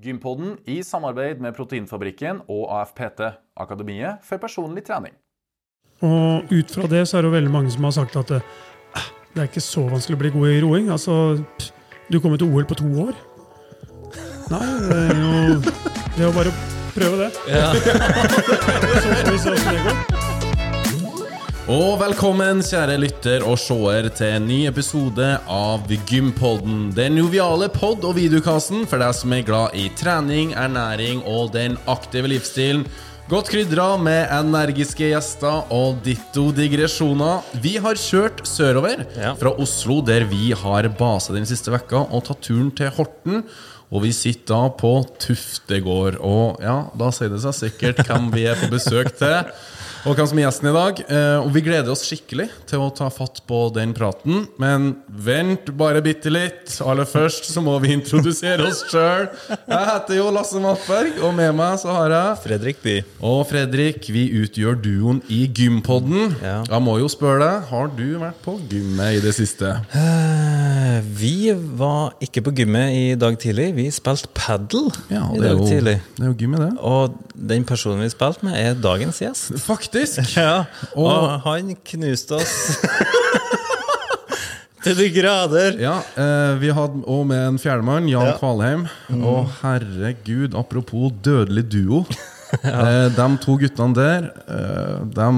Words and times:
Gympodden 0.00 0.54
i 0.64 0.78
samarbeid 0.86 1.42
med 1.44 1.52
Proteinfabrikken 1.56 2.40
og 2.48 2.70
AFPT, 2.72 3.20
Akademiet 3.60 4.22
for 4.24 4.40
personlig 4.40 4.84
trening. 4.86 5.12
Og 6.00 6.48
ut 6.48 6.72
fra 6.72 6.88
det 6.88 7.02
så 7.08 7.18
er 7.18 7.26
det 7.26 7.28
jo 7.28 7.34
veldig 7.34 7.52
mange 7.52 7.72
som 7.74 7.84
har 7.84 7.92
sagt 7.98 8.16
at 8.16 8.32
det, 8.32 8.40
det 9.34 9.42
er 9.42 9.50
ikke 9.50 9.64
så 9.64 9.84
vanskelig 9.90 10.16
å 10.16 10.22
bli 10.22 10.32
god 10.38 10.54
i 10.54 10.62
roing. 10.64 10.88
Altså, 10.94 11.18
du 12.08 12.20
kommer 12.20 12.40
til 12.40 12.48
OL 12.48 12.64
på 12.64 12.78
to 12.80 12.88
år. 13.04 13.12
Nei, 14.50 14.64
det 14.88 15.02
er 15.02 15.20
jo 15.20 15.60
det 15.60 16.24
er 16.24 16.26
jo 16.26 16.32
bare 16.38 16.54
å 16.54 16.56
prøve 16.96 17.20
det. 17.20 17.30
Så 19.04 19.12
får 19.20 19.30
vi 19.30 19.38
se 19.38 19.52
hvordan 19.52 19.76
det 19.76 19.84
går. 19.84 20.19
Og 21.70 22.00
velkommen, 22.00 22.64
kjære 22.66 22.96
lytter 22.98 23.44
og 23.46 23.54
seer, 23.62 24.08
til 24.16 24.32
en 24.40 24.46
ny 24.48 24.56
episode 24.66 25.26
av 25.46 25.84
Gympodden. 26.08 26.88
Den 26.96 27.20
joviale 27.20 27.68
pod- 27.70 28.02
og 28.08 28.16
videokassen 28.16 28.88
for 28.90 28.98
deg 28.98 29.14
som 29.14 29.34
er 29.36 29.44
glad 29.46 29.76
i 29.78 29.84
trening, 29.94 30.50
ernæring 30.58 31.22
og 31.30 31.52
den 31.54 31.76
aktive 31.86 32.32
livsstilen. 32.32 32.82
Godt 33.30 33.52
krydra 33.52 33.92
med 34.02 34.32
energiske 34.34 35.12
gjester 35.12 35.70
og 35.70 36.00
ditto 36.02 36.48
digresjoner. 36.56 37.44
Vi 37.62 37.76
har 37.78 37.94
kjørt 37.94 38.42
sørover 38.50 39.06
Ja. 39.14 39.34
fra 39.38 39.54
Oslo, 39.54 40.00
der 40.02 40.24
vi 40.26 40.50
har 40.50 40.88
base 40.88 41.32
den 41.32 41.46
siste 41.46 41.70
vekka, 41.70 42.08
og 42.10 42.24
tatt 42.24 42.42
turen 42.42 42.74
til 42.74 42.90
Horten. 42.90 43.44
Og 43.92 44.02
vi 44.02 44.10
sitter 44.10 44.54
da 44.54 44.68
på 44.70 45.04
Tuftegård. 45.18 46.18
Og 46.20 46.58
ja, 46.62 46.86
da 46.98 47.10
sier 47.10 47.28
det 47.30 47.40
seg 47.42 47.54
sikkert 47.54 48.06
hvem 48.06 48.32
vi 48.34 48.46
er 48.46 48.58
på 48.58 48.70
besøk 48.70 49.16
til. 49.18 49.44
Og 50.08 50.14
hvem 50.16 50.26
som 50.30 50.38
er 50.40 50.46
gjesten 50.46 50.68
i 50.70 50.72
dag. 50.72 51.00
Eh, 51.12 51.38
og 51.42 51.50
vi 51.52 51.60
gleder 51.66 51.90
oss 51.92 52.06
skikkelig 52.08 52.46
til 52.70 52.80
å 52.80 52.88
ta 52.96 53.10
fatt 53.12 53.42
på 53.48 53.58
den 53.74 53.90
praten. 53.96 54.46
Men 54.60 54.94
vent 55.12 55.68
bare 55.76 56.00
bitte 56.04 56.32
litt. 56.32 56.72
Aller 56.86 57.04
først 57.08 57.50
så 57.52 57.60
må 57.64 57.74
vi 57.82 57.92
introdusere 57.98 58.64
oss 58.70 58.80
sjøl. 58.88 59.26
Jeg 59.50 59.88
heter 59.90 60.16
jo 60.16 60.30
Lasse 60.32 60.62
Mattberg, 60.62 61.18
og 61.26 61.34
med 61.36 61.52
meg 61.58 61.76
så 61.82 61.92
har 61.92 62.14
jeg 62.16 62.40
Fredrik 62.46 62.80
By. 62.84 62.96
og 63.20 63.42
Fredrik, 63.50 64.08
vi 64.14 64.24
utgjør 64.40 64.78
duoen 64.80 65.20
i 65.28 65.42
Gympodden. 65.52 66.36
Ja. 66.40 66.56
Jeg 66.70 66.82
må 66.86 66.96
jo 67.02 67.10
spørre 67.12 67.42
deg, 67.44 67.68
har 67.70 67.92
du 67.98 68.06
vært 68.22 68.40
på 68.46 68.56
gymmet 68.72 69.18
i 69.18 69.22
det 69.24 69.34
siste? 69.36 69.74
Eh, 69.92 71.00
Vi 71.20 71.52
var 71.76 72.14
ikke 72.24 72.42
på 72.44 72.52
gymmet 72.56 72.92
i 72.96 73.04
dag 73.20 73.36
tidlig. 73.40 73.70
Vi 73.76 73.86
spilte 73.92 74.28
padel 74.36 74.88
Ja, 75.12 75.26
i 75.34 75.40
dag 75.40 75.58
jo, 75.58 75.66
tidlig. 75.68 75.98
det 76.16 76.24
er 76.24 76.30
jo 76.32 76.36
gymmet, 76.40 76.64
det. 76.64 76.72
Og 76.80 77.14
den 77.48 77.64
personen 77.64 78.02
vi 78.04 78.10
spilte 78.12 78.44
med, 78.46 78.54
er 78.60 78.74
dagens 78.78 79.18
gjest. 79.22 79.54
Faktisk! 79.64 80.20
Ja, 80.36 80.64
og, 80.94 81.06
Og- 81.06 81.40
han 81.46 81.74
knuste 81.86 82.36
oss 82.40 82.54
til 84.84 84.96
de 84.96 85.08
grader. 85.12 85.76
Ja, 85.80 85.98
eh, 86.16 86.54
vi 86.60 86.70
hadde 86.72 87.02
òg 87.04 87.26
med 87.28 87.42
en 87.50 87.58
fjerdemann, 87.60 88.06
Jan 88.08 88.30
Ja. 88.30 88.36
Kvalheim. 88.40 88.86
Og 89.20 89.50
herregud, 89.60 90.54
apropos 90.56 91.12
dødelig 91.24 91.66
duo. 91.72 92.04
eh, 92.64 93.08
de 93.12 93.26
to 93.44 93.58
guttene 93.60 93.94
der, 93.94 94.30
eh, 94.48 95.04
de 95.04 95.28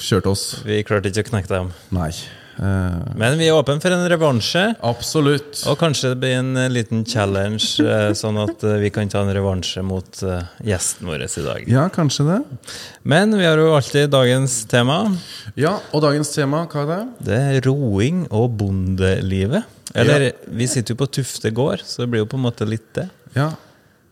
kjørte 0.00 0.32
oss. 0.32 0.46
Vi 0.64 0.80
klarte 0.86 1.12
ikke 1.12 1.26
å 1.26 1.30
knekke 1.34 1.52
dem. 1.52 1.68
Nei. 1.92 2.10
Eh, 2.56 3.12
Men 3.20 3.36
vi 3.38 3.48
er 3.50 3.56
åpne 3.56 3.80
for 3.82 3.92
en 3.92 4.06
revansje. 4.08 4.62
absolutt. 4.80 5.62
Og 5.68 5.76
kanskje 5.78 6.12
det 6.14 6.18
blir 6.22 6.36
en 6.38 6.56
eh, 6.56 6.68
liten 6.72 7.04
challenge, 7.04 7.80
eh, 7.84 8.12
sånn 8.22 8.38
at 8.40 8.62
vi 8.80 8.90
kan 8.94 9.08
ta 9.12 9.20
en 9.24 9.32
revansje 9.36 9.82
mot 9.84 10.22
gjesten 10.64 11.06
vår 11.10 11.26
i 11.26 11.44
dag. 11.44 11.68
Ja, 11.68 11.88
kanskje 11.92 12.26
det. 12.30 12.38
Men 13.04 13.36
vi 13.36 13.44
har 13.44 13.60
jo 13.60 13.74
alltid 13.76 14.10
dagens 14.10 14.64
tema. 14.70 15.02
Ja, 15.56 15.78
Og 15.92 16.02
dagens 16.02 16.32
tema, 16.34 16.64
hva 16.66 16.82
er 16.84 16.90
det? 16.92 17.02
Det 17.28 17.40
er 17.56 17.60
roing 17.68 18.24
og 18.30 18.56
bondelivet. 18.58 19.64
Eller, 19.96 20.32
vi 20.50 20.66
sitter 20.68 20.94
jo 20.94 21.00
på 21.04 21.10
Tufte 21.20 21.52
gård, 21.54 21.80
så 21.86 22.02
det 22.04 22.10
blir 22.12 22.24
jo 22.24 22.28
på 22.28 22.36
en 22.40 22.44
måte 22.48 22.66
litt 22.68 22.88
det. 22.96 23.08
Ja, 23.36 23.52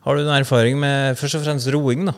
Har 0.04 0.16
du 0.16 0.22
noen 0.22 0.36
erfaring 0.36 0.76
med 0.78 1.16
først 1.16 1.38
og 1.38 1.44
fremst 1.46 1.68
roing, 1.72 2.04
da? 2.10 2.12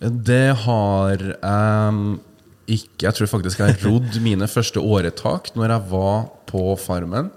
Det 0.00 0.54
har 0.64 1.16
jeg 1.20 2.18
ikke 2.66 3.06
Jeg 3.06 3.14
tror 3.14 3.28
faktisk 3.30 3.60
jeg 3.62 3.76
rodd 3.84 4.16
mine 4.24 4.48
første 4.50 4.82
åretak 4.82 5.52
når 5.54 5.74
jeg 5.76 5.90
var 5.92 6.24
på 6.50 6.62
Farmen. 6.82 7.30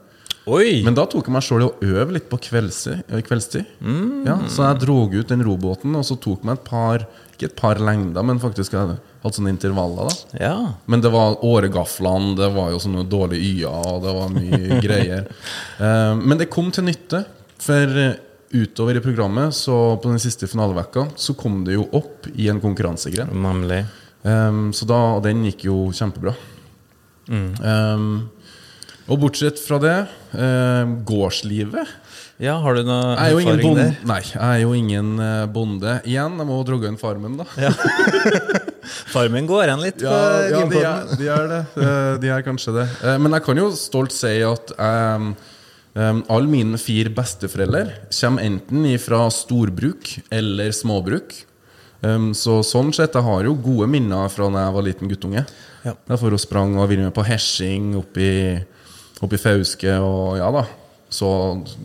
Oi! 0.50 0.80
Men 0.86 0.96
da 0.98 1.04
tok 1.06 1.28
jeg 1.28 1.36
meg 1.36 1.46
sjøl 1.46 1.62
i 1.62 1.68
å 1.68 1.96
øve 2.00 2.16
litt 2.16 2.30
på 2.32 2.40
kveldstid. 2.42 3.04
kveldstid. 3.28 3.68
Ja, 4.26 4.40
så 4.50 4.66
jeg 4.66 4.80
drog 4.86 5.14
ut 5.14 5.30
den 5.30 5.44
robåten, 5.46 5.94
og 6.00 6.06
så 6.08 6.18
tok 6.18 6.46
meg 6.48 6.58
et 6.58 6.64
par 6.70 7.06
Ikke 7.36 7.52
et 7.52 7.60
par 7.60 7.80
lengder, 7.80 8.26
men 8.26 8.42
faktisk 8.42 8.74
jeg 8.74 8.96
hadde 9.22 9.36
sånne 9.36 9.54
intervaller. 9.54 10.10
da 10.10 10.40
Ja. 10.42 10.56
Men 10.88 11.04
det 11.06 11.12
var 11.14 11.38
åregaflene, 11.46 12.34
det 12.40 12.50
var 12.56 12.72
jo 12.74 12.82
sånne 12.84 13.06
dårlige 13.08 13.46
y-er, 13.46 13.86
og 13.94 14.02
det 14.04 14.16
var 14.18 14.34
mye 14.34 14.82
greier. 14.86 15.30
Uh, 15.80 16.18
men 16.20 16.38
det 16.42 16.50
kom 16.52 16.72
til 16.76 16.88
nytte, 16.90 17.24
for 17.60 17.96
eh, 18.00 18.18
utover 18.56 18.98
i 18.98 19.04
programmet, 19.04 19.54
så 19.54 19.98
på 20.02 20.10
den 20.10 20.20
siste 20.20 20.48
finalevekka, 20.48 21.10
så 21.20 21.36
kom 21.38 21.62
det 21.68 21.76
jo 21.76 21.88
opp 22.00 22.28
i 22.36 22.48
en 22.50 22.62
konkurransegren. 22.64 23.32
Nemlig. 23.44 23.84
Um, 24.24 24.70
så 24.76 24.84
da, 24.90 24.98
og 25.18 25.24
den 25.24 25.46
gikk 25.48 25.64
jo 25.70 25.78
kjempebra. 25.96 26.34
Um, 27.30 28.08
og 29.10 29.20
bortsett 29.22 29.60
fra 29.62 29.78
det, 29.82 29.98
um, 30.34 30.96
gårdslivet 31.06 31.92
Ja, 32.42 32.56
har 32.64 32.78
du 32.78 32.84
noe 32.88 33.14
Jeg 33.18 33.36
er 33.36 33.40
erfaring 33.54 33.76
der? 33.78 33.96
Nei, 34.10 34.20
jeg 34.32 34.42
er 34.48 34.60
jo 34.64 34.72
ingen 34.78 35.10
eh, 35.20 35.44
bonde. 35.52 35.96
Igjen, 36.08 36.38
jeg 36.40 36.48
må 36.48 36.58
drogge 36.66 36.88
inn 36.90 36.98
farmen, 37.02 37.36
da. 37.42 37.46
Farmen 39.14 39.46
går 39.50 39.66
igjen 39.68 39.84
litt 39.84 40.02
Ja, 40.06 40.14
ja 40.48 40.62
de, 40.72 40.80
er, 40.80 41.10
de 41.20 41.28
er 41.36 41.50
det. 41.52 41.60
Eh, 41.84 42.14
De 42.24 42.32
er 42.38 42.46
kanskje 42.46 42.74
det. 42.80 42.86
Eh, 43.04 43.18
Men 43.22 43.36
jeg 43.36 43.46
kan 43.46 43.60
jo 43.62 43.68
stolt 43.78 44.16
si 44.16 44.32
at 44.48 44.72
um, 44.80 45.34
alle 46.00 46.48
mine 46.50 46.80
fire 46.80 47.12
besteforeldre 47.14 47.84
kommer 48.22 48.46
enten 48.48 48.88
fra 49.04 49.26
storbruk 49.34 50.16
eller 50.32 50.72
småbruk. 50.76 51.36
Um, 52.02 52.30
så 52.38 52.62
sånn 52.64 52.94
sett, 52.96 53.16
jeg 53.18 53.26
har 53.26 53.44
jo 53.44 53.56
gode 53.60 53.90
minner 53.92 54.30
fra 54.32 54.48
da 54.54 54.68
jeg 54.68 54.76
var 54.78 54.86
liten 54.88 55.10
guttunge. 55.12 55.46
Ja. 55.84 55.94
Derfor 56.08 56.32
hun 56.36 56.40
sprang 56.42 56.76
og 56.80 56.88
ville 56.92 57.04
med 57.08 57.16
på 57.16 57.26
hersing 57.28 57.94
oppi, 58.00 58.30
oppi 59.24 59.40
Fauske 59.40 59.98
og 60.04 60.38
ja 60.40 60.48
da. 60.56 60.66
Så 61.12 61.28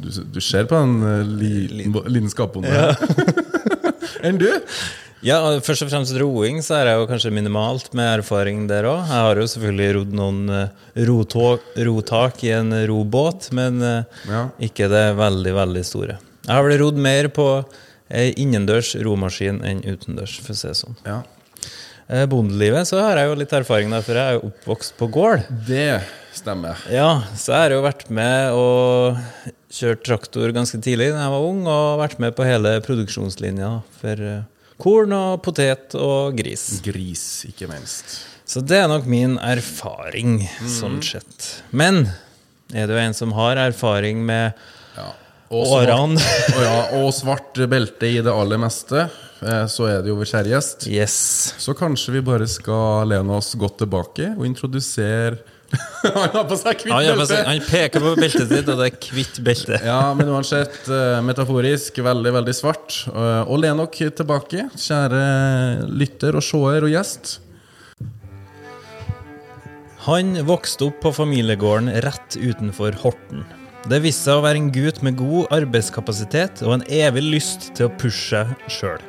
du, 0.03 0.11
du 0.37 0.41
ser 0.45 0.67
på 0.71 0.77
den 0.77 0.99
eh, 1.09 1.23
li, 1.41 1.89
lidenskapen 2.13 2.67
der. 2.67 2.95
Enn 4.27 4.39
du? 4.39 4.51
Ja, 5.25 5.39
Først 5.65 5.87
og 5.87 5.89
fremst 5.89 6.13
roing, 6.21 6.59
så 6.61 6.77
er 6.83 6.91
jeg 6.91 6.99
jo 7.01 7.07
kanskje 7.09 7.31
minimalt 7.33 7.87
med 7.97 8.11
erfaring 8.21 8.67
der 8.69 8.85
òg. 8.91 9.07
Jeg 9.09 9.23
har 9.25 9.41
jo 9.41 9.47
selvfølgelig 9.49 9.95
rodd 9.97 10.13
noen 10.19 10.43
eh, 10.53 11.07
rotak 11.89 12.45
i 12.45 12.53
en 12.53 12.75
robåt, 12.91 13.49
men 13.57 13.81
eh, 13.81 14.21
Ja. 14.29 14.43
ikke 14.69 14.91
det 14.93 15.07
veldig, 15.17 15.55
veldig 15.57 15.85
store. 15.89 16.19
Jeg 16.45 16.53
har 16.53 16.67
vel 16.69 16.77
rodd 16.83 17.01
mer 17.01 17.31
på 17.33 17.49
innendørs 18.11 18.95
romaskin 19.01 19.63
enn 19.65 19.81
utendørs, 19.87 20.37
for 20.45 20.55
å 20.55 20.59
si 20.59 20.69
det 20.69 20.77
sånn. 20.81 20.99
Ja. 21.07 21.23
Eh, 22.09 22.27
Bondelivet 22.29 22.89
så 22.89 23.01
har 23.01 23.17
jeg 23.17 23.31
jo 23.31 23.39
litt 23.41 23.55
erfaring 23.57 23.93
der, 23.93 24.05
for 24.05 24.19
jeg 24.19 24.35
er 24.35 24.39
jo 24.39 24.51
oppvokst 24.51 24.97
på 24.99 25.09
gård. 25.15 25.47
Det 25.69 26.03
stemmer. 26.37 26.81
Ja, 26.93 27.23
så 27.39 27.55
jeg 27.55 27.63
har 27.63 27.77
jo 27.77 27.85
vært 27.87 28.11
med 28.13 28.59
og 28.59 29.55
kjørt 29.75 30.05
traktor 30.07 30.53
ganske 30.55 30.81
tidlig 30.85 31.13
da 31.15 31.25
jeg 31.25 31.35
var 31.35 31.47
ung, 31.49 31.65
og 31.71 32.03
vært 32.03 32.21
med 32.23 32.37
på 32.37 32.47
hele 32.47 32.77
produksjonslinja 32.85 33.71
for 34.03 34.27
eh, 34.29 34.45
korn 34.83 35.17
og 35.17 35.41
potet 35.47 35.97
og 35.97 36.37
gris. 36.39 36.67
Gris, 36.85 37.25
ikke 37.49 37.71
minst. 37.73 38.21
Så 38.45 38.61
det 38.61 38.83
er 38.83 38.91
nok 38.91 39.07
min 39.09 39.39
erfaring, 39.41 40.43
sånn 40.69 41.01
sett. 41.03 41.47
Men 41.73 42.05
er 42.75 42.91
du 42.91 42.97
en 42.99 43.17
som 43.17 43.33
har 43.39 43.57
erfaring 43.63 44.21
med 44.27 44.53
Og 45.53 45.67
svart, 45.69 45.91
årene? 45.93 46.21
og, 46.55 46.61
ja, 46.65 46.77
og 47.01 47.11
svart 47.15 47.59
belte 47.71 48.09
i 48.09 48.21
det 48.25 48.33
aller 48.33 48.61
meste, 48.63 49.05
eh, 49.45 49.65
så 49.71 49.89
er 49.91 50.01
det 50.03 50.11
jo 50.13 50.17
vår 50.21 50.31
kjære 50.31 50.53
gjest. 50.55 50.87
Yes. 50.91 51.17
Så 51.61 51.75
kanskje 51.79 52.17
vi 52.17 52.23
bare 52.25 52.49
skal 52.51 53.11
lene 53.13 53.37
oss 53.37 53.53
godt 53.61 53.83
tilbake 53.85 54.33
og 54.39 54.47
introdusere 54.49 55.43
Han 56.15 56.31
har 56.37 56.45
på 56.47 56.57
seg 56.61 56.85
hvitt 56.85 56.93
belte! 57.19 57.39
han 57.49 57.63
peker 57.67 58.03
på 58.05 58.13
beltet 58.19 58.51
sitt, 58.51 58.69
og 58.71 58.79
det 58.79 58.85
er 58.93 59.09
hvitt 59.17 59.41
belte. 59.43 59.79
Ja, 59.83 60.13
men 60.15 60.29
uansett, 60.31 60.77
eh, 60.87 61.17
metaforisk, 61.25 61.99
veldig, 62.05 62.33
veldig 62.37 62.55
svart. 62.55 63.01
Eh, 63.11 63.41
Og 63.49 63.59
len 63.63 63.81
dere 63.83 64.13
tilbake, 64.15 64.69
kjære 64.79 65.25
lytter 65.91 66.39
og 66.39 66.47
seer 66.47 66.87
og 66.87 66.93
gjest. 66.95 67.39
Han 70.05 70.35
vokste 70.45 70.91
opp 70.91 70.99
på 71.01 71.15
familiegården 71.17 71.89
rett 72.05 72.37
utenfor 72.37 72.95
Horten. 73.03 73.43
Det 73.85 73.99
viste 74.01 74.31
seg 74.31 74.39
å 74.39 74.45
være 74.47 74.61
en 74.63 74.71
gutt 74.73 75.03
med 75.05 75.19
god 75.19 75.51
arbeidskapasitet 75.53 76.63
og 76.65 76.79
en 76.79 76.85
evig 76.89 77.21
lyst 77.35 77.67
til 77.77 77.91
å 77.91 77.97
pushe 78.01 78.41
seg 78.41 78.71
sjøl. 78.73 79.03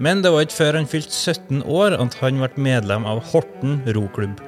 Men 0.00 0.22
det 0.24 0.32
var 0.32 0.46
ikke 0.46 0.56
før 0.56 0.78
han 0.78 0.88
fylte 0.88 1.12
17 1.12 1.60
år 1.68 1.98
at 1.98 2.16
han 2.22 2.40
ble 2.40 2.48
medlem 2.70 3.04
av 3.04 3.20
Horten 3.32 3.82
roklubb. 3.92 4.40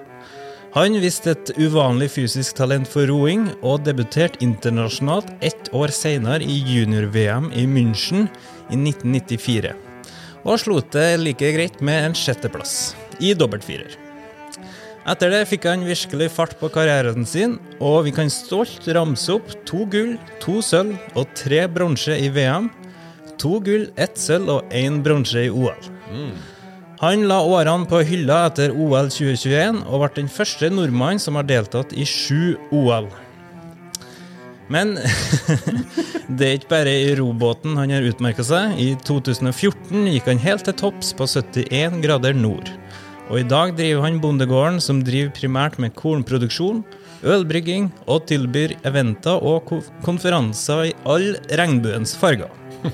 Han 0.72 0.96
viste 1.02 1.34
et 1.34 1.52
uvanlig 1.58 2.08
fysisk 2.14 2.56
talent 2.56 2.88
for 2.88 3.10
roing, 3.10 3.48
og 3.60 3.82
debuterte 3.84 4.40
internasjonalt 4.46 5.28
ett 5.44 5.68
år 5.76 5.92
senere 5.92 6.46
i 6.46 6.60
junior-VM 6.62 7.50
i 7.52 7.66
München 7.68 8.30
i 8.70 8.78
1994. 8.78 9.74
Og 10.46 10.62
slo 10.62 10.78
til 10.94 11.26
like 11.26 11.52
greit 11.58 11.82
med 11.84 12.06
en 12.06 12.16
sjetteplass 12.16 12.94
i 13.20 13.34
dobbeltfirer. 13.36 14.09
Etter 15.08 15.32
det 15.32 15.46
fikk 15.48 15.64
han 15.64 15.86
virkelig 15.88 16.28
fart 16.34 16.58
på 16.60 16.68
karrieren 16.72 17.24
sin, 17.26 17.56
og 17.80 18.04
vi 18.04 18.12
kan 18.12 18.28
stolt 18.32 18.84
ramse 18.92 19.32
opp 19.32 19.54
to 19.68 19.86
gull, 19.88 20.18
to 20.42 20.60
sølv 20.64 20.98
og 21.16 21.30
tre 21.38 21.64
bronse 21.72 22.16
i 22.18 22.28
VM. 22.28 22.70
to 23.40 23.56
gull, 23.64 23.86
ett 23.96 24.18
sølv 24.20 24.50
og 24.52 24.72
én 24.76 25.00
bronse 25.02 25.46
i 25.46 25.48
OL. 25.48 25.88
Han 27.00 27.22
la 27.24 27.38
årene 27.40 27.88
på 27.88 28.02
hylla 28.04 28.42
etter 28.50 28.74
OL 28.76 29.08
2021 29.08 29.78
og 29.86 30.02
ble 30.02 30.10
den 30.18 30.28
første 30.28 30.68
nordmannen 30.68 31.22
som 31.22 31.38
har 31.40 31.48
deltatt 31.48 31.94
i 31.96 32.04
sju 32.04 32.58
OL. 32.70 33.08
Men 34.68 34.98
det 36.36 36.46
er 36.46 36.58
ikke 36.58 36.74
bare 36.74 36.92
i 36.92 37.14
robåten 37.16 37.80
han 37.80 37.90
har 37.90 38.04
utmerka 38.04 38.44
seg. 38.44 38.76
I 38.76 38.92
2014 39.08 40.10
gikk 40.12 40.28
han 40.28 40.44
helt 40.44 40.68
til 40.68 40.76
topps 40.76 41.14
på 41.16 41.24
71 41.24 42.02
grader 42.04 42.36
nord. 42.36 42.68
Og 43.30 43.38
i 43.38 43.46
dag 43.46 43.76
driver 43.78 44.02
han 44.02 44.18
bondegården 44.18 44.80
som 44.82 45.04
driver 45.06 45.30
primært 45.36 45.78
med 45.78 45.94
kornproduksjon, 45.94 46.82
ølbrygging 47.22 47.86
og 48.10 48.24
tilbyr 48.26 48.74
eventer 48.88 49.38
og 49.46 49.70
konferanser 50.02 50.88
i 50.88 50.96
alle 51.06 51.38
regnbuens 51.60 52.16
farger. 52.18 52.50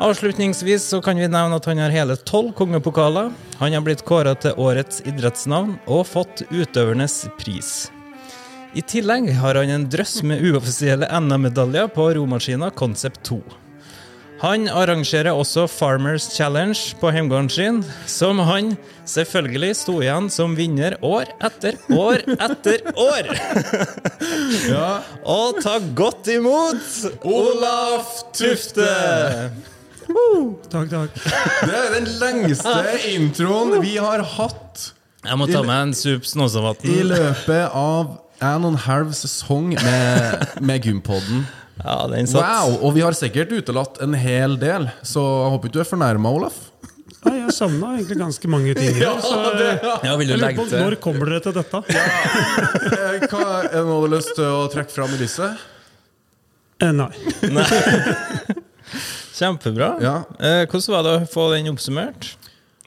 Avslutningsvis 0.00 0.88
så 0.90 0.98
kan 1.04 1.20
vi 1.20 1.28
nevne 1.28 1.58
at 1.60 1.66
han 1.68 1.78
har 1.78 1.92
hele 1.94 2.16
tolv 2.26 2.54
kongepokaler. 2.58 3.30
Han 3.60 3.76
har 3.76 3.84
blitt 3.84 4.02
kåra 4.08 4.32
til 4.42 4.56
årets 4.58 5.04
idrettsnavn 5.06 5.76
og 5.86 6.06
fått 6.08 6.46
utøvernes 6.48 7.26
pris. 7.38 7.90
I 8.74 8.82
tillegg 8.86 9.28
har 9.38 9.58
han 9.60 9.70
en 9.70 9.88
drøss 9.92 10.22
med 10.26 10.42
uoffisielle 10.46 11.06
NM-medaljer 11.20 11.90
på 11.94 12.08
romaskina 12.16 12.70
Concept 12.74 13.22
2. 13.28 13.42
Han 14.40 14.68
arrangerer 14.72 15.36
også 15.36 15.66
Farmers 15.68 16.30
Challenge 16.32 16.94
på 17.00 17.10
hjemgården 17.12 17.50
sin, 17.52 17.80
som 18.08 18.38
han 18.48 18.70
selvfølgelig 19.04 19.74
sto 19.76 19.98
igjen 20.00 20.30
som 20.32 20.54
vinner 20.56 20.96
år 21.04 21.28
etter 21.44 21.76
år 21.92 22.24
etter 22.38 22.86
år. 22.96 23.28
Ja. 24.70 25.00
Og 25.28 25.58
ta 25.62 25.76
godt 25.96 26.28
imot 26.32 27.20
Olaf 27.26 28.22
Tufte! 28.36 28.86
Takk, 30.72 30.88
takk. 30.90 31.20
Det 31.20 31.76
er 31.76 31.92
den 31.94 32.08
lengste 32.20 32.74
introen 33.12 33.76
vi 33.84 33.94
har 34.00 34.24
hatt 34.36 34.90
Jeg 35.24 35.38
må 35.38 35.46
ta 35.50 35.62
meg 35.66 35.90
en 35.90 35.94
sup 35.96 36.26
i 36.88 36.98
løpet 37.06 37.76
av 37.76 38.16
en 38.40 38.64
og 38.64 38.72
en 38.72 38.82
halv 38.86 39.12
sesong 39.12 39.74
med, 39.76 40.46
med 40.64 40.86
Gympodden. 40.88 41.44
Ja, 41.84 41.96
den 42.12 42.28
satt. 42.28 42.44
Wow! 42.44 42.76
Og 42.84 42.94
vi 42.96 43.04
har 43.04 43.16
sikkert 43.16 43.52
utelatt 43.52 44.00
en 44.04 44.14
hel 44.18 44.58
del, 44.60 44.88
så 45.06 45.22
jeg 45.22 45.54
håper 45.54 45.70
ikke 45.70 45.78
du 45.78 45.82
er 45.84 45.88
fornærma, 45.88 46.32
Olaf. 46.40 46.58
Ja, 47.20 47.34
jeg 47.36 47.52
savna 47.52 47.94
egentlig 47.98 48.16
ganske 48.20 48.48
mange 48.48 48.74
ting. 48.78 48.96
Ja, 49.04 49.12
så 49.20 49.36
Ja, 49.60 50.14
jeg 50.16 50.30
lurer 50.30 50.54
på 50.56 50.64
når 50.72 50.96
kommer 51.04 51.28
dere 51.28 51.42
til 51.44 51.56
dette? 51.56 51.82
Eh, 51.92 53.26
Hva 53.28 53.42
Er 53.66 53.74
det 53.74 53.84
noe 53.84 54.00
du 54.00 54.08
har 54.08 54.14
lyst 54.14 54.32
til 54.38 54.48
å 54.48 54.64
trekke 54.72 54.94
fram 54.94 55.12
i 55.16 55.20
lyset? 55.20 55.66
Eh, 56.80 56.92
nei. 56.96 57.10
Kjempebra. 59.40 59.94
Ja. 60.04 60.14
Eh, 60.40 60.62
hvordan 60.68 60.94
var 60.96 61.04
det 61.06 61.16
å 61.18 61.26
få 61.28 61.50
den 61.54 61.68
oppsummert? 61.72 62.32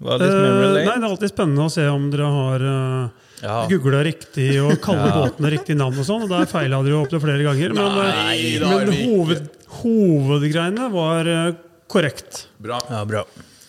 Var 0.04 0.20
det 0.20 0.30
Eh, 0.34 0.64
nei, 0.74 0.86
det 0.86 0.98
er 0.98 1.10
alltid 1.12 1.34
spennende 1.34 1.68
å 1.70 1.74
se 1.74 1.86
om 1.90 2.10
dere 2.12 2.30
har 2.34 2.66
uh, 2.66 3.23
Ja. 3.44 3.56
googla 3.68 4.00
riktig 4.08 4.50
og 4.64 4.78
kaller 4.84 5.12
båtene 5.18 5.52
riktig 5.52 5.76
navn 5.80 6.00
og 6.00 6.08
sånn. 6.08 6.26
Og 6.26 6.32
der 6.32 6.48
feila 6.50 6.80
dere 6.86 7.00
opptil 7.02 7.22
flere 7.24 7.44
ganger. 7.46 7.76
Men, 7.76 7.98
eh, 8.00 8.20
Nei, 8.24 8.38
er 8.56 8.86
men 8.88 8.94
hoved, 9.04 9.50
hovedgreiene 9.82 10.92
var 10.94 11.30
eh, 11.30 11.50
korrekt. 11.92 12.46
Bra. 12.64 12.80
ja, 12.90 13.04
bra. 13.06 13.26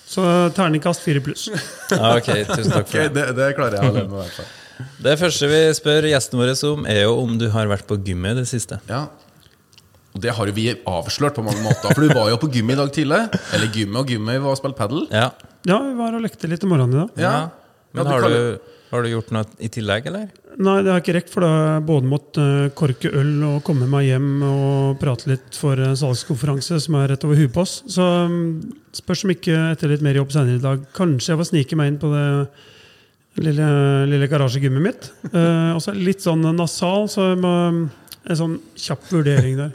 Så 0.07 0.23
eh, 0.23 0.51
terningkast 0.55 1.03
fire 1.05 1.23
pluss. 1.25 1.49
Ja, 1.95 2.15
ok, 2.17 2.31
tusen 2.55 2.71
takk 2.73 2.89
for 2.91 3.03
det. 3.03 3.11
det, 3.17 3.27
det 3.39 3.51
klarer 3.59 3.81
jeg 3.81 3.91
alene. 3.91 4.07
med. 4.09 4.15
i 4.15 4.23
hvert 4.23 4.39
fall. 4.39 4.53
Det 5.05 5.19
første 5.21 5.49
vi 5.51 5.59
spør 5.77 6.09
gjestene 6.11 6.41
våre 6.41 6.55
om, 6.71 6.87
er 6.91 7.05
jo 7.05 7.13
om 7.23 7.37
du 7.39 7.47
har 7.55 7.69
vært 7.71 7.87
på 7.91 7.99
gymmet 8.03 8.35
i 8.35 8.43
det 8.43 8.49
siste. 8.51 8.81
Ja. 8.91 9.05
Og 10.15 10.23
det 10.23 10.31
har 10.35 10.47
jo 10.51 10.55
vi 10.55 10.69
avslørt 10.87 11.35
på 11.35 11.43
mange 11.43 11.63
måter. 11.63 11.91
For 11.91 12.07
du 12.07 12.15
var 12.15 12.31
jo 12.31 12.39
på 12.43 12.51
gym 12.55 12.71
i 12.71 12.79
dag 12.79 12.91
tidlig. 12.95 13.21
Eller 13.55 13.71
gymmet 13.75 14.05
og 14.05 14.11
gymmet, 14.15 14.37
vi 14.39 14.45
var 14.47 14.55
og 14.55 14.61
spilte 14.61 14.79
padel. 14.79 15.07
Ja. 15.11 15.29
Ja, 15.67 15.79
vi 15.83 15.95
var 15.99 16.15
og 16.15 16.23
lekte 16.23 16.51
litt 16.51 16.63
i 16.63 16.71
morgenen 16.71 16.95
i 16.95 17.01
dag. 17.01 17.23
Ja. 17.25 17.35
Men 17.95 18.11
har 18.11 18.27
du, 18.27 18.75
har 18.91 19.05
du 19.05 19.11
gjort 19.13 19.31
noe 19.35 19.47
i 19.63 19.71
tillegg, 19.73 20.09
eller? 20.11 20.29
Nei, 20.55 20.77
det 20.83 20.93
har 20.93 21.01
jeg 21.01 21.05
ikke 21.05 21.17
rekt, 21.17 21.33
for 21.33 21.47
da 21.47 21.81
både 21.83 22.11
måtte 22.11 22.43
eh, 22.43 22.75
korke 22.79 23.11
øl 23.11 23.33
og 23.49 23.63
komme 23.67 23.89
meg 23.91 24.07
hjem 24.07 24.29
og 24.47 25.01
prate 25.01 25.31
litt 25.33 25.59
for 25.59 25.81
salgskonferanse 25.99 26.79
som 26.85 26.99
er 27.01 27.11
rett 27.15 27.27
over 27.27 27.41
huet 27.41 27.55
på 27.55 27.65
oss. 27.65 27.81
Så 27.91 28.05
mm, 28.31 28.45
spørs 29.01 29.25
om 29.27 29.35
ikke 29.35 29.57
etter 29.73 29.91
litt 29.91 30.05
mer 30.05 30.21
jobb 30.21 30.35
senere 30.35 30.61
i 30.61 30.63
dag 30.63 30.87
Kanskje 30.95 31.33
jeg 31.33 31.41
får 31.41 31.51
snike 31.51 31.81
meg 31.81 31.93
inn 31.93 32.01
på 32.03 32.13
det 32.13 32.29
lille, 33.43 33.69
lille 34.11 34.29
garasjegymmet 34.31 34.85
mitt. 34.85 35.11
Eh, 35.33 35.71
og 35.75 35.83
så 35.83 35.95
det 35.95 36.07
litt 36.07 36.25
sånn 36.25 36.45
nasal, 36.55 37.09
så 37.11 37.33
jeg 37.33 37.41
må, 37.43 37.55
en 38.25 38.39
sånn 38.39 38.55
kjapp 38.81 39.05
vurdering 39.13 39.59
der. 39.59 39.73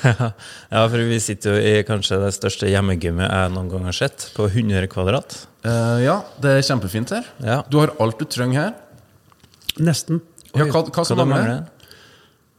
Ja, 0.70 0.84
for 0.84 1.00
vi 1.08 1.18
sitter 1.22 1.56
jo 1.56 1.60
i 1.64 1.84
kanskje 1.88 2.20
det 2.22 2.32
største 2.36 2.68
hjemmegymmet 2.70 3.26
jeg 3.26 3.52
noen 3.54 3.70
gang 3.72 3.86
har 3.88 3.96
sett, 3.96 4.28
på 4.36 4.46
100 4.50 4.90
kvadrat. 4.92 5.36
Uh, 5.64 5.98
ja, 6.02 6.20
det 6.42 6.58
er 6.58 6.66
kjempefint 6.66 7.12
her. 7.16 7.28
Ja. 7.44 7.60
Du 7.72 7.80
har 7.80 7.94
alt 8.02 8.20
du 8.20 8.28
trenger 8.28 8.60
her. 8.60 8.74
Nesten. 9.80 10.20
Ja, 10.52 10.66
hva, 10.66 10.84
hva 10.84 11.06
som 11.06 11.20
mangler? 11.20 11.46
mangler? 11.46 11.80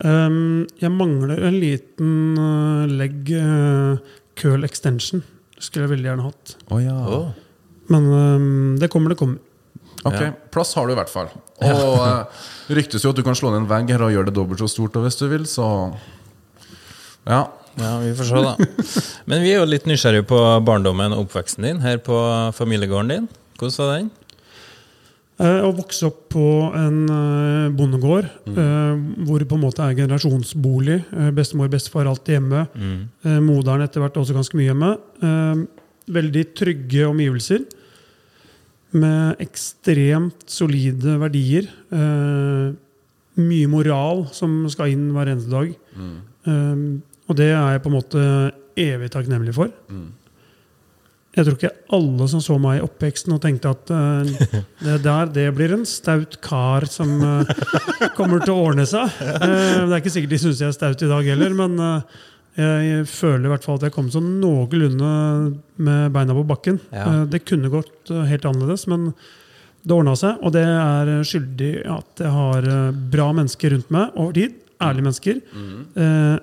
Um, 0.01 0.65
jeg 0.81 0.89
mangler 0.95 1.43
en 1.45 1.59
liten 1.61 2.11
uh, 2.39 2.89
leg 2.89 3.29
uh, 3.37 4.01
curl 4.39 4.65
extension. 4.65 5.21
Skulle 5.61 5.85
jeg 5.85 5.93
veldig 5.93 6.09
gjerne 6.09 6.25
hatt. 6.25 6.55
Oh, 6.73 6.81
ja. 6.81 6.97
oh. 7.05 7.29
Men 7.93 8.09
um, 8.09 8.77
det 8.81 8.89
kommer, 8.89 9.13
det 9.13 9.19
kommer. 9.21 9.37
Ok, 10.03 10.17
Ja. 10.17 10.31
Plass 10.51 10.73
har 10.75 10.87
du 10.87 10.93
i 10.93 10.97
hvert 10.97 11.11
fall. 11.11 11.29
Og 11.61 11.97
eh, 12.01 12.43
det 12.67 12.77
ryktes 12.79 13.03
jo 13.05 13.11
at 13.13 13.19
du 13.19 13.23
kan 13.25 13.37
slå 13.37 13.51
ned 13.53 13.63
en 13.63 13.69
vegg 13.69 13.91
her 13.93 14.01
og 14.01 14.13
gjøre 14.13 14.31
det 14.31 14.37
dobbelt 14.37 14.61
så 14.63 14.69
stort 14.71 14.97
hvis 14.97 15.19
du 15.19 15.27
vil, 15.31 15.45
så 15.49 15.65
Ja. 17.27 17.47
Ja, 17.79 17.91
vi 18.01 18.11
får 18.17 18.27
se, 18.27 18.39
da. 18.43 18.55
Men 19.31 19.45
vi 19.45 19.53
er 19.53 19.61
jo 19.61 19.67
litt 19.69 19.85
nysgjerrige 19.87 20.25
på 20.27 20.39
barndommen 20.67 21.13
og 21.15 21.27
oppveksten 21.27 21.63
din 21.63 21.79
her 21.79 22.01
på 22.03 22.17
familiegården 22.57 23.13
din. 23.13 23.29
Hvordan 23.55 23.77
var 23.77 23.93
den? 23.95 24.09
Uh, 25.41 25.63
å 25.65 25.71
vokse 25.73 26.05
opp 26.05 26.25
på 26.35 26.47
en 26.77 26.97
uh, 27.09 27.71
bondegård 27.73 28.27
uh, 28.51 28.93
hvor 29.25 29.41
det 29.41 29.47
på 29.49 29.57
en 29.57 29.63
måte 29.63 29.85
er 29.85 29.95
generasjonsbolig. 29.97 30.99
Bestemor 31.37 31.69
og 31.69 31.77
bestefar 31.77 32.09
alltid 32.11 32.35
hjemme. 32.37 32.65
Mm. 32.75 32.99
moderen 33.45 33.85
etter 33.85 34.03
hvert 34.03 34.19
også 34.19 34.35
ganske 34.35 34.59
mye 34.59 34.67
hjemme. 34.67 34.91
Veldig 36.11 36.43
trygge 36.59 37.07
omgivelser. 37.07 37.63
Med 38.91 39.43
ekstremt 39.43 40.47
solide 40.51 41.17
verdier. 41.21 41.69
Eh, 41.95 42.71
mye 43.41 43.67
moral 43.71 44.25
som 44.35 44.65
skal 44.71 44.91
inn 44.91 45.11
hver 45.15 45.31
eneste 45.31 45.53
dag. 45.53 45.69
Um, 46.43 47.01
og 47.29 47.37
det 47.37 47.51
er 47.53 47.75
jeg 47.75 47.83
på 47.83 47.91
en 47.91 47.95
måte 47.95 48.23
evig 48.79 49.11
takknemlig 49.13 49.53
for. 49.55 49.71
Jeg 51.31 51.47
tror 51.47 51.55
ikke 51.55 51.69
alle 51.95 52.25
som 52.27 52.41
så 52.43 52.57
meg 52.59 52.81
i 52.81 52.83
oppveksten 52.83 53.31
og 53.31 53.39
tenkte 53.43 53.71
at 53.71 53.91
eh, 53.95 54.49
det 54.83 54.97
der 55.05 55.29
det 55.31 55.45
blir 55.55 55.71
en 55.77 55.85
staut 55.87 56.35
kar 56.43 56.83
som 56.91 57.13
eh, 57.23 57.53
kommer 58.17 58.43
til 58.43 58.51
å 58.51 58.65
ordne 58.65 58.83
seg. 58.89 59.07
Eh, 59.21 59.85
det 59.85 59.93
er 59.93 60.01
ikke 60.01 60.11
sikkert 60.11 60.33
de 60.35 60.41
syns 60.43 60.59
jeg 60.59 60.73
er 60.73 60.75
staut 60.75 61.05
i 61.05 61.11
dag 61.11 61.31
heller, 61.31 61.55
men 61.55 61.79
eh, 62.59 62.81
jeg 62.87 63.05
føler 63.11 63.47
i 63.47 63.51
hvert 63.53 63.67
fall 63.67 63.77
at 63.79 63.85
jeg 63.87 63.95
kom 63.95 64.09
sånn 64.13 64.33
noenlunde 64.41 65.11
med 65.81 66.15
beina 66.15 66.35
på 66.37 66.45
bakken. 66.49 66.79
Ja. 66.91 67.05
Eh, 67.07 67.21
det 67.31 67.43
kunne 67.47 67.71
gått 67.73 68.11
eh, 68.11 68.25
helt 68.29 68.47
annerledes, 68.49 68.87
men 68.91 69.11
det 69.81 69.95
ordna 69.95 70.15
seg. 70.19 70.41
Og 70.45 70.53
det 70.55 70.65
er 70.65 71.13
skyldig 71.27 71.71
at 71.89 72.23
jeg 72.25 72.33
har 72.35 72.67
eh, 72.69 72.99
bra 73.13 73.31
mennesker 73.37 73.75
rundt 73.75 73.93
meg 73.93 74.17
over 74.17 74.35
tid. 74.37 74.57
Ærlige 74.81 75.05
mennesker. 75.05 75.41
Mm. 75.53 75.81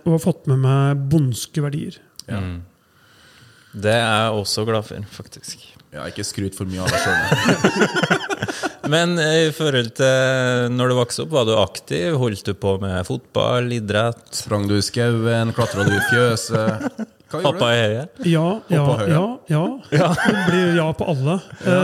og 0.06 0.12
har 0.12 0.20
fått 0.22 0.44
med 0.46 0.60
meg 0.62 1.00
bondske 1.10 1.58
verdier. 1.64 1.96
Ja. 2.28 2.38
Mm. 2.38 2.60
Det 3.74 3.90
er 3.96 4.06
jeg 4.06 4.36
også 4.38 4.62
glad 4.68 4.86
for, 4.86 5.08
faktisk. 5.10 5.64
ja 5.92 6.06
ikke 6.06 6.22
skryt 6.24 6.54
for 6.54 6.70
mye 6.70 6.84
av 6.84 6.92
deg 6.92 7.02
sjøl. 7.02 7.98
Men 8.88 9.18
i 9.20 9.50
forhold 9.54 9.92
til 9.98 10.72
når 10.74 10.90
du 10.90 10.96
vokste 10.98 11.24
opp, 11.26 11.34
var 11.36 11.46
du 11.48 11.54
aktiv? 11.60 12.16
Holdt 12.20 12.46
du 12.46 12.54
på 12.56 12.74
med 12.82 13.04
fotball, 13.08 13.70
idrett? 13.76 14.24
Sprang 14.34 14.66
du 14.70 14.78
i 14.78 14.84
skauen, 14.84 15.52
klatra 15.56 15.84
du 15.88 15.94
i 15.96 16.02
fjøset? 16.08 16.88
Pappa 17.28 17.52
du? 17.52 17.64
i 17.68 17.80
høyet? 17.82 18.20
Ja, 18.24 18.46
ja, 18.72 18.82
Oppå 18.82 19.08
ja, 19.10 19.24
ja. 19.52 20.08
Det 20.16 20.44
blir 20.48 20.76
ja 20.78 20.88
på 20.96 21.08
alle. 21.12 21.38
Ja. 21.66 21.78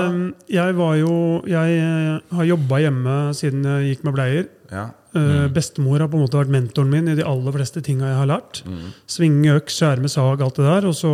jeg 0.49 0.77
var 0.79 0.95
jo 0.97 1.15
Jeg 1.51 1.79
eh, 1.85 2.37
har 2.39 2.49
jobba 2.49 2.81
hjemme 2.81 3.17
siden 3.37 3.67
jeg 3.69 3.91
gikk 3.93 4.07
med 4.09 4.17
bleier. 4.17 4.47
Ja. 4.73 4.87
Uh, 5.15 5.47
Bestemor 5.55 6.03
har 6.03 6.09
på 6.11 6.19
en 6.19 6.25
måte 6.25 6.39
vært 6.41 6.51
mentoren 6.51 6.91
min 6.91 7.11
i 7.13 7.15
de 7.15 7.27
aller 7.27 7.55
fleste 7.55 7.83
tinga 7.87 8.09
jeg 8.11 8.19
har 8.19 8.31
lært. 8.33 8.63
Svinge 9.11 9.55
øks, 9.55 9.77
skjære 9.79 10.03
med 10.03 10.11
sag, 10.11 10.43
alt 10.43 10.59
det 10.59 10.67
der. 10.67 10.89
Og 10.91 10.97
så 10.99 11.13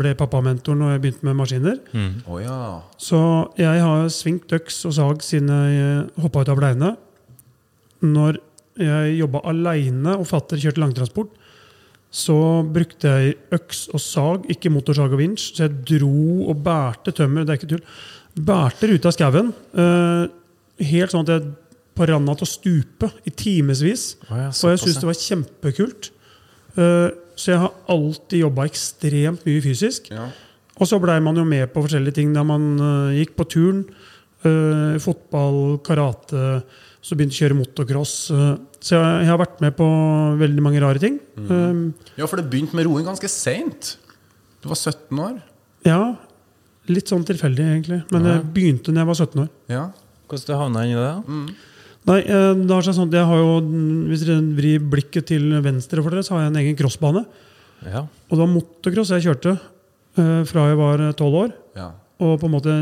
ble 0.00 0.16
pappa 0.18 0.42
mentoren 0.44 0.82
når 0.82 0.96
jeg 0.96 1.04
begynte 1.04 1.28
med 1.28 1.38
maskiner. 1.38 1.78
Å 2.26 2.40
ja. 2.42 2.60
Så 2.98 3.20
jeg 3.60 3.84
har 3.86 4.10
svingt 4.14 4.54
øks 4.56 4.82
og 4.90 4.96
sag 4.98 5.26
siden 5.26 5.52
jeg 5.54 6.06
hoppa 6.24 6.42
ut 6.42 6.50
av 6.50 6.58
bleiene. 6.58 6.94
Når 8.02 8.40
jeg 8.80 9.18
jobba 9.18 9.44
aleine 9.50 10.16
og 10.16 10.26
fatter 10.30 10.60
kjørte 10.60 10.82
langtransport, 10.82 11.36
så 12.10 12.36
brukte 12.66 13.10
jeg 13.14 13.36
øks 13.54 13.84
og 13.94 14.02
sag, 14.02 14.46
ikke 14.50 14.72
motorsag 14.74 15.12
og 15.14 15.20
vinsj. 15.20 15.52
Så 15.54 15.66
jeg 15.68 15.78
dro 15.92 16.50
og 16.50 16.62
bærte 16.64 17.14
tømmer. 17.14 17.46
Det 17.46 17.54
er 17.54 17.60
ikke 17.60 17.72
tull. 17.76 17.84
Bærte 18.50 18.90
ruta 18.90 19.10
av 19.10 19.14
skauen. 19.14 19.52
Uh, 19.74 20.26
helt 20.90 21.14
sånn 21.14 21.26
at 21.26 21.34
jeg 21.36 21.52
på 22.00 22.08
randa 22.08 22.34
til 22.40 22.48
å 22.48 22.50
stupe 22.50 23.10
i 23.28 23.32
timevis. 23.36 24.14
Oh, 24.30 24.36
ja, 24.40 24.50
For 24.56 24.72
jeg 24.72 24.82
syntes 24.86 25.02
det 25.02 25.10
var 25.10 25.18
kjempekult. 25.20 26.12
Uh, 26.78 27.08
så 27.36 27.52
jeg 27.54 27.60
har 27.62 27.74
alltid 27.92 28.42
jobba 28.46 28.66
ekstremt 28.68 29.44
mye 29.48 29.64
fysisk. 29.64 30.08
Ja. 30.12 30.30
Og 30.80 30.88
så 30.88 30.96
blei 31.00 31.18
man 31.20 31.36
jo 31.36 31.44
med 31.44 31.68
på 31.74 31.82
forskjellige 31.84 32.16
ting 32.20 32.32
da 32.36 32.44
man 32.46 32.70
uh, 32.80 33.12
gikk 33.16 33.36
på 33.36 33.48
turn. 33.52 33.84
Uh, 34.40 34.96
fotball, 35.04 35.76
karate, 35.84 36.62
så 37.04 37.16
begynte 37.16 37.36
jeg 37.36 37.40
å 37.40 37.46
kjøre 37.46 37.58
motocross. 37.58 38.14
eh, 38.32 38.54
så 38.80 38.96
jeg, 38.96 39.20
jeg 39.24 39.30
har 39.30 39.38
vært 39.40 39.60
med 39.64 39.72
på 39.76 39.86
veldig 40.40 40.64
mange 40.64 40.80
rare 40.84 41.00
ting. 41.00 41.16
Eh, 41.36 41.78
ja, 42.20 42.26
for 42.28 42.40
det 42.40 42.48
begynte 42.52 42.76
med 42.76 42.88
roing 42.88 43.06
ganske 43.08 43.28
seint. 43.32 43.94
Du 44.60 44.68
var 44.68 44.76
17 44.76 45.22
år. 45.24 45.38
ja, 45.88 46.02
litt 46.90 47.08
sånn 47.08 47.24
tilfeldig, 47.24 47.64
egentlig. 47.72 48.00
Men 48.12 48.24
det 48.26 48.36
begynte 48.52 48.92
da 48.92 49.04
jeg 49.04 49.08
var 49.12 49.20
17 49.20 49.42
år. 49.44 49.50
Ja. 49.72 49.84
Hvordan 50.28 50.46
du 50.46 50.54
havna 50.58 50.84
inn 50.84 50.92
i 50.92 50.98
det? 50.98 51.08
da? 51.08 51.20
Nei, 52.08 52.20
eh, 52.24 52.52
det 52.56 52.72
har 52.72 52.86
seg 52.86 52.96
sånn 52.96 53.10
at 53.10 53.18
jeg 53.18 53.28
har 53.28 53.40
jo, 53.42 53.56
Hvis 54.08 54.24
dere 54.24 54.40
vrir 54.56 54.84
blikket 54.92 55.26
til 55.28 55.50
venstre 55.64 56.00
for 56.00 56.14
dere, 56.14 56.24
så 56.24 56.36
har 56.36 56.46
jeg 56.46 56.52
en 56.54 56.60
egen 56.62 56.78
crossbane. 56.78 57.24
Ja. 57.84 58.06
Og 58.28 58.32
det 58.36 58.40
var 58.40 58.54
motocross 58.54 59.12
jeg 59.16 59.26
kjørte 59.28 59.56
eh, 59.56 60.40
fra 60.48 60.68
jeg 60.70 60.80
var 60.80 61.04
tolv 61.18 61.42
år. 61.46 61.52
ja. 61.76 61.90
Og 62.20 62.34
på 62.36 62.50
en 62.50 62.52
måte 62.52 62.72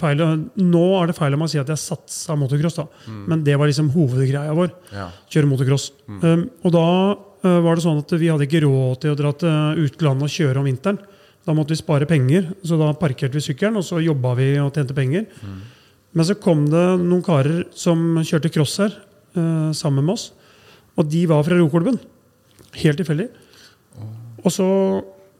feil, 0.00 0.22
Nå 0.56 0.84
er 0.96 1.10
det 1.10 1.16
feil 1.18 1.34
om 1.36 1.42
å 1.44 1.48
si 1.50 1.58
at 1.60 1.68
jeg 1.68 1.76
satsa 1.76 2.32
motocross, 2.40 2.78
da. 2.78 2.86
men 3.28 3.42
det 3.44 3.58
var 3.60 3.68
liksom 3.68 3.90
hovedgreia 3.92 4.54
vår. 4.56 4.70
ja. 4.96 5.10
Kjøre 5.28 5.50
motocross. 5.50 5.90
Um, 6.08 6.46
og 6.64 6.72
da 6.72 6.86
uh, 7.12 7.58
var 7.66 7.76
det 7.76 7.84
sånn 7.84 8.00
at 8.00 8.14
vi 8.16 8.30
hadde 8.32 8.46
ikke 8.48 8.62
råd 8.64 9.02
til 9.02 9.12
å 9.12 9.18
dra 9.18 9.34
til 9.36 9.84
utlandet 9.84 10.24
og 10.24 10.32
kjøre 10.32 10.62
om 10.62 10.70
vinteren. 10.70 11.02
Da 11.44 11.52
måtte 11.52 11.74
vi 11.74 11.82
spare 11.82 12.08
penger, 12.08 12.48
så 12.64 12.78
da 12.80 12.92
parkerte 12.96 13.36
vi 13.36 13.44
sykkelen, 13.44 13.76
og 13.76 13.84
så 13.84 14.00
jobba 14.00 14.32
vi 14.38 14.54
og 14.62 14.72
tjente 14.72 14.96
penger. 14.96 15.26
Men 16.12 16.28
så 16.28 16.36
kom 16.36 16.66
det 16.68 16.84
noen 17.00 17.24
karer 17.24 17.64
som 17.76 18.18
kjørte 18.20 18.50
cross 18.52 18.76
her 18.82 18.94
uh, 19.36 19.70
sammen 19.76 20.04
med 20.04 20.14
oss. 20.16 20.28
Og 20.98 21.08
de 21.08 21.24
var 21.30 21.44
fra 21.46 21.56
roklubben. 21.56 21.96
Helt 22.82 23.00
tilfeldig. 23.00 23.30
Og 24.42 24.52
så 24.52 24.66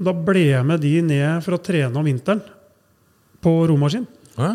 da 0.02 0.14
ble 0.16 0.46
jeg 0.48 0.66
med 0.66 0.80
de 0.82 0.94
ned 1.04 1.42
for 1.44 1.56
å 1.56 1.62
trene 1.62 1.98
om 1.98 2.06
vinteren 2.06 2.40
på 3.42 3.52
romaskin. 3.68 4.06
Ja. 4.38 4.54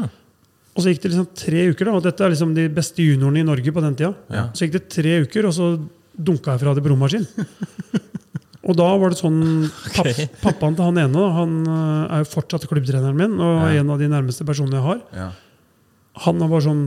Og 0.77 0.83
så 0.83 0.91
gikk 0.91 1.03
det 1.03 1.11
liksom 1.13 1.29
tre 1.37 1.63
uker, 1.71 1.89
da, 1.89 1.93
og 1.97 2.03
dette 2.05 2.23
er 2.25 2.33
liksom 2.33 2.51
de 2.57 2.67
beste 2.73 3.01
juniorene 3.03 3.41
i 3.41 3.47
Norge 3.47 3.73
på 3.73 3.83
den 3.83 3.95
tida. 3.97 4.11
Ja. 4.33 4.43
Så 4.53 4.65
gikk 4.65 4.75
det 4.77 4.83
tre 4.93 5.15
uker, 5.25 5.47
og 5.49 5.55
så 5.57 5.71
dunka 6.17 6.53
jeg 6.53 6.63
fra 6.63 6.73
det 6.77 6.83
på 6.85 6.91
romaskin. 6.93 7.25
og 8.67 8.77
da 8.77 8.87
var 9.01 9.13
det 9.13 9.19
sånn 9.19 9.41
papp. 9.95 10.21
Pappaen 10.43 10.77
til 10.77 10.85
han 10.89 11.01
ene 11.01 11.25
han 11.37 11.57
eh, 11.65 12.15
er 12.17 12.23
jo 12.23 12.29
fortsatt 12.35 12.67
klubbtreneren 12.69 13.17
min, 13.17 13.37
og 13.41 13.61
Ja. 13.67 13.81
en 13.81 13.93
av 13.95 14.01
de 14.01 14.09
nærmeste 14.11 14.45
personene 14.47 14.79
jeg 14.79 14.87
har. 14.87 15.35
Han 16.25 16.39
var 16.39 16.47
bare 16.49 16.65
sånn 16.65 16.83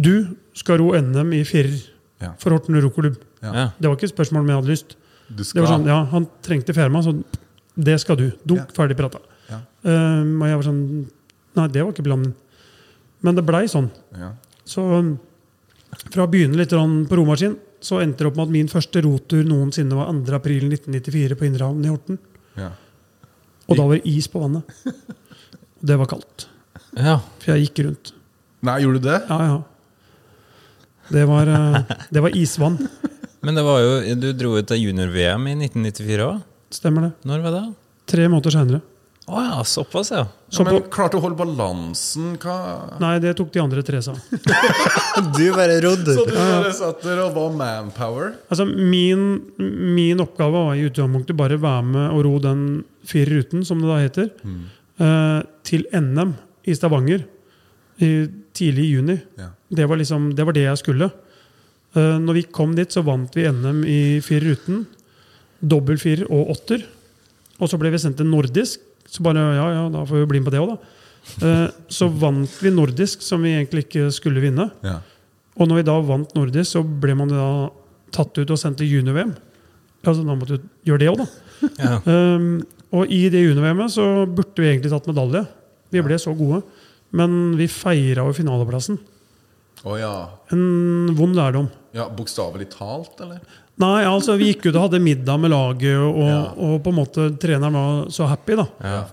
Du 0.00 0.36
skal 0.56 0.78
ro 0.80 0.92
NM 0.96 1.32
i 1.36 1.42
firer 1.44 1.74
Ja. 2.22 2.32
for 2.38 2.50
Horten 2.54 2.78
roklubb. 2.80 3.16
Ja. 3.42 3.72
Det 3.80 3.88
var 3.88 3.96
ikke 3.96 4.06
et 4.08 4.14
spørsmål 4.14 4.40
om 4.44 4.48
jeg 4.48 4.56
hadde 4.60 4.70
lyst. 4.70 4.94
Du 5.28 5.42
Det 5.42 5.54
var 5.62 5.66
sånn, 5.66 5.86
ja, 5.86 6.04
Han 6.12 6.26
trengte 6.42 6.72
firma, 6.74 7.02
så 7.02 7.24
det 7.76 7.98
skal 8.00 8.16
du. 8.16 8.30
Dunk, 8.46 8.68
Ja. 8.68 8.72
ferdig 8.76 8.96
prata. 8.96 9.18
Ja. 9.50 9.60
Um, 9.84 10.40
og 10.42 10.48
jeg 10.48 10.56
var 10.56 10.62
sånn 10.62 11.06
Nei, 11.54 11.66
det 11.68 11.82
var 11.84 11.92
ikke 11.92 12.04
planen. 12.04 12.34
Men 13.22 13.34
det 13.34 13.44
blei 13.44 13.64
sånn. 13.68 13.90
ja. 14.16 14.32
Så 14.64 14.80
um, 14.98 15.18
fra 16.10 16.24
å 16.24 16.30
begynne 16.30 16.56
litt 16.56 16.70
på 16.70 17.16
romaskin, 17.18 17.56
så 17.80 18.00
endte 18.00 18.18
det 18.18 18.26
opp 18.28 18.36
med 18.36 18.46
at 18.48 18.52
min 18.52 18.68
første 18.68 19.02
rotur 19.02 19.42
noensinne 19.44 19.92
var 19.94 20.06
2. 20.06 20.32
april 20.34 20.70
1994 20.70 21.34
på 21.36 21.44
Indre 21.44 21.66
Havn 21.66 21.84
i 21.84 21.88
Horten. 21.88 22.18
ja. 22.56 22.70
Og 23.68 23.76
da 23.76 23.82
var 23.86 23.94
det 23.96 24.06
is 24.06 24.26
på 24.28 24.40
vannet. 24.40 24.64
Og 24.86 25.84
det 25.86 25.98
var 25.98 26.06
kaldt. 26.06 26.46
Ja. 26.96 27.18
For 27.42 27.54
jeg 27.54 27.68
gikk 27.68 27.84
rundt. 27.86 28.12
Nei, 28.62 28.78
gjorde 28.84 29.02
du 29.02 29.08
det? 29.08 29.20
Ja, 29.28 29.38
ja. 29.48 29.58
Det 31.12 31.24
var, 31.28 31.46
eh, 31.50 31.96
det 32.10 32.22
var 32.24 32.36
isvann. 32.36 32.78
Men 33.42 33.58
det 33.58 33.64
var 33.66 33.80
jo, 33.82 34.14
du 34.22 34.30
dro 34.38 34.54
ut 34.58 34.70
av 34.70 34.78
junior-VM 34.78 35.48
i 35.50 35.54
1994 35.66 36.26
òg. 36.28 36.40
Stemmer 36.72 37.08
det. 37.08 37.12
Når 37.28 37.42
var 37.44 37.56
det? 37.56 37.62
Tre 38.12 38.28
måneder 38.30 38.54
seinere. 38.54 38.80
Å 39.30 39.38
ja, 39.38 39.58
såpass, 39.66 40.10
ja. 40.10 40.24
Så 40.50 40.64
Men 40.66 40.80
klarte 40.90 41.18
å 41.18 41.22
holde 41.22 41.38
balansen? 41.38 42.32
Hva 42.42 42.98
Nei, 43.00 43.12
det 43.22 43.36
tok 43.38 43.52
de 43.54 43.60
andre 43.62 43.84
tre 43.86 44.00
seg 44.02 44.16
av. 44.18 45.28
Du 45.36 45.44
bare 45.54 45.76
rodde. 45.84 46.16
Så 46.16 46.24
du 46.26 46.32
bare 46.34 46.72
satt 46.74 47.04
der 47.06 47.20
og 47.22 47.36
var 47.36 47.52
manpower? 47.58 48.32
Altså, 48.50 48.66
min, 48.66 49.22
min 49.58 50.22
oppgave 50.22 50.54
var 50.56 50.74
i 50.74 50.88
utgangspunktet 50.88 51.38
bare 51.38 51.60
være 51.62 51.86
med 51.92 52.08
og 52.16 52.24
ro 52.26 52.34
den 52.42 52.64
fire 53.06 53.38
ruten, 53.38 53.62
som 53.66 53.82
det 53.82 53.90
da 53.92 54.00
heter, 54.02 54.32
eh, 55.02 55.38
til 55.66 55.86
NM 55.94 56.34
i 56.68 56.74
Stavanger 56.76 57.24
i, 58.02 58.10
tidlig 58.56 58.86
i 58.86 58.94
juni. 58.96 59.18
Ja. 59.38 59.50
Det 59.68 59.86
var, 59.88 60.00
liksom, 60.00 60.32
det 60.36 60.46
var 60.46 60.56
det 60.56 60.66
jeg 60.66 60.80
skulle. 60.80 61.10
Uh, 61.96 62.16
når 62.22 62.40
vi 62.40 62.48
kom 62.54 62.74
dit, 62.76 62.92
så 62.92 63.04
vant 63.04 63.36
vi 63.36 63.48
NM 63.48 63.84
i 63.88 64.00
fire 64.24 64.52
ruten. 64.52 64.86
Dobbel 65.60 66.00
firer 66.00 66.26
og 66.32 66.54
åtter. 66.56 66.84
Og 67.60 67.70
så 67.70 67.78
ble 67.80 67.92
vi 67.92 68.00
sendt 68.02 68.18
til 68.20 68.30
nordisk. 68.30 68.82
Så 69.12 69.24
bare, 69.24 69.42
ja, 69.58 69.68
ja, 69.76 69.86
da 69.92 70.04
får 70.08 70.22
vi 70.22 70.30
bli 70.30 70.40
med 70.40 70.48
på 70.48 70.54
det 70.54 70.62
òg, 70.62 70.74
da. 70.74 70.98
Uh, 71.42 71.68
så 71.92 72.08
vant 72.08 72.58
vi 72.62 72.72
nordisk, 72.74 73.22
som 73.22 73.44
vi 73.44 73.54
egentlig 73.54 73.86
ikke 73.86 74.08
skulle 74.14 74.42
vinne. 74.42 74.70
Ja. 74.84 74.98
Og 75.60 75.68
når 75.68 75.82
vi 75.82 75.88
da 75.90 75.96
vant 76.06 76.36
nordisk, 76.36 76.70
så 76.72 76.82
ble 76.82 77.16
man 77.18 77.30
da 77.30 77.46
tatt 78.12 78.36
ut 78.38 78.50
og 78.50 78.60
sendt 78.60 78.80
til 78.80 78.90
junior-VM. 78.98 79.34
Altså, 80.02 80.24
da 80.26 80.34
måtte 80.34 80.58
du 80.58 80.70
gjøre 80.88 81.04
det 81.04 81.10
òg, 81.12 81.24
da. 81.24 81.30
Ja. 81.78 81.98
Um, 82.12 82.64
og 82.92 83.08
i 83.08 83.22
det 83.32 83.40
junior-VM-et 83.40 83.92
så 83.94 84.04
burde 84.28 84.60
vi 84.60 84.66
egentlig 84.68 84.90
tatt 84.92 85.06
medalje. 85.08 85.46
Vi 85.92 86.02
ble 86.02 86.18
så 86.18 86.32
gode. 86.36 86.62
Men 87.12 87.56
vi 87.58 87.66
feira 87.68 88.24
jo 88.24 88.32
finaleplassen. 88.32 88.98
Oh, 89.84 89.96
ja. 89.98 90.28
En 90.54 91.14
vond 91.18 91.34
lærdom. 91.36 91.68
ja. 91.92 92.06
Bokstavelig 92.08 92.70
talt, 92.72 93.18
eller? 93.20 93.40
Nei, 93.82 94.04
altså 94.04 94.36
vi 94.38 94.50
gikk 94.52 94.66
ut 94.68 94.76
og 94.76 94.82
hadde 94.86 95.00
middag 95.02 95.40
med 95.40 95.50
laget, 95.50 95.96
og, 95.98 96.22
Ja. 96.28 96.42
og 96.56 96.82
på 96.84 96.92
en 96.92 96.98
måte 97.00 97.24
treneren 97.40 97.72
var 97.74 98.06
så 98.12 98.26
happy. 98.28 98.54
da. 98.56 98.66
Ja. 98.84 99.04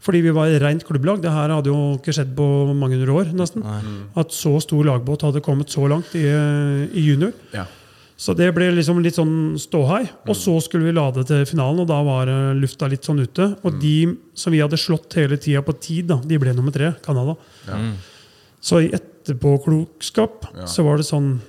Fordi 0.00 0.20
vi 0.22 0.30
var 0.30 0.46
rent 0.60 0.84
klubblag. 0.86 1.20
Det 1.22 1.30
her 1.32 1.48
hadde 1.50 1.70
jo 1.72 1.96
ikke 1.96 2.12
skjedd 2.14 2.34
på 2.36 2.74
mange 2.74 2.94
hundre 2.98 3.14
år. 3.14 3.32
nesten. 3.34 3.62
Nei. 3.64 3.80
At 4.16 4.28
så 4.30 4.60
stor 4.62 4.84
lagbåt 4.84 5.22
hadde 5.22 5.40
kommet 5.42 5.68
så 5.70 5.88
langt 5.88 6.14
i, 6.14 6.22
i 6.94 7.02
junior. 7.08 7.32
Ja. 7.54 7.64
Så 8.18 8.34
det 8.34 8.48
ble 8.56 8.66
liksom 8.74 8.98
litt 9.04 9.14
sånn 9.14 9.54
ståhei. 9.62 10.00
Og 10.26 10.34
så 10.34 10.56
skulle 10.64 10.88
vi 10.88 10.94
lade 10.96 11.22
til 11.28 11.44
finalen, 11.46 11.84
og 11.84 11.86
da 11.86 12.00
var 12.02 12.26
eh, 12.32 12.54
lufta 12.58 12.88
litt 12.90 13.06
sånn 13.06 13.20
ute. 13.22 13.52
Og 13.62 13.76
de 13.78 14.16
som 14.34 14.50
vi 14.54 14.58
hadde 14.58 14.78
slått 14.80 15.14
hele 15.20 15.38
tida 15.38 15.62
på 15.62 15.76
tid, 15.78 16.08
da, 16.10 16.16
de 16.26 16.38
ble 16.42 16.50
nummer 16.56 16.74
tre. 16.74 16.90
Canada. 17.04 17.36
Ja. 17.68 17.78
Så 18.58 18.80
i 18.82 18.90
etterpåklokskap 18.96 20.48
Ja. 20.56 20.66
så 20.66 20.82
var 20.82 20.98
det 20.98 21.06
sånn 21.06 21.40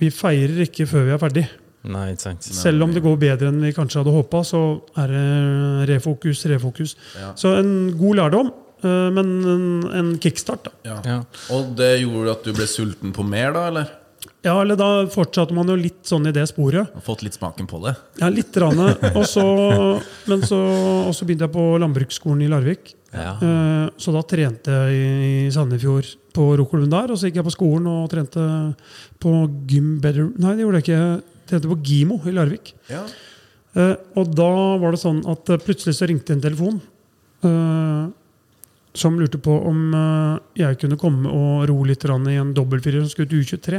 Vi 0.00 0.08
feirer 0.10 0.62
ikke 0.64 0.86
før 0.88 1.04
vi 1.06 1.12
er 1.14 1.18
ferdig. 1.20 1.44
Nei, 1.84 2.06
ikke 2.14 2.22
sant. 2.26 2.42
Selv 2.42 2.82
om 2.84 2.92
det 2.92 3.02
går 3.04 3.16
bedre 3.20 3.48
enn 3.52 3.60
vi 3.62 3.72
kanskje 3.76 4.00
hadde 4.00 4.12
håpa, 4.14 4.40
så 4.44 4.80
er 4.96 5.12
det 5.12 5.88
refokus, 5.94 6.42
refokus. 6.48 6.94
Ja. 7.20 7.34
Så 7.36 7.52
en 7.58 7.92
god 8.00 8.16
lærdom, 8.16 8.50
eh, 8.82 9.10
men 9.12 9.30
en, 9.44 9.66
en 10.00 10.10
kickstart, 10.18 10.64
da. 10.64 10.72
Ja. 10.88 10.98
Ja. 11.04 11.18
Og 11.52 11.74
det 11.76 12.00
gjorde 12.00 12.32
at 12.32 12.44
du 12.48 12.52
ble 12.56 12.66
sulten 12.68 13.12
på 13.16 13.24
mer, 13.28 13.52
da? 13.52 13.66
eller? 13.68 13.92
Ja, 14.44 14.54
eller 14.62 14.76
da 14.76 14.86
fortsatte 15.12 15.52
man 15.56 15.68
jo 15.68 15.76
litt 15.76 16.08
sånn 16.08 16.24
i 16.28 16.32
det 16.32 16.46
sporet. 16.48 16.92
Og 16.96 17.04
fått 17.04 17.24
litt 17.24 17.36
smaken 17.36 17.66
på 17.68 17.80
det? 17.84 17.92
Ja, 18.22 18.30
litt. 18.32 18.56
Rane. 18.60 18.94
og 19.18 19.26
så, 19.28 19.44
men 20.30 20.44
så, 20.48 20.58
og 21.08 21.12
så 21.16 21.28
begynte 21.28 21.44
jeg 21.44 21.54
på 21.56 21.64
landbruksskolen 21.82 22.46
i 22.46 22.48
Larvik. 22.52 22.94
Ja. 23.12 23.34
Eh, 23.36 23.86
Så 24.00 24.14
da 24.14 24.22
trente 24.24 24.72
jeg 24.72 25.10
i 25.26 25.50
Sandefjord 25.52 26.08
på 26.36 26.46
roklubben 26.60 26.92
der. 26.92 27.12
Og 27.12 27.20
så 27.20 27.28
gikk 27.28 27.42
jeg 27.42 27.48
på 27.50 27.56
skolen 27.56 27.90
og 27.90 28.08
trente 28.12 28.46
på 29.20 29.34
Gym 29.68 29.98
Better 30.00 30.30
Nei, 30.32 30.54
det 30.56 30.64
gjorde 30.64 30.80
jeg 30.80 30.88
ikke. 30.88 31.02
Jeg 31.02 31.52
trente 31.52 31.72
på 31.74 31.80
Gimo 31.90 32.20
i 32.24 32.34
Larvik. 32.36 32.72
Ja. 32.88 33.04
Eh, 33.76 33.94
og 34.16 34.32
da 34.36 34.50
var 34.80 34.96
det 34.96 35.04
sånn 35.04 35.20
at 35.28 35.52
eh, 35.52 35.60
plutselig 35.68 35.98
så 36.00 36.08
ringte 36.08 36.36
en 36.36 36.44
telefon 36.44 36.80
som 37.40 39.14
lurte 39.16 39.38
på 39.40 39.54
om 39.64 39.94
jeg 40.58 40.76
kunne 40.76 40.98
komme 41.00 41.30
og 41.32 41.62
ro 41.70 41.76
litt 41.88 42.02
i 42.04 42.34
en 42.36 42.50
dobbeltfirer 42.52 43.00
som 43.00 43.08
skulle 43.08 43.30
til 43.30 43.46
U23. 43.46 43.78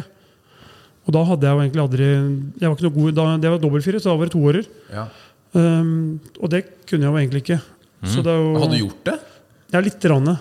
Og 1.08 1.16
da 1.16 1.24
hadde 1.26 1.48
jeg 1.48 1.58
jo 1.58 1.64
egentlig 1.66 1.84
aldri 1.84 2.08
jeg 2.08 2.68
var 2.68 2.76
ikke 2.78 2.86
noe 2.88 2.98
god, 2.98 3.14
da, 3.18 3.26
Det 3.42 3.52
var 3.52 3.62
dobbeltfirer, 3.64 4.02
så 4.04 4.12
da 4.12 4.18
var 4.20 4.30
det 4.30 4.36
toårer. 4.38 4.72
ja. 4.94 5.08
Um, 5.52 6.22
og 6.40 6.48
det 6.54 6.62
kunne 6.88 7.04
jeg 7.04 7.12
jo 7.12 7.20
egentlig 7.20 7.42
ikke. 7.44 7.58
Så 8.08 8.22
det 8.24 8.32
er 8.32 8.38
jo, 8.40 8.52
Hadde 8.56 8.78
du 8.78 8.84
gjort 8.86 9.02
det? 9.10 9.16
Ja, 9.74 9.82
litt 9.84 10.00
grann. 10.00 10.38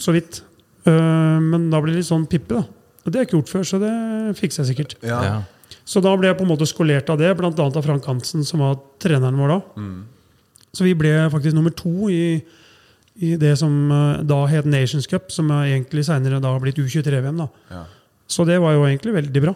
så 0.00 0.14
vidt. 0.14 0.40
Uh, 0.86 1.36
men 1.40 1.68
da 1.72 1.80
ble 1.84 1.92
det 1.92 2.00
litt 2.00 2.08
sånn 2.08 2.24
pippe, 2.30 2.56
da. 2.56 2.64
Og 3.04 3.10
det 3.12 3.18
har 3.18 3.24
jeg 3.24 3.28
ikke 3.28 3.38
gjort 3.42 3.52
før, 3.52 3.66
så 3.68 3.80
det 3.82 3.92
fikser 4.38 4.64
jeg 4.64 4.70
sikkert. 4.72 4.94
Ja. 5.04 5.42
Så 5.84 6.00
da 6.00 6.14
ble 6.16 6.30
jeg 6.30 6.38
på 6.38 6.46
en 6.46 6.52
måte 6.54 6.68
skolert 6.68 7.10
av 7.12 7.20
det, 7.20 7.28
bl.a. 7.36 7.52
av 7.52 7.84
Frank 7.84 8.08
Hansen, 8.08 8.44
som 8.48 8.62
var 8.64 8.78
treneren 9.02 9.36
vår 9.36 9.52
da. 9.52 9.58
Så 10.74 10.86
vi 10.88 10.94
ble 10.96 11.12
faktisk 11.30 11.54
nummer 11.58 11.74
to 11.76 12.08
i, 12.08 12.40
i 13.20 13.34
det 13.40 13.52
som 13.60 13.74
uh, 13.92 14.24
da 14.24 14.40
het 14.48 14.64
Nations 14.64 15.06
Cup, 15.10 15.28
som 15.34 15.52
egentlig 15.60 16.06
seinere 16.08 16.40
har 16.40 16.64
blitt 16.64 16.80
U23-VM. 16.80 17.36
da. 17.44 17.50
Ja. 17.68 17.84
Så 18.32 18.48
det 18.48 18.56
var 18.64 18.72
jo 18.72 18.88
egentlig 18.88 19.12
veldig 19.20 19.44
bra. 19.44 19.54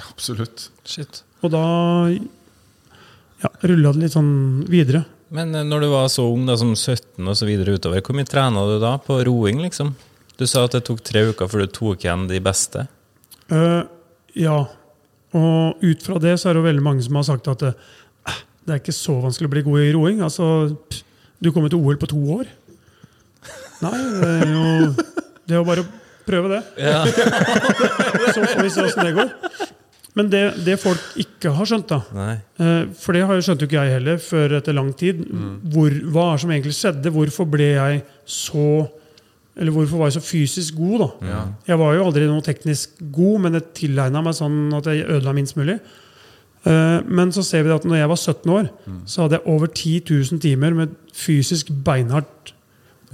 Absolutt. 0.00 0.68
Shit. 0.88 1.22
Og 1.42 1.52
da 1.52 1.64
ja, 2.08 3.50
rulla 3.70 3.92
det 3.94 4.04
litt 4.04 4.16
sånn 4.16 4.32
videre. 4.70 5.04
Men 5.34 5.54
eh, 5.54 5.66
når 5.66 5.84
du 5.84 5.88
var 5.92 6.08
så 6.12 6.26
ung, 6.30 6.46
da, 6.48 6.56
som 6.58 6.74
17 6.74 7.22
og 7.22 7.36
så 7.38 7.48
videre 7.48 7.76
utover, 7.76 8.02
hvor 8.04 8.16
mye 8.16 8.28
trena 8.28 8.64
du 8.68 8.78
da 8.82 8.96
på 9.02 9.20
roing, 9.28 9.62
liksom? 9.66 9.94
Du 10.38 10.46
sa 10.46 10.64
at 10.66 10.76
det 10.76 10.84
tok 10.86 11.02
tre 11.06 11.26
uker 11.32 11.50
før 11.50 11.66
du 11.66 11.74
tok 11.74 12.04
igjen 12.06 12.28
de 12.30 12.40
beste. 12.42 12.86
Uh, 13.50 13.82
ja. 14.38 14.60
Og 15.36 15.82
ut 15.82 16.04
fra 16.04 16.18
det 16.22 16.38
så 16.40 16.48
er 16.48 16.56
det 16.56 16.62
jo 16.62 16.68
veldig 16.68 16.84
mange 16.84 17.04
som 17.04 17.18
har 17.18 17.26
sagt 17.26 17.50
at 17.50 17.66
eh, 17.68 17.76
det 18.64 18.74
er 18.74 18.82
ikke 18.82 18.96
så 18.96 19.18
vanskelig 19.22 19.50
å 19.50 19.54
bli 19.56 19.64
god 19.66 19.84
i 19.84 19.92
roing. 19.96 20.22
Altså, 20.24 20.70
pff, 20.88 21.02
du 21.38 21.50
kommer 21.54 21.70
til 21.72 21.82
OL 21.82 21.98
på 22.00 22.08
to 22.10 22.20
år. 22.38 22.48
Nei, 23.84 23.98
det 24.18 24.30
er 24.30 24.48
jo 24.50 24.64
det 25.48 25.54
er 25.54 25.60
jo 25.62 25.66
bare 25.68 25.84
å 25.84 25.88
prøve 26.26 26.50
det. 26.52 26.62
Ja. 26.82 27.04
Så 28.34 28.42
får 28.42 28.64
vi 28.66 28.72
se 28.74 28.84
åssen 28.84 29.06
det 29.06 29.14
går. 29.16 29.30
Men 30.18 30.30
det, 30.32 30.42
det 30.66 30.74
folk 30.82 30.98
ikke 31.22 31.52
har 31.54 31.68
skjønt, 31.70 31.92
da 31.92 31.98
eh, 32.58 32.86
For 32.98 33.14
det 33.14 33.22
har- 33.28 33.38
jo 33.38 33.44
skjønte 33.46 33.62
jo 33.64 33.68
ikke 33.70 33.82
jeg 33.84 33.92
heller 33.98 34.16
før 34.24 34.56
etter 34.58 34.74
lang 34.74 34.88
tid. 34.98 35.20
Hvor, 35.70 35.94
hva 36.12 36.24
er 36.34 36.38
som 36.42 36.50
egentlig 36.54 36.74
skjedde? 36.74 37.12
Hvorfor 37.14 37.46
ble 37.52 37.68
jeg 37.76 38.02
så 38.26 38.64
Eller 39.58 39.72
hvorfor 39.74 39.98
var 39.98 40.06
jeg 40.10 40.20
så 40.20 40.24
fysisk 40.26 40.76
god, 40.78 40.98
da? 41.02 41.08
Ja. 41.26 41.38
Jeg 41.66 41.78
var 41.80 41.94
jo 41.96 42.04
aldri 42.06 42.26
noe 42.30 42.42
teknisk 42.46 42.98
god, 43.10 43.40
men 43.42 43.56
jeg 43.58 43.64
tilegna 43.74 44.20
meg 44.22 44.36
sånn 44.38 44.58
at 44.78 44.86
jeg 44.86 45.06
ødela 45.06 45.32
minst 45.34 45.56
mulig. 45.58 45.78
Eh, 46.66 47.00
Men 47.06 47.30
så 47.34 47.42
ser 47.46 47.64
vi 47.66 47.70
at 47.74 47.82
når 47.86 47.96
jeg 47.98 48.08
var 48.12 48.16
17 48.22 48.52
år, 48.54 48.68
så 49.06 49.22
hadde 49.24 49.38
jeg 49.40 49.46
over 49.50 49.66
10 49.66 50.00
000 50.10 50.40
timer 50.42 50.74
med 50.78 50.94
fysisk 51.14 51.70
beinhardt 51.84 52.52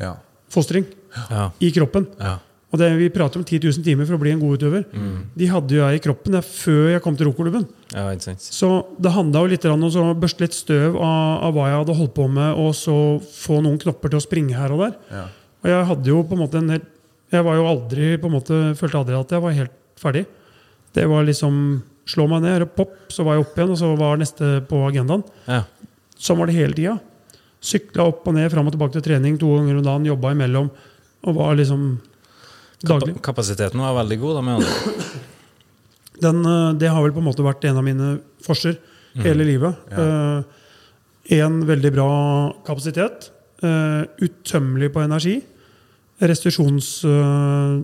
Ja. 0.01 0.17
fostring 0.51 0.85
Ja. 1.31 1.51
i 1.61 1.71
kroppen. 1.71 2.07
Ja. 2.21 2.39
Og 2.75 2.81
det, 2.81 2.89
Vi 2.99 3.07
prater 3.15 3.39
om 3.39 3.45
10 3.47 3.61
000 3.63 3.85
timer 3.87 4.09
for 4.09 4.17
å 4.17 4.21
bli 4.23 4.33
en 4.35 4.41
god 4.43 4.59
utøver. 4.59 4.85
De 5.39 5.47
hadde 5.47 5.77
jo 5.77 5.83
jeg 5.85 6.01
i 6.01 6.03
kroppen 6.03 6.35
det 6.35 6.41
er 6.41 6.49
før 6.49 6.89
jeg 6.91 7.03
kom 7.05 7.15
til 7.17 7.29
roklubben. 7.31 7.69
ja. 7.95 8.35
Så 8.43 8.71
det 8.99 9.13
handla 9.15 9.45
jo 9.45 9.53
litt 9.53 9.65
om 9.71 9.87
å 9.87 10.15
børste 10.19 10.43
litt 10.43 10.57
støv 10.59 10.97
av, 10.99 11.45
av 11.47 11.55
hva 11.55 11.69
jeg 11.71 11.79
hadde 11.79 11.97
holdt 12.01 12.15
på 12.19 12.27
med, 12.27 12.59
og 12.59 12.75
så 12.75 12.97
få 13.23 13.61
noen 13.63 13.79
knopper 13.79 14.11
til 14.11 14.19
å 14.19 14.25
springe 14.27 14.59
her 14.59 14.75
og 14.75 14.83
der. 14.83 14.99
Ja. 15.15 15.25
Og 15.63 15.71
jeg 15.71 15.89
hadde 15.93 16.11
jo 16.11 16.23
på 16.27 16.35
en 16.37 16.43
måte 16.45 16.59
en 16.61 16.75
hel, 16.75 16.85
Jeg 17.33 17.43
var 17.43 17.57
jo 17.57 17.65
aldri 17.67 18.19
på 18.21 18.29
en 18.29 18.35
måte, 18.37 18.57
følte 18.79 18.99
aldri 19.01 19.15
at 19.19 19.31
jeg 19.33 19.43
var 19.43 19.55
helt 19.57 19.73
ferdig. 19.99 20.27
Det 20.95 21.07
var 21.11 21.25
liksom 21.27 21.83
Slå 22.05 22.27
meg 22.29 22.43
ned, 22.45 22.61
og 22.67 22.75
pop, 22.77 22.91
så 23.09 23.25
var 23.25 23.39
jeg 23.39 23.47
opp 23.47 23.55
igjen, 23.57 23.71
og 23.73 23.79
så 23.81 23.89
var 23.97 24.19
neste 24.21 24.49
på 24.69 24.77
agendaen. 24.85 25.23
Ja. 25.49 25.63
Sånn 26.21 26.37
var 26.37 26.51
det 26.51 26.57
hele 26.59 26.77
tida. 26.77 26.99
Sykla 27.65 28.05
opp 28.11 28.27
og 28.29 28.35
ned, 28.37 28.51
fram 28.53 28.69
og 28.69 28.75
tilbake 28.75 28.93
til 28.99 29.05
trening 29.07 29.39
to 29.41 29.49
ganger 29.55 29.79
om 29.79 29.87
dagen, 29.87 30.09
jobba 30.11 30.35
imellom. 30.35 30.69
Og 31.25 31.39
var 31.39 31.57
liksom 31.57 31.87
daglig. 32.83 33.15
Kapasiteten 33.23 33.81
var 33.81 33.95
veldig 34.01 34.19
god, 34.21 34.35
da, 34.35 34.43
mener 34.43 34.61
du? 34.65 35.15
Den, 36.25 36.45
eh, 36.47 36.73
det 36.81 36.91
har 36.91 37.03
vel 37.03 37.13
på 37.15 37.23
en 37.23 37.29
måte 37.29 37.47
vært 37.47 37.65
en 37.69 37.81
av 37.81 37.87
mine 37.87 38.19
forser 38.45 38.79
hele 39.15 39.47
livet. 39.47 39.77
Ja. 39.95 40.43
en 41.39 41.61
veldig 41.67 41.93
bra 41.95 42.11
kapasitet. 42.67 43.31
eh, 43.63 44.03
utømmelig 44.21 44.93
på 44.93 45.01
energi. 45.01 45.41
Restitusjons... 46.21 47.05
eh, 47.05 47.83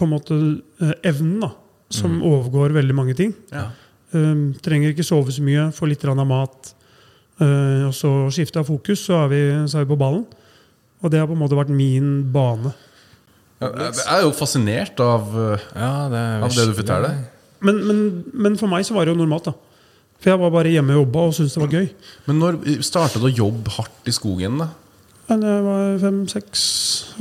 på 0.00 0.06
en 0.06 0.14
måte 0.14 0.36
eh, 0.80 0.94
evnen, 1.10 1.40
da. 1.44 1.52
Som 1.92 2.20
overgår 2.22 2.72
veldig 2.72 2.94
mange 2.96 3.14
ting. 3.18 3.34
Ja. 3.52 3.66
Eh, 4.14 4.44
trenger 4.64 4.94
ikke 4.94 5.04
sove 5.06 5.34
så 5.34 5.44
mye, 5.44 5.68
få 5.76 5.90
litt 5.90 6.04
av 6.08 6.26
mat. 6.26 6.74
eh, 7.40 7.84
og 7.88 7.94
så 7.94 8.30
skifte 8.32 8.60
av 8.60 8.68
fokus, 8.70 9.04
så 9.04 9.24
er, 9.24 9.28
vi, 9.28 9.42
så 9.68 9.78
er 9.80 9.84
vi 9.84 9.92
på 9.92 9.98
ballen. 10.00 10.24
Og 11.02 11.10
det 11.10 11.20
har 11.20 11.26
på 11.28 11.36
en 11.36 11.42
måte 11.42 11.58
vært 11.58 11.72
min 11.72 12.32
bane. 12.32 12.72
Jeg 13.60 14.04
er 14.16 14.22
jo 14.24 14.30
fascinert 14.32 15.00
av, 15.04 15.32
Ja, 15.76 15.90
det, 16.08 16.20
er 16.20 16.44
av 16.46 16.54
det 16.54 16.68
du 16.70 16.76
forteller. 16.78 17.18
Men, 17.60 17.82
men, 17.84 17.98
men 18.32 18.56
for 18.60 18.70
meg 18.72 18.86
så 18.88 18.94
var 18.96 19.04
det 19.04 19.12
jo 19.12 19.20
normalt, 19.20 19.50
da. 19.50 19.56
For 20.20 20.32
jeg 20.32 20.40
var 20.40 20.52
bare 20.52 20.72
hjemme 20.72 20.94
og 20.96 21.02
jobba 21.02 21.24
og 21.28 21.34
syntes 21.36 21.56
det 21.56 21.62
var 21.62 21.74
gøy. 21.76 21.90
Men 22.28 22.40
når 22.40 22.56
starta 22.84 23.20
du 23.20 23.28
å 23.28 23.32
jobbe 23.32 23.72
hardt 23.76 24.08
i 24.08 24.14
skogen? 24.16 24.58
da? 24.60 24.70
Men 25.30 25.44
jeg 25.46 25.66
var 25.66 26.00
fem-seks 26.02 26.62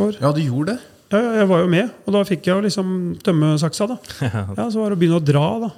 år. 0.02 0.18
Ja, 0.20 0.32
du 0.36 0.42
gjorde 0.44 0.74
det? 0.76 0.96
Ja, 1.10 1.20
ja, 1.24 1.30
jeg 1.42 1.50
var 1.50 1.64
jo 1.64 1.70
med, 1.72 1.94
og 2.06 2.14
da 2.14 2.24
fikk 2.28 2.48
jeg 2.48 2.54
jo 2.54 2.64
liksom 2.68 2.90
tømme 3.26 3.54
saksa. 3.62 3.88
da. 3.90 3.98
Ja, 4.60 4.68
Så 4.70 4.82
var 4.82 4.92
det 4.92 5.00
å 5.00 5.02
begynne 5.02 5.20
å 5.22 5.26
dra, 5.26 5.46
da. 5.64 5.72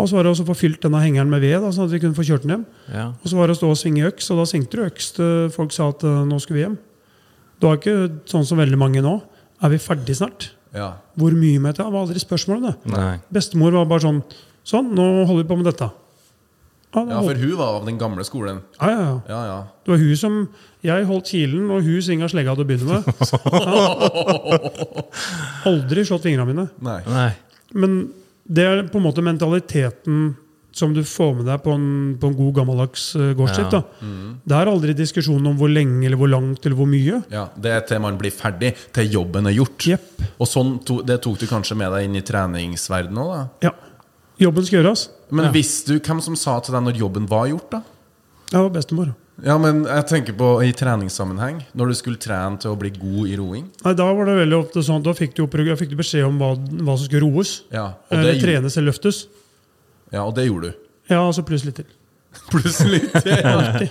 Og 0.00 0.08
så 0.08 0.16
var 0.16 0.26
det 0.26 0.32
å 0.32 0.46
få 0.48 0.56
fylt 0.56 0.82
denne 0.84 1.00
hengeren 1.02 1.30
med 1.32 1.42
ved, 1.44 1.58
da, 1.62 1.70
sånn 1.74 1.88
at 1.88 1.94
vi 1.94 2.00
kunne 2.02 2.16
få 2.16 2.24
kjørt 2.26 2.44
den 2.46 2.54
hjem. 2.54 2.66
Ja. 2.92 3.06
Og 3.20 3.30
så 3.30 3.38
var 3.38 3.48
det 3.50 3.56
å 3.56 3.60
stå 3.60 3.70
og 3.72 3.78
svinge 3.80 4.06
øks, 4.08 4.30
og 4.32 4.40
da 4.40 4.46
svingte 4.48 4.78
du 4.78 4.84
øks 4.86 5.10
til 5.16 5.50
folk 5.54 5.74
sa 5.76 5.90
at 5.92 6.04
eh, 6.08 6.22
nå 6.28 6.38
skulle 6.40 6.58
vi 6.60 6.64
hjem. 6.64 6.78
Det 7.60 7.68
var 7.68 7.80
ikke 7.80 7.96
sånn 8.30 8.46
som 8.48 8.60
veldig 8.60 8.78
mange 8.80 9.02
nå. 9.04 9.18
Er 9.62 9.72
vi 9.74 9.78
ferdig 9.82 10.16
snart? 10.16 10.50
Ja. 10.74 10.92
Hvor 11.18 11.34
mye 11.34 11.58
med 11.60 11.74
dette? 11.74 11.84
Det 11.84 11.92
var 11.92 12.04
aldri 12.06 12.20
spørsmål 12.22 12.60
om 12.60 12.66
det. 12.68 12.74
Nei. 12.94 13.14
Bestemor 13.34 13.74
var 13.80 13.88
bare 13.90 14.06
sånn 14.06 14.22
Sånn, 14.70 14.90
nå 14.94 15.04
holder 15.24 15.40
vi 15.40 15.48
på 15.48 15.56
med 15.56 15.66
dette. 15.70 15.86
Ja, 16.90 17.02
ja, 17.06 17.20
for 17.24 17.38
hun 17.38 17.52
var 17.56 17.76
av 17.78 17.86
den 17.86 17.96
gamle 17.98 18.24
skolen. 18.26 18.58
ja, 18.80 18.90
ja, 18.90 19.00
ja. 19.00 19.14
Ja, 19.30 19.38
ja. 19.46 19.58
Det 19.86 19.92
var 19.94 20.00
hun 20.02 20.16
som 20.18 20.36
Jeg 20.84 21.06
holdt 21.08 21.30
kilen, 21.30 21.70
og 21.70 21.82
hun 21.86 22.02
svinga 22.02 22.28
slegga 22.28 22.54
til 22.58 22.64
å 22.64 22.68
begynne 22.68 22.98
med. 22.98 23.02
Ja. 23.30 23.80
Aldri 25.70 26.04
slått 26.08 26.26
fingrene 26.26 26.48
mine. 26.50 26.66
Nei. 26.84 26.98
Nei. 27.08 27.30
Men 27.72 27.96
det 28.44 28.64
er 28.66 28.82
på 28.90 28.98
en 29.00 29.06
måte 29.06 29.24
mentaliteten 29.24 30.34
som 30.80 30.94
du 30.96 31.02
får 31.06 31.36
med 31.38 31.48
deg 31.50 31.60
på 31.64 31.74
en, 31.76 31.86
på 32.20 32.30
en 32.30 32.38
god 32.38 32.56
gammeldags 32.60 33.10
uh. 33.20 33.30
Ja. 33.36 33.82
Mm. 34.00 34.40
Det 34.44 34.56
er 34.56 34.72
aldri 34.72 34.96
diskusjon 34.96 35.46
om 35.46 35.58
hvor 35.60 35.70
lenge 35.72 36.08
eller 36.08 36.20
hvor 36.20 36.32
langt 36.32 36.64
eller 36.64 36.78
hvor 36.78 36.88
mye. 36.90 37.22
Ja, 37.32 37.46
Det 37.54 37.76
er 37.76 37.86
til 37.88 38.02
man 38.02 38.18
blir 38.20 38.34
ferdig, 38.34 38.74
til 38.96 39.12
jobben 39.20 39.48
er 39.50 39.56
gjort. 39.56 39.86
Yep. 39.92 40.26
Og 40.40 40.48
sånn 40.48 40.74
to, 40.86 41.00
det 41.06 41.20
tok 41.24 41.38
du 41.40 41.46
kanskje 41.50 41.78
med 41.78 41.92
deg 41.94 42.08
inn 42.08 42.18
i 42.18 42.24
treningsverdenen 42.26 43.22
òg, 43.22 43.32
da? 43.36 43.70
Ja. 43.70 43.76
Jobben 44.40 44.64
skal 44.64 44.80
gjøres. 44.80 45.08
Men 45.36 45.50
visste 45.52 45.94
du 45.94 46.00
hvem 46.00 46.20
som 46.24 46.36
sa 46.38 46.56
til 46.64 46.74
deg 46.76 46.86
når 46.86 47.02
jobben 47.02 47.26
var 47.28 47.50
gjort, 47.50 47.74
da? 47.76 47.82
Ja, 48.50 48.64
bestemor. 48.72 49.12
Ja, 49.44 49.56
men 49.60 49.84
jeg 49.86 50.06
tenker 50.10 50.36
på 50.36 50.48
i 50.64 50.72
treningssammenheng. 50.76 51.62
Når 51.76 51.92
du 51.92 51.96
skulle 51.96 52.20
trene 52.20 52.60
til 52.60 52.74
å 52.74 52.78
bli 52.78 52.92
god 52.92 53.30
i 53.30 53.36
roing. 53.40 53.68
Nei, 53.84 53.94
Da 53.96 54.08
var 54.12 54.28
det 54.28 54.36
veldig 54.42 54.58
ofte 54.58 54.84
sånn 54.84 55.04
da 55.04 55.14
fikk 55.16 55.36
du, 55.38 55.46
fikk 55.48 55.92
du 55.92 55.98
beskjed 56.00 56.26
om 56.26 56.40
hva, 56.40 56.52
hva 56.56 56.96
som 56.96 57.06
skulle 57.06 57.24
roes. 57.24 57.60
Ja, 57.72 57.92
og 58.10 58.16
det, 58.16 58.20
Eller 58.20 58.42
trenes 58.42 58.76
eller 58.76 58.92
løftes. 58.92 59.24
Ja, 60.12 60.22
og 60.24 60.34
det 60.36 60.46
gjorde 60.48 60.70
du. 60.72 60.88
Ja, 61.10 61.20
og 61.26 61.34
så 61.36 61.42
pluss 61.46 61.64
litt 61.66 61.80
til. 61.80 61.88
Plutselig. 62.52 63.02
Alltid. 63.14 63.90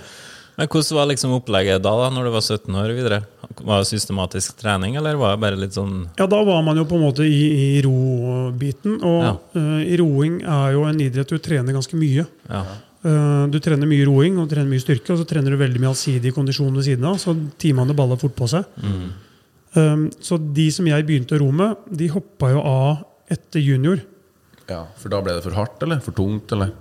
Men 0.60 0.68
hvordan 0.68 0.96
var 0.98 1.06
liksom 1.08 1.32
opplegget 1.32 1.80
da, 1.84 1.90
da, 1.96 2.08
når 2.12 2.26
du 2.26 2.30
var 2.34 2.42
17 2.44 2.74
år 2.76 2.90
videre? 2.92 3.18
Var 3.60 3.80
det 3.80 3.88
systematisk 3.88 4.58
trening, 4.60 4.96
eller 5.00 5.16
var 5.20 5.32
det 5.34 5.40
bare 5.40 5.56
litt 5.60 5.76
sånn 5.76 6.02
Ja, 6.18 6.26
da 6.28 6.40
var 6.44 6.60
man 6.66 6.76
jo 6.76 6.84
på 6.88 6.98
en 6.98 7.04
måte 7.06 7.24
i, 7.24 7.40
i 7.76 7.80
robiten. 7.84 8.98
Og 9.00 9.22
Ja. 9.24 9.32
uh, 9.56 9.80
i 9.84 9.96
roing 10.00 10.40
er 10.44 10.74
jo 10.76 10.84
en 10.88 11.00
idrett 11.00 11.32
du 11.32 11.40
trener 11.40 11.76
ganske 11.76 11.96
mye. 11.96 12.26
Ja. 12.50 12.62
Uh, 13.00 13.46
du 13.48 13.56
trener 13.64 13.88
mye 13.88 14.04
roing 14.04 14.36
og 14.36 14.48
du 14.50 14.54
trener 14.54 14.68
mye 14.68 14.84
styrke, 14.84 15.14
og 15.14 15.22
så 15.22 15.28
trener 15.28 15.54
du 15.54 15.60
veldig 15.60 15.80
mye 15.80 15.94
allsidig 15.94 16.34
kondisjon 16.36 16.76
ved 16.76 16.88
siden 16.90 17.08
av. 17.08 17.16
Så 17.22 17.32
timene 17.60 17.96
baller 17.96 18.20
fort 18.20 18.36
på 18.36 18.48
seg. 18.52 18.68
Eh, 19.76 20.04
så 20.20 20.36
de 20.40 20.66
som 20.74 20.88
jeg 20.90 21.06
begynte 21.08 21.36
å 21.36 21.40
ro 21.44 21.50
med, 21.54 21.76
de 21.94 22.08
hoppa 22.12 22.50
jo 22.52 22.60
av 22.66 23.04
etter 23.30 23.62
junior. 23.62 24.00
Ja, 24.70 24.84
For 25.00 25.12
da 25.12 25.20
ble 25.24 25.34
det 25.36 25.44
for 25.44 25.56
hardt, 25.58 25.82
eller? 25.86 26.00
For 26.04 26.16
tungt, 26.16 26.52
eller? 26.54 26.72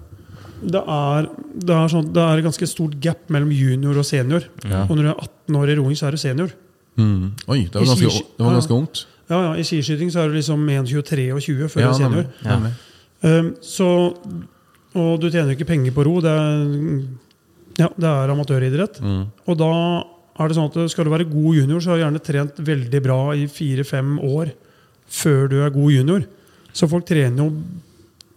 Det 0.59 0.81
er, 0.81 1.29
det 1.55 1.75
er, 1.75 1.85
sånn, 1.91 2.09
det 2.13 2.23
er 2.23 2.41
et 2.41 2.45
ganske 2.49 2.67
stort 2.67 2.97
gap 3.01 3.29
mellom 3.31 3.51
junior 3.55 3.97
og 3.97 4.05
senior. 4.07 4.49
Og 4.65 4.91
når 4.91 5.05
du 5.05 5.11
er 5.11 5.15
18 5.15 5.57
år 5.61 5.71
i 5.71 5.77
roing, 5.79 5.95
så 5.97 6.09
er 6.09 6.17
du 6.17 6.21
senior. 6.21 6.51
Mm. 6.99 7.31
Oi, 7.47 7.61
det 7.63 7.79
var 7.79 7.87
ganske, 7.87 8.11
det 8.11 8.43
var 8.43 8.51
ja. 8.51 8.59
ganske 8.59 8.75
ungt. 8.75 9.05
Ja, 9.29 9.39
ja, 9.45 9.49
I 9.61 9.65
skiskyting 9.67 10.11
så 10.11 10.23
er 10.23 10.31
du 10.31 10.39
liksom 10.39 10.63
1,23 10.73 11.27
og 11.35 11.41
20 11.45 11.71
før 11.71 11.83
Ja, 11.83 11.89
du 11.89 11.93
er 11.93 11.99
senior. 12.01 12.29
nemlig. 12.43 12.49
nemlig. 12.49 12.73
Um, 13.19 13.49
så, 13.63 13.89
og 14.97 15.11
du 15.21 15.27
tjener 15.29 15.53
ikke 15.53 15.67
penger 15.69 15.95
på 15.95 16.05
ro. 16.07 16.17
Det 16.23 16.33
er, 16.33 16.63
ja, 17.79 17.89
det 17.95 18.09
er 18.09 18.33
amatøridrett. 18.33 18.99
Mm. 19.05 19.21
Og 19.47 19.59
da 19.59 19.73
er 20.39 20.49
det 20.49 20.57
sånn 20.57 20.71
at 20.71 20.91
skal 20.91 21.07
du 21.07 21.13
være 21.13 21.29
god 21.29 21.61
junior, 21.61 21.83
så 21.83 21.93
har 21.93 21.99
du 21.99 22.03
gjerne 22.03 22.23
trent 22.25 22.59
veldig 22.71 23.01
bra 23.05 23.19
i 23.37 23.45
fire-fem 23.51 24.17
år 24.25 24.51
før 25.09 25.49
du 25.51 25.57
er 25.63 25.73
god 25.73 25.93
junior. 25.93 26.27
Så 26.73 26.87
folk 26.89 27.05
trener 27.05 27.37
jo 27.43 27.49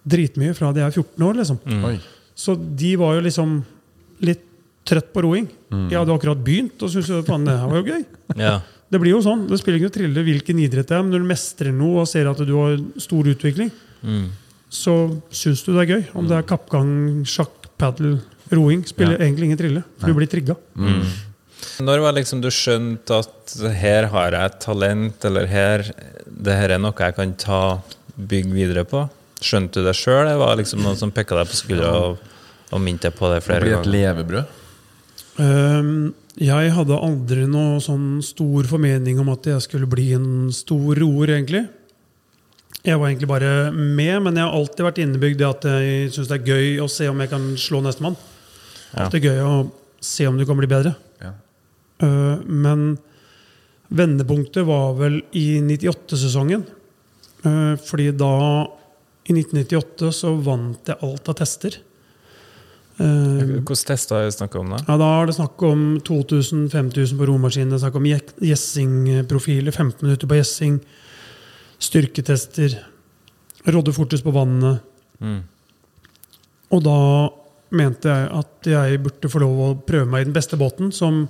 dritmye 0.08 0.54
fra 0.56 0.72
de 0.74 0.80
er 0.82 0.90
14 0.90 1.22
år. 1.28 1.34
liksom. 1.40 1.58
Mm. 1.66 2.00
Så 2.34 2.56
de 2.56 2.96
var 2.96 3.14
jo 3.14 3.20
liksom 3.26 3.64
litt 4.20 4.42
trøtt 4.84 5.12
på 5.14 5.22
roing. 5.22 5.48
Mm. 5.70 5.88
Jeg 5.92 5.98
hadde 6.00 6.14
akkurat 6.16 6.42
begynt 6.44 6.82
og 6.82 6.90
syntes 6.90 7.26
faen, 7.28 7.44
det 7.46 7.54
her 7.58 7.68
var 7.70 7.82
jo 7.82 7.92
gøy. 7.92 8.04
Ja. 8.36 8.54
Det 8.92 9.00
blir 9.00 9.14
jo 9.14 9.20
sånn. 9.24 9.46
Det 9.48 9.58
spiller 9.60 9.78
ingen 9.78 9.92
trille 9.94 10.24
hvilken 10.26 10.58
idrett 10.60 10.88
det 10.90 10.96
er, 10.98 11.02
men 11.02 11.12
når 11.14 11.22
du 11.22 11.28
mestrer 11.30 11.72
noe 11.72 12.02
og 12.02 12.08
ser 12.10 12.26
at 12.28 12.42
du 12.44 12.54
har 12.58 12.76
stor 13.00 13.24
utvikling, 13.30 13.70
Mm. 14.02 14.30
så 14.68 15.20
syns 15.30 15.62
du 15.64 15.72
det 15.72 15.82
er 15.88 15.92
gøy. 15.94 16.04
Om 16.18 16.26
det 16.28 16.36
er 16.36 16.42
kappgang, 16.42 17.22
sjakk, 17.24 17.68
padel, 17.78 18.20
roing, 18.50 18.82
spiller 18.84 19.12
Ja. 19.18 19.24
egentlig 19.26 19.44
ingen 19.44 19.58
trille. 19.58 19.84
For 20.00 20.08
du 20.08 20.14
blir 20.14 20.26
trigga. 20.26 20.56
Når 21.80 22.00
var 22.02 22.12
liksom 22.12 22.40
du 22.42 22.48
skjønte 22.50 23.20
at 23.22 23.54
her 23.78 24.06
har 24.08 24.30
jeg 24.32 24.44
et 24.50 24.60
talent, 24.60 25.24
eller 25.24 25.46
her 25.46 25.84
det 26.26 26.52
her 26.58 26.70
er 26.74 26.78
noe 26.78 26.92
jeg 26.98 27.14
kan 27.14 27.34
ta 27.38 27.80
bygge 28.16 28.54
videre 28.54 28.84
på? 28.88 29.04
Skjønte 29.42 29.80
du 29.80 29.86
det 29.88 29.96
sjøl, 29.98 30.28
Det 30.28 30.38
var 30.38 30.56
liksom 30.60 30.82
noen 30.84 30.98
som 30.98 31.10
pekka 31.14 31.40
deg 31.40 31.50
på 31.50 31.58
skuldra 31.58 31.92
og, 31.98 32.18
og 32.70 32.82
minte 32.82 33.08
deg 33.08 33.16
på 33.18 33.30
det 33.32 33.40
Det 33.40 33.46
flere 33.46 33.64
blir 33.64 33.72
et 33.72 33.78
ganger? 33.80 33.94
levebrød. 33.96 34.58
Um, 35.42 36.14
jeg 36.40 36.72
hadde 36.76 36.96
aldri 36.96 37.46
noe 37.48 37.80
sånn 37.82 38.22
stor 38.24 38.68
formening 38.68 39.20
om 39.20 39.30
at 39.32 39.48
jeg 39.48 39.64
skulle 39.64 39.88
bli 39.90 40.12
en 40.16 40.50
stor 40.54 40.96
roer, 41.00 41.34
egentlig. 41.36 41.66
Jeg 42.82 42.98
var 42.98 43.10
egentlig 43.10 43.28
bare 43.30 43.70
med, 43.72 44.14
men 44.24 44.38
jeg 44.38 44.46
har 44.46 44.56
alltid 44.58 44.86
vært 44.86 45.00
innebygd 45.04 45.38
det 45.38 45.48
at 45.48 45.66
jeg 45.68 46.12
syns 46.14 46.30
det 46.30 46.38
er 46.40 46.50
gøy 46.50 46.80
å 46.82 46.88
se 46.90 47.08
om 47.10 47.20
jeg 47.22 47.30
kan 47.30 47.44
slå 47.60 47.82
nestemann. 47.84 48.16
Ja. 48.92 49.08
Det 49.12 49.20
er 49.20 49.28
gøy 49.28 49.42
å 49.46 49.56
se 50.02 50.26
om 50.26 50.38
du 50.40 50.44
kan 50.48 50.58
bli 50.58 50.68
bedre. 50.70 50.94
Ja. 51.22 51.34
Uh, 52.02 52.40
men 52.48 52.96
vendepunktet 53.92 54.66
var 54.66 54.96
vel 54.98 55.20
i 55.36 55.60
98-sesongen. 55.62 56.64
Uh, 57.42 57.74
fordi 57.82 58.10
da, 58.14 58.32
i 59.26 59.34
1998, 59.34 60.12
så 60.14 60.34
vant 60.42 60.92
jeg 60.92 61.00
alt 61.02 61.30
av 61.32 61.38
tester. 61.38 61.80
Eh, 63.00 63.42
Hvilke 63.48 63.74
tester 63.88 64.18
er 64.20 64.28
det 64.28 64.34
snakk 64.36 64.54
om, 64.60 64.74
da? 64.74 64.80
ja, 64.84 64.96
Da 65.00 65.08
er 65.22 65.30
det 65.30 65.36
snakk 65.38 65.62
om 65.64 65.84
2000-5000 66.04 67.18
på 67.18 67.28
romaskin. 67.30 67.70
Det 67.70 67.78
er 67.78 67.84
snakk 67.86 67.96
om 67.98 68.08
gjessingprofiler. 68.08 69.72
15 69.72 70.06
minutter 70.06 70.28
på 70.28 70.38
gjessing. 70.38 70.80
Styrketester. 71.82 72.76
Rodde 73.72 73.94
fortest 73.96 74.26
på 74.26 74.34
vannet. 74.34 74.82
Mm. 75.22 75.40
Og 76.72 76.84
da 76.84 76.98
mente 77.72 78.10
jeg 78.12 78.28
at 78.42 78.68
jeg 78.68 79.00
burde 79.02 79.30
få 79.32 79.40
lov 79.40 79.62
å 79.64 79.70
prøve 79.86 80.10
meg 80.10 80.22
i 80.22 80.28
den 80.28 80.36
beste 80.36 80.58
båten, 80.60 80.92
som 80.92 81.24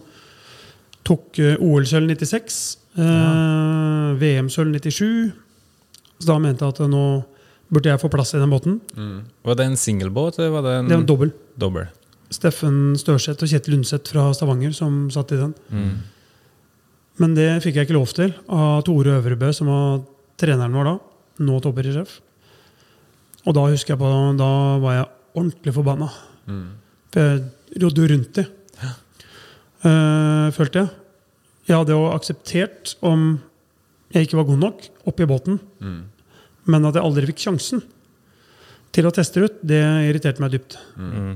tok 1.06 1.38
eh, 1.42 1.54
OL-sølv 1.62 2.10
96, 2.10 2.58
eh, 2.98 4.08
VM-sølv 4.18 4.74
97. 4.80 5.32
Så 6.22 6.28
da 6.30 6.38
mente 6.38 6.62
jeg 6.62 6.76
at 6.76 6.84
nå 6.92 7.04
burde 7.72 7.90
jeg 7.90 7.98
få 7.98 8.10
plass 8.12 8.34
i 8.36 8.40
den 8.40 8.52
båten. 8.52 8.78
Var 9.42 9.58
det 9.58 9.66
en 9.66 9.78
singelbåt, 9.80 10.38
eller 10.38 10.52
var 10.54 10.62
det 10.66 10.74
en 10.78 10.88
Det 10.88 10.94
var 10.94 11.02
en 11.02 11.08
dobbel. 11.08 11.32
dobbel? 11.58 11.88
Steffen 12.32 12.94
Størseth 12.96 13.42
og 13.44 13.50
Kjetil 13.50 13.74
Lundset 13.74 14.08
fra 14.12 14.28
Stavanger 14.36 14.72
som 14.76 15.08
satt 15.12 15.32
i 15.34 15.40
den. 15.40 15.54
Mm. 15.72 15.96
Men 17.20 17.34
det 17.36 17.48
fikk 17.64 17.76
jeg 17.76 17.88
ikke 17.88 17.96
lov 17.98 18.12
til 18.16 18.32
av 18.48 18.84
Tore 18.86 19.18
Øvrebø, 19.18 19.50
som 19.52 19.68
var 19.68 20.04
treneren 20.40 20.72
vår 20.78 20.88
da. 20.88 20.94
Nå 21.44 21.58
toppidrettssjef. 21.64 22.14
Og 23.48 23.56
da 23.56 23.66
husker 23.66 23.94
jeg 23.96 24.00
på, 24.00 24.12
da 24.38 24.50
var 24.80 24.96
jeg 25.00 25.10
ordentlig 25.34 25.74
forbanna. 25.74 26.08
For 27.12 27.20
jeg 27.20 27.82
rodde 27.82 28.08
rundt 28.12 28.38
i, 28.40 28.44
uh, 29.84 30.48
følte 30.54 30.84
jeg. 30.84 30.88
Jeg 31.68 31.76
hadde 31.78 31.94
jo 31.96 32.08
akseptert 32.12 32.94
om 33.06 33.40
jeg 34.12 34.26
ikke 34.26 34.36
var 34.40 34.48
god 34.48 34.60
nok 34.60 34.88
oppi 35.08 35.26
båten, 35.28 35.60
men 36.70 36.86
at 36.86 36.98
jeg 36.98 37.04
aldri 37.04 37.28
fikk 37.32 37.42
sjansen 37.46 37.82
til 38.92 39.08
å 39.08 39.14
teste 39.14 39.42
ut, 39.42 39.58
det 39.64 39.80
irriterte 40.08 40.42
meg 40.44 40.52
dypt. 40.54 40.76
Mm. 41.00 41.32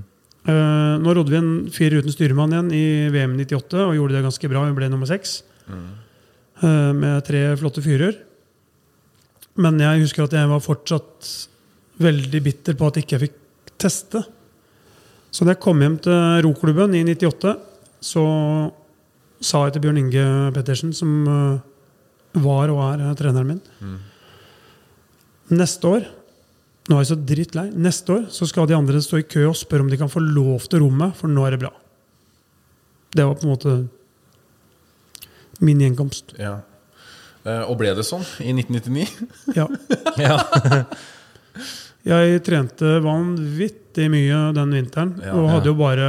Uh, 0.46 0.94
nå 1.02 1.14
rodde 1.16 1.32
vi 1.32 1.40
en 1.40 1.52
fyr 1.74 1.96
uten 1.98 2.12
styrmann 2.12 2.52
igjen 2.54 2.70
i 2.76 2.84
VM 3.14 3.34
98 3.40 3.80
og 3.82 3.96
gjorde 3.96 4.18
det 4.18 4.26
ganske 4.28 4.50
bra. 4.52 4.62
Vi 4.68 4.76
ble 4.76 4.90
nummer 4.92 5.08
seks 5.10 5.40
eh, 5.66 6.92
med 6.94 7.24
tre 7.26 7.48
flotte 7.58 7.82
fyrer. 7.82 8.20
Men 9.58 9.80
jeg 9.80 10.04
husker 10.04 10.26
at 10.26 10.36
jeg 10.36 10.50
var 10.52 10.62
fortsatt 10.62 11.30
veldig 12.04 12.40
bitter 12.44 12.76
på 12.76 12.90
at 12.90 12.98
jeg 12.98 13.06
ikke 13.06 13.22
fikk 13.24 13.38
teste. 13.80 14.22
Så 15.32 15.44
da 15.44 15.54
jeg 15.54 15.62
kom 15.64 15.80
hjem 15.82 15.96
til 16.04 16.42
roklubben 16.44 16.94
i 16.94 17.02
98, 17.08 17.56
så 18.04 18.26
sa 19.40 19.64
jeg 19.64 19.74
til 19.74 19.86
Bjørn 19.86 20.02
Inge 20.04 20.26
Pettersen, 20.54 20.92
som 20.96 21.16
eh, 21.32 21.64
var 22.44 22.70
og 22.70 22.84
er 22.92 23.16
treneren 23.18 23.56
min 23.56 23.64
Neste 25.54 25.90
år 25.90 26.06
nå 26.86 26.94
er 26.94 27.02
jeg 27.02 27.10
så 27.10 27.18
drittlei. 27.18 27.66
Neste 27.74 28.14
år 28.14 28.24
så 28.30 28.46
skal 28.46 28.68
de 28.70 28.76
andre 28.76 29.00
stå 29.02 29.18
i 29.18 29.26
kø 29.26 29.48
og 29.48 29.58
spørre 29.58 29.82
om 29.82 29.90
de 29.90 29.98
kan 29.98 30.10
få 30.10 30.22
lov 30.22 30.68
til 30.70 30.84
rommet, 30.84 31.16
for 31.18 31.30
nå 31.30 31.42
er 31.46 31.56
det 31.56 31.64
bra. 31.64 31.72
Det 33.16 33.26
var 33.26 33.38
på 33.40 33.46
en 33.46 33.52
måte 33.54 33.74
min 35.66 35.82
gjenkomst. 35.82 36.36
Ja. 36.38 36.60
Eh, 37.42 37.62
og 37.66 37.78
ble 37.80 37.90
det 37.96 38.04
sånn 38.06 38.24
i 38.44 38.54
1999? 38.54 39.06
Ja. 39.56 39.66
Ja. 40.16 40.38
Jeg 42.06 42.38
trente 42.46 43.00
vanvittig 43.02 44.06
mye 44.12 44.36
den 44.54 44.74
vinteren, 44.76 45.16
Ja, 45.24 45.32
og 45.34 45.48
hadde 45.50 45.72
jo 45.72 45.74
bare 45.76 46.06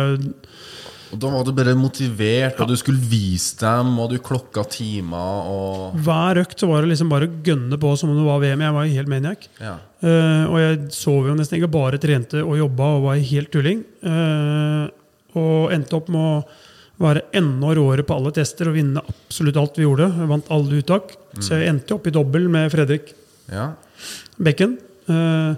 Og 1.13 1.19
da 1.21 1.29
var 1.31 1.45
du 1.47 1.53
bare 1.55 1.75
motivert, 1.77 2.59
og 2.59 2.71
du 2.71 2.75
skulle 2.79 2.99
vise 2.99 3.55
dem, 3.61 3.93
og 4.01 4.11
du 4.11 4.17
klokka 4.23 4.65
timer 4.71 5.47
og 5.51 5.97
Hver 6.03 6.41
økt 6.43 6.59
så 6.59 6.69
var 6.69 6.83
det 6.83 6.91
liksom 6.91 7.11
bare 7.11 7.29
å 7.29 7.37
gønne 7.45 7.79
på 7.79 7.93
som 7.99 8.11
om 8.11 8.19
det 8.19 8.27
var 8.27 8.41
VM. 8.43 8.63
Jeg 8.65 8.75
var 8.75 8.91
helt 8.97 9.11
maniac. 9.11 9.47
Ja. 9.63 9.75
Uh, 10.03 10.43
og 10.51 10.57
jeg 10.61 10.79
sov 10.97 11.29
jo 11.29 11.35
nesten 11.37 11.59
ikke, 11.59 11.71
bare 11.77 12.01
trente 12.01 12.43
og 12.43 12.57
jobba 12.59 12.89
og 12.97 13.07
var 13.07 13.21
helt 13.31 13.51
tulling. 13.53 13.83
Uh, 14.03 14.89
og 15.37 15.71
endte 15.75 15.97
opp 15.97 16.11
med 16.13 16.23
å 16.23 17.05
være 17.07 17.27
enda 17.37 17.71
råere 17.77 18.03
på 18.07 18.15
alle 18.17 18.33
tester 18.33 18.71
og 18.71 18.77
vinne 18.77 19.03
absolutt 19.03 19.59
alt 19.61 19.79
vi 19.79 19.85
gjorde. 19.85 20.09
Jeg 20.17 20.31
vant 20.33 20.53
alle 20.53 20.81
uttak. 20.81 21.15
Så 21.37 21.59
jeg 21.59 21.71
endte 21.71 21.95
opp 21.95 22.09
i 22.09 22.13
dobbel 22.15 22.47
med 22.51 22.71
Fredrik 22.73 23.13
ja. 23.53 23.71
Bekken. 24.41 24.79
Uh, 25.07 25.53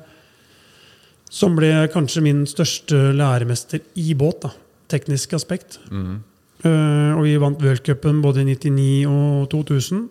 som 1.29 1.55
ble 1.57 1.71
kanskje 1.93 2.23
min 2.25 2.41
største 2.49 3.12
læremester 3.15 3.81
i 4.01 4.13
båt. 4.17 4.41
da, 4.43 4.51
Teknisk 4.89 5.34
aspekt. 5.38 5.80
Eh, 5.89 7.12
og 7.15 7.21
vi 7.23 7.36
vant 7.39 7.62
worldcupen 7.63 8.21
både 8.23 8.41
i 8.43 8.47
99 8.56 9.06
og 9.10 9.49
2000. 9.54 10.08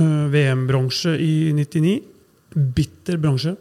Eh, 0.00 0.26
VM-bronse 0.32 1.16
i 1.20 1.32
99. 1.56 1.96
Bitter 2.76 3.18
bronse. 3.20 3.56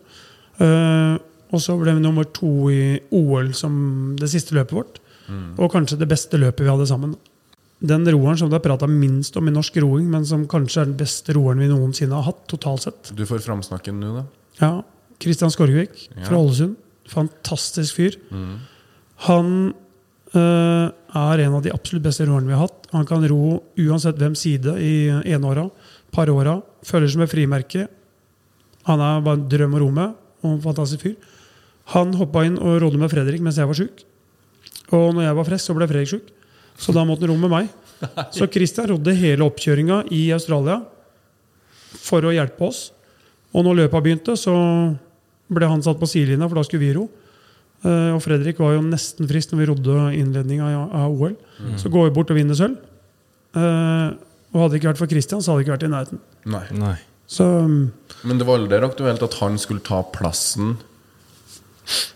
Eh, 0.60 1.16
og 1.50 1.62
så 1.64 1.76
ble 1.82 1.96
vi 1.98 2.04
nummer 2.04 2.28
to 2.36 2.70
i 2.70 3.00
OL 3.18 3.52
som 3.58 4.16
det 4.20 4.30
siste 4.30 4.54
løpet 4.58 4.78
vårt. 4.78 5.00
Og 5.62 5.70
kanskje 5.74 5.98
det 6.02 6.08
beste 6.10 6.38
løpet 6.42 6.64
vi 6.66 6.70
hadde 6.72 6.88
sammen. 6.90 7.12
Den 7.86 8.04
roeren 8.12 8.38
som 8.38 8.50
det 8.50 8.58
er 8.58 8.64
prata 8.66 8.88
minst 8.90 9.36
om 9.38 9.48
i 9.48 9.54
norsk 9.54 9.78
roing, 9.84 10.08
men 10.10 10.26
som 10.26 10.48
kanskje 10.50 10.82
er 10.82 10.88
den 10.90 10.98
beste 11.00 11.36
roeren 11.38 11.62
vi 11.62 11.68
noensinne 11.70 12.18
har 12.18 12.26
hatt, 12.32 12.42
totalt 12.50 12.82
sett. 12.88 13.12
Du 13.16 13.22
får 13.30 13.44
framsnakken 13.46 14.00
nå, 14.02 14.10
da. 14.18 14.24
Ja, 14.60 14.72
Kristian 15.22 15.52
Skorgvik 15.54 16.10
Ja. 16.16 16.26
fra 16.28 16.38
Ålesund. 16.42 16.76
Fantastisk 17.14 17.96
fyr. 18.00 18.18
Han 19.30 19.48
eh, 19.70 19.76
er 20.36 21.42
en 21.44 21.56
av 21.58 21.63
de 21.65 21.74
absolutt 21.74 22.06
beste 22.06 22.26
roerne 22.28 22.50
vi 22.50 22.56
har 22.58 22.68
hatt. 22.68 22.89
Han 22.94 23.08
kan 23.10 23.24
ro 23.30 23.60
uansett 23.80 24.20
hvem 24.20 24.36
side 24.38 24.76
i 24.84 24.94
enåra, 25.34 25.70
paråra. 26.13 26.60
Føler 26.86 27.10
som 27.10 27.24
et 27.26 27.32
frimerke. 27.32 27.88
Han 28.89 29.02
er 29.02 29.24
bare 29.26 29.39
en 29.39 29.48
drøm 29.50 29.76
å 29.78 29.82
ro 29.84 29.89
med, 29.94 30.13
og 30.44 30.52
en 30.54 30.62
fantastisk 30.63 31.08
fyr. 31.08 31.15
Han 31.96 32.13
hoppa 32.20 32.46
inn 32.46 32.60
og 32.62 32.80
rådde 32.84 33.02
med 33.02 33.12
Fredrik 33.12 33.42
mens 33.42 33.58
jeg 33.58 33.70
var 33.70 33.78
sjuk. 33.78 34.06
Og 34.94 35.12
når 35.15 35.26
jeg 35.26 35.38
var 35.39 35.48
frisk, 35.50 35.65
så 35.65 35.76
ble 35.78 35.89
Fredrik 35.89 36.12
sjuk. 36.13 36.30
Så 36.80 36.94
da 36.96 37.04
måtte 37.06 37.26
han 37.26 37.34
ro 37.34 37.38
med 37.42 37.54
meg. 37.54 37.74
Så 38.32 38.48
Christian 38.52 38.88
rodde 38.94 39.18
hele 39.18 39.44
oppkjøringa 39.44 40.04
i 40.15 40.30
Australia 40.32 40.80
for 42.00 42.24
å 42.24 42.32
hjelpe 42.32 42.70
oss. 42.70 42.89
Og 43.52 43.65
når 43.65 43.84
løpet 43.84 44.06
begynte, 44.06 44.38
så 44.38 44.54
ble 45.50 45.68
han 45.68 45.82
satt 45.84 46.00
på 46.00 46.08
sidelinja, 46.08 46.48
for 46.48 46.60
da 46.60 46.63
skulle 46.68 46.86
vi 46.86 46.94
ro. 46.96 47.08
Eh, 47.80 48.10
og 48.12 48.22
Fredrik 48.26 48.60
var 48.60 48.76
jo 48.76 48.86
nesten 48.86 49.30
frisk 49.30 49.54
når 49.54 49.62
vi 49.62 49.70
rodde 49.72 50.08
innledninga 50.20 50.72
av 50.88 51.13
OL. 51.13 51.38
Så 51.80 51.92
går 51.92 52.10
vi 52.10 52.15
bort 52.18 52.34
og 52.34 52.39
vinner 52.39 52.58
sølv. 52.58 52.80
Eh, 53.56 54.10
og 54.50 54.63
hadde 54.63 54.74
det 54.74 54.82
ikke 54.82 54.92
vært 54.92 55.02
for 55.04 55.12
Christian, 55.12 55.42
så 55.42 55.54
hadde 55.54 55.62
det 55.62 55.68
ikke 55.68 55.78
vært 55.78 55.88
i 55.88 55.94
nærheten. 55.94 56.22
Nei. 56.50 56.65
Nei. 56.76 56.96
Så 57.30 57.46
mm, 57.46 57.82
Men 58.26 58.39
det 58.42 58.46
var 58.48 58.58
aldri 58.58 58.80
aktuelt 58.82 59.22
at 59.22 59.36
han 59.38 59.60
skulle 59.62 59.84
ta 59.86 60.00
plassen 60.15 60.80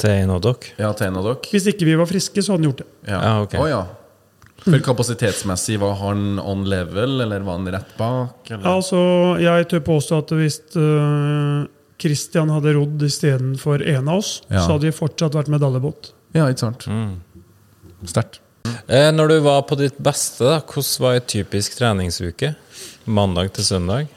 Til 0.01 0.09
en 0.09 0.31
av 0.33 0.39
dere? 0.41 0.71
ja, 0.81 0.89
til 0.97 1.11
en 1.11 1.19
av 1.19 1.27
dere? 1.27 1.51
hvis 1.53 1.67
ikke 1.69 1.85
vi 1.85 1.93
var 1.99 2.09
friske, 2.09 2.41
så 2.41 2.55
hadde 2.55 2.63
han 2.63 2.71
gjort 2.71 2.81
det. 2.81 2.87
Ja. 3.11 3.19
Ja, 3.19 3.33
okay. 3.45 3.61
oh, 3.61 3.69
ja. 3.69 3.83
For 4.63 4.79
kapasitetsmessig, 4.79 5.75
var 5.81 5.97
han 5.99 6.39
on 6.39 6.63
level, 6.69 7.19
eller 7.25 7.43
var 7.43 7.59
han 7.59 7.69
rett 7.75 7.93
bak? 7.99 8.49
Eller? 8.49 8.65
Altså, 8.71 8.99
jeg 9.43 9.67
tør 9.69 9.81
påstå 9.89 10.19
at 10.23 10.33
hvis 10.39 10.59
eh, 10.79 11.65
Christian 12.03 12.51
hadde 12.51 12.73
rodd 12.75 13.03
istedenfor 13.07 13.83
en 13.95 14.09
av 14.11 14.19
oss, 14.21 14.41
Ja. 14.51 14.65
så 14.65 14.75
hadde 14.75 14.89
vi 14.91 14.95
fortsatt 14.97 15.33
vært 15.39 15.51
medaljebåt. 15.53 16.11
Ja, 16.35 16.49
ikke 16.51 16.65
sant? 16.67 16.87
Sterkt. 18.05 18.39
Eh, 18.87 19.11
når 19.15 19.27
du 19.31 19.37
var 19.45 19.61
på 19.67 19.77
ditt 19.79 19.97
beste, 20.03 20.43
da, 20.43 20.59
hvordan 20.59 20.99
var 21.03 21.15
ei 21.17 21.23
typisk 21.33 21.77
treningsuke? 21.79 22.53
Mandag 23.07 23.51
til 23.55 23.63
søndag? 23.67 24.07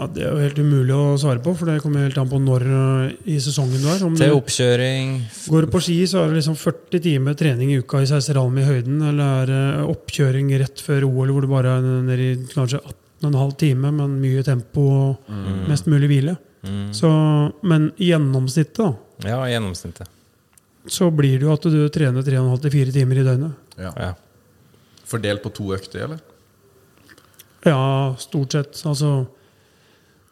Ja, 0.00 0.06
Det 0.08 0.22
er 0.24 0.30
jo 0.32 0.40
helt 0.40 0.58
umulig 0.58 0.94
å 0.96 1.18
svare 1.20 1.42
på, 1.44 1.52
for 1.58 1.68
det 1.68 1.82
kommer 1.82 2.06
helt 2.06 2.16
an 2.16 2.28
på 2.30 2.38
når 2.40 2.62
eh, 2.64 3.10
i 3.34 3.36
sesongen 3.44 3.82
du 3.82 3.88
er. 3.92 4.04
Om 4.06 4.14
Til 4.16 4.32
oppkjøring? 4.32 5.10
går 5.52 5.66
du 5.66 5.72
på 5.74 5.82
ski, 5.84 5.98
så 6.08 6.22
er 6.24 6.30
det 6.32 6.38
liksom 6.40 6.56
40 6.56 7.02
timer 7.04 7.36
trening 7.36 7.72
i 7.74 7.80
uka 7.82 8.00
i 8.00 8.08
Seiseralm 8.08 8.56
i 8.56 8.64
høyden, 8.64 9.02
eller 9.10 9.42
er 9.42 9.50
det 9.52 9.88
oppkjøring 9.92 10.48
rett 10.62 10.80
før 10.80 11.04
OL 11.04 11.34
hvor 11.34 11.44
du 11.44 11.50
bare 11.52 11.74
er 11.76 11.84
nede 12.08 12.30
i 12.30 12.36
kanskje 12.54 12.80
18,5 13.20 13.56
timer, 13.60 13.92
men 13.92 14.14
mye 14.22 14.42
tempo 14.46 14.84
og 14.90 15.30
mest 15.68 15.86
mulig 15.90 16.08
hvile. 16.10 16.36
Så, 16.92 17.08
men 17.64 17.90
i 17.96 18.10
gjennomsnittet 18.10 18.76
da, 18.82 18.90
Ja, 19.24 19.38
gjennomsnittet. 19.48 20.08
så 20.88 21.10
blir 21.12 21.38
det 21.40 21.46
jo 21.46 21.52
at 21.54 21.62
du 21.68 21.78
trener 21.92 22.22
3,5-4 22.24 22.92
timer 22.92 23.20
i 23.20 23.24
døgnet. 23.24 23.52
Ja. 23.80 23.92
Ja. 23.96 24.10
Fordelt 25.08 25.42
på 25.42 25.52
to 25.56 25.70
økter, 25.74 26.04
eller? 26.04 26.20
Ja, 27.64 28.14
stort 28.20 28.52
sett. 28.52 28.76
Altså, 28.88 29.26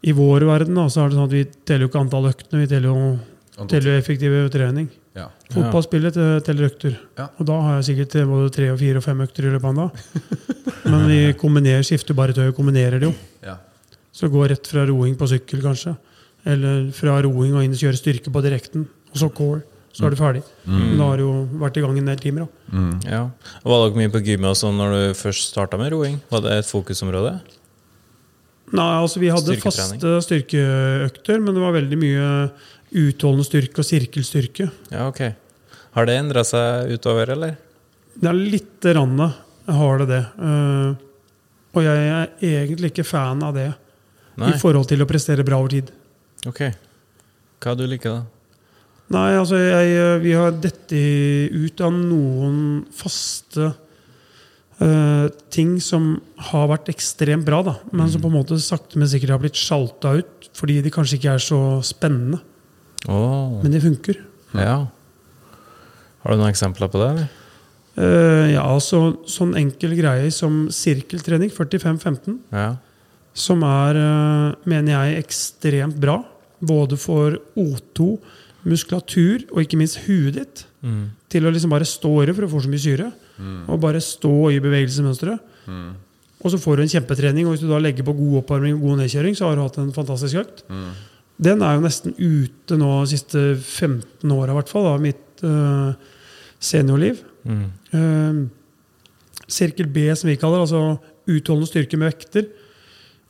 I 0.04 0.12
vår 0.16 0.44
verden 0.48 0.76
da, 0.78 0.86
så 0.92 1.02
er 1.04 1.08
det 1.10 1.16
sånn 1.18 1.26
at 1.28 1.34
vi 1.34 1.44
teller 1.66 1.86
jo 1.86 1.90
ikke 1.90 2.00
antall 2.04 2.28
øktene, 2.30 2.60
vi 2.62 2.68
teller 2.70 2.88
jo, 2.92 3.64
teller 3.68 3.90
jo 3.94 3.98
effektiv 4.02 4.36
trening. 4.54 4.88
Ja. 5.18 5.26
Fotballspillet 5.52 6.14
til, 6.14 6.34
til 6.46 6.64
økter. 6.68 6.98
Ja. 7.18 7.28
Og 7.40 7.48
da 7.48 7.56
har 7.64 7.78
jeg 7.80 7.88
sikkert 7.90 8.16
eh, 8.20 8.28
både 8.28 8.52
tre, 8.54 8.68
og 8.72 8.78
fire 8.80 9.00
og 9.00 9.06
fem 9.06 9.22
økter 9.24 9.48
i 9.48 9.54
løpet 9.54 9.66
av 9.66 9.72
en 9.74 9.80
dag. 9.82 10.84
Men 10.92 11.06
vi 11.10 11.18
kombinerer, 11.42 11.86
skifter 11.86 12.16
bare 12.18 12.36
tøy 12.36 12.46
og 12.52 12.56
kombinerer 12.58 13.00
det 13.02 13.10
jo. 13.10 13.14
ja. 13.46 13.56
Så 14.18 14.26
går 14.32 14.48
rett 14.50 14.66
fra 14.66 14.82
roing 14.88 15.12
på 15.18 15.28
sykkel, 15.30 15.60
kanskje. 15.62 15.92
Eller 16.48 16.88
fra 16.96 17.18
roing 17.22 17.52
og 17.54 17.62
inn 17.62 17.74
og 17.76 17.78
kjøre 17.82 17.98
styrke 18.00 18.32
på 18.34 18.40
direkten. 18.42 18.88
Og 19.12 19.20
så 19.20 19.28
core. 19.30 19.60
Så 19.94 20.06
er 20.06 20.14
du 20.14 20.18
ferdig. 20.18 20.40
Men 20.66 20.96
da 20.98 21.06
har 21.10 21.18
du 21.20 21.24
jo 21.24 21.34
vært 21.58 21.78
i 21.78 21.82
gang 21.84 21.96
en 21.98 22.08
del 22.10 22.18
timer. 22.22 22.44
da. 22.46 22.82
Ja. 23.08 23.20
Og 23.64 23.70
Var 23.72 23.84
dere 23.84 23.98
mye 24.00 24.12
på 24.14 24.20
gymmet 24.26 24.50
og 24.52 24.58
sånn 24.58 24.76
når 24.78 24.92
du 24.94 25.00
først 25.18 25.48
starta 25.52 25.78
med 25.80 25.90
roing? 25.94 26.18
Var 26.30 26.42
det 26.44 26.52
et 26.60 26.68
fokusområde? 26.70 27.32
Nei, 28.68 28.88
altså 29.00 29.22
Vi 29.22 29.30
hadde 29.32 29.56
faste 29.62 30.12
styrkeøkter, 30.26 31.40
men 31.40 31.56
det 31.56 31.62
var 31.62 31.72
veldig 31.78 31.98
mye 32.00 32.26
utholdende 32.90 33.46
styrke 33.46 33.82
og 33.82 33.88
sirkelstyrke. 33.88 34.70
Ja, 34.92 35.08
ok. 35.08 35.22
Har 35.96 36.08
det 36.08 36.16
endra 36.20 36.44
seg 36.46 36.94
utover, 36.94 37.34
eller? 37.34 37.56
Det 38.18 38.28
er 38.30 38.38
lite 38.38 38.94
grann 38.94 39.18
har 39.68 40.02
det 40.02 40.08
det. 40.12 40.24
Eh, 40.40 40.90
og 41.76 41.84
jeg 41.84 42.08
er 42.08 42.30
egentlig 42.42 42.92
ikke 42.92 43.06
fan 43.06 43.42
av 43.44 43.56
det 43.56 43.68
Nei. 44.38 44.52
i 44.52 44.60
forhold 44.60 44.88
til 44.90 45.02
å 45.04 45.08
prestere 45.08 45.44
bra 45.46 45.60
over 45.60 45.74
tid. 45.76 45.92
Ok. 46.48 46.64
Hva 47.62 47.74
du 47.76 47.84
liker 47.90 48.14
da? 48.14 48.22
Nei, 49.14 49.28
altså 49.38 49.58
jeg, 49.60 49.92
eh, 49.96 50.16
vi 50.22 50.34
har 50.36 50.56
dette 50.56 51.02
ut 51.52 51.84
av 51.84 51.94
noen 51.96 52.58
faste 52.92 53.70
uh, 54.82 55.26
ting 55.50 55.78
som 55.82 56.10
har 56.50 56.68
vært 56.70 56.90
ekstremt 56.92 57.46
bra, 57.46 57.62
da, 57.64 57.74
men 57.90 58.10
som 58.12 58.22
på 58.22 58.28
en 58.30 58.36
måte 58.36 58.58
sakte, 58.62 59.00
men 59.00 59.08
sikkert 59.10 59.34
har 59.34 59.42
blitt 59.42 59.58
sjalta 59.58 60.12
ut 60.20 60.50
fordi 60.58 60.80
de 60.84 60.92
kanskje 60.92 61.18
ikke 61.18 61.34
er 61.36 61.42
så 61.42 61.60
spennende. 61.86 62.40
Åh, 63.08 63.62
Men 63.62 63.72
det 63.72 63.82
funker. 63.82 64.20
ja. 64.54 64.86
Har 66.24 66.34
du 66.34 66.40
noen 66.42 66.50
eksempler 66.52 66.90
på 66.92 66.98
det, 67.00 67.08
eller? 67.14 67.28
Uh, 67.98 68.46
ja, 68.52 68.64
så, 68.82 68.98
Sånn 69.26 69.54
enkel 69.58 69.94
greie 69.96 70.30
som 70.34 70.66
sirkeltrening 70.70 71.50
45-15, 71.50 72.38
Ja. 72.52 72.76
som 73.34 73.62
er, 73.66 73.96
uh, 73.96 74.54
mener 74.68 74.92
jeg, 74.92 75.24
ekstremt 75.24 75.96
bra. 75.98 76.20
Både 76.60 76.98
for 76.98 77.38
O2, 77.56 78.18
muskulatur 78.68 79.46
og 79.52 79.62
ikke 79.62 79.78
minst 79.78 80.00
huet 80.06 80.34
ditt. 80.34 80.64
Mm. 80.82 81.10
Til 81.30 81.46
å 81.46 81.52
liksom 81.54 81.70
bare 81.70 81.86
stå 81.86 82.10
i 82.22 82.26
det 82.26 82.34
for 82.36 82.44
å 82.46 82.50
få 82.50 82.62
så 82.66 82.68
mye 82.72 82.82
syre. 82.82 83.12
Og 83.70 83.78
bare 83.80 84.00
stå 84.02 84.50
i 84.52 84.58
bevegelsesmønsteret. 84.60 85.38
Og 86.42 86.50
så 86.50 86.58
får 86.58 86.76
du 86.76 86.82
en 86.82 86.90
kjempetrening, 86.90 87.46
og 87.46 87.54
hvis 87.54 87.62
du 87.62 87.68
da 87.70 87.78
legger 87.82 88.04
på 88.06 88.14
god 88.18 88.40
oppvarming 88.42 88.74
og 88.74 88.80
god 88.82 88.98
nedkjøring, 89.04 89.34
så 89.38 89.46
har 89.48 89.56
du 89.58 89.62
hatt 89.62 89.78
en 89.78 89.92
fantastisk 89.94 90.34
økt. 90.42 90.64
Den 91.38 91.62
er 91.62 91.76
jo 91.76 91.84
nesten 91.84 92.14
ute 92.18 92.78
nå 92.78 92.90
de 93.02 93.10
siste 93.12 93.42
15 93.56 94.32
åra, 94.34 94.52
i 94.52 94.56
hvert 94.58 94.72
fall, 94.72 94.88
av 94.90 95.02
mitt 95.02 95.44
uh, 95.46 95.92
seniorliv. 96.58 97.20
Mm. 97.46 97.66
Uh, 97.94 99.44
sirkel 99.46 99.86
B, 99.92 100.08
som 100.18 100.30
vi 100.32 100.38
kaller 100.40 100.64
altså 100.64 100.98
utholdende 101.28 101.70
styrke 101.70 102.00
med 102.00 102.10
vekter. 102.10 102.48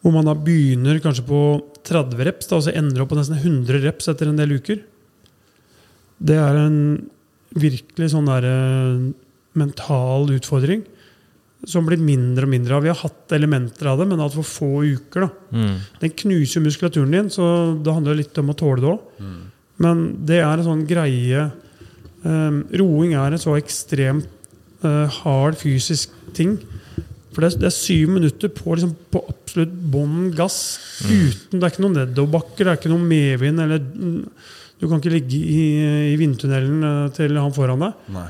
Hvor 0.00 0.14
man 0.14 0.28
da 0.28 0.34
begynner 0.38 1.02
kanskje 1.04 1.26
på 1.28 1.42
30 1.88 2.24
reps, 2.28 2.48
da, 2.48 2.58
og 2.58 2.64
så 2.64 2.74
ender 2.76 3.04
opp 3.04 3.12
på 3.12 3.18
nesten 3.18 3.38
100 3.38 3.82
reps 3.84 4.08
etter 4.10 4.30
en 4.30 4.38
del 4.40 4.56
uker. 4.56 4.80
Det 6.18 6.38
er 6.38 6.60
en 6.64 6.78
virkelig 7.58 8.12
sånn 8.12 8.28
der, 8.28 8.44
eh, 8.46 9.08
mental 9.58 10.28
utfordring 10.34 10.84
som 11.66 11.86
blir 11.88 11.98
mindre 11.98 12.46
og 12.46 12.52
mindre 12.52 12.76
av. 12.76 12.84
Vi 12.84 12.92
har 12.92 13.00
hatt 13.00 13.34
elementer 13.34 13.90
av 13.90 13.98
det, 13.98 14.06
men 14.10 14.20
altfor 14.22 14.46
for 14.46 14.68
få 14.68 14.84
uker. 14.86 15.26
da. 15.26 15.58
Mm. 15.58 15.76
Den 16.04 16.16
knuser 16.22 16.60
jo 16.60 16.66
muskulaturen 16.66 17.14
din, 17.16 17.30
så 17.34 17.48
det 17.82 17.94
handler 17.94 18.20
litt 18.20 18.38
om 18.38 18.52
å 18.52 18.58
tåle 18.58 18.84
det 18.84 18.92
òg. 18.92 19.24
Men 19.82 20.04
det 20.26 20.40
er 20.42 20.52
en 20.58 20.66
sånn 20.66 20.86
greie 20.90 21.48
um, 22.24 22.64
Roing 22.80 23.14
er 23.18 23.34
en 23.34 23.42
så 23.42 23.54
ekstremt 23.58 24.26
uh, 24.84 25.06
hard 25.20 25.58
fysisk 25.60 26.14
ting. 26.36 26.56
For 27.34 27.44
det 27.44 27.52
er, 27.52 27.60
det 27.62 27.68
er 27.68 27.74
syv 27.76 28.14
minutter 28.16 28.50
på, 28.54 28.72
liksom, 28.74 28.94
på 29.12 29.22
absolutt 29.30 29.74
bånn 29.92 30.30
gass. 30.36 30.78
uten, 31.04 31.58
Det 31.58 31.62
er 31.62 31.70
ikke 31.70 31.84
noen 31.84 31.98
nedoverbakker, 32.00 32.64
det 32.64 32.72
er 32.72 32.80
ikke 32.80 32.90
noe 32.94 33.10
medvind. 33.10 33.62
eller 33.62 33.82
mm, 33.82 34.22
Du 34.80 34.88
kan 34.88 34.98
ikke 34.98 35.14
ligge 35.14 35.38
i, 35.38 35.62
i 36.14 36.16
vindtunnelen 36.18 36.82
eh, 36.86 37.04
til 37.14 37.38
han 37.38 37.54
foran 37.54 37.84
deg. 37.86 38.02
Nei. 38.14 38.28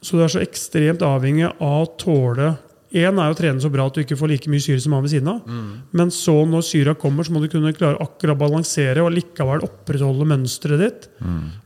Så 0.00 0.16
du 0.16 0.24
er 0.24 0.32
så 0.32 0.42
ekstremt 0.42 1.04
avhengig 1.04 1.48
av 1.50 1.84
å 1.84 1.94
tåle 2.00 2.54
Én 2.90 3.20
er 3.22 3.28
jo 3.28 3.34
å 3.36 3.38
trene 3.38 3.62
så 3.62 3.68
bra 3.70 3.84
at 3.86 3.94
du 3.94 4.00
ikke 4.02 4.16
får 4.18 4.32
like 4.32 4.50
mye 4.50 4.62
syre 4.64 4.82
som 4.82 4.96
han 4.96 5.04
ved 5.04 5.12
siden 5.12 5.28
av. 5.30 5.44
Men 5.94 6.08
så, 6.10 6.32
når 6.42 6.64
syra 6.66 6.94
kommer, 6.98 7.22
så 7.22 7.30
må 7.30 7.38
du 7.38 7.46
kunne 7.46 7.70
klare 7.76 7.94
å 7.94 8.08
akkurat 8.08 8.38
balansere 8.40 9.04
og 9.04 9.12
likevel 9.14 9.62
opprettholde 9.62 10.26
mønsteret 10.26 10.82
ditt. 10.82 11.06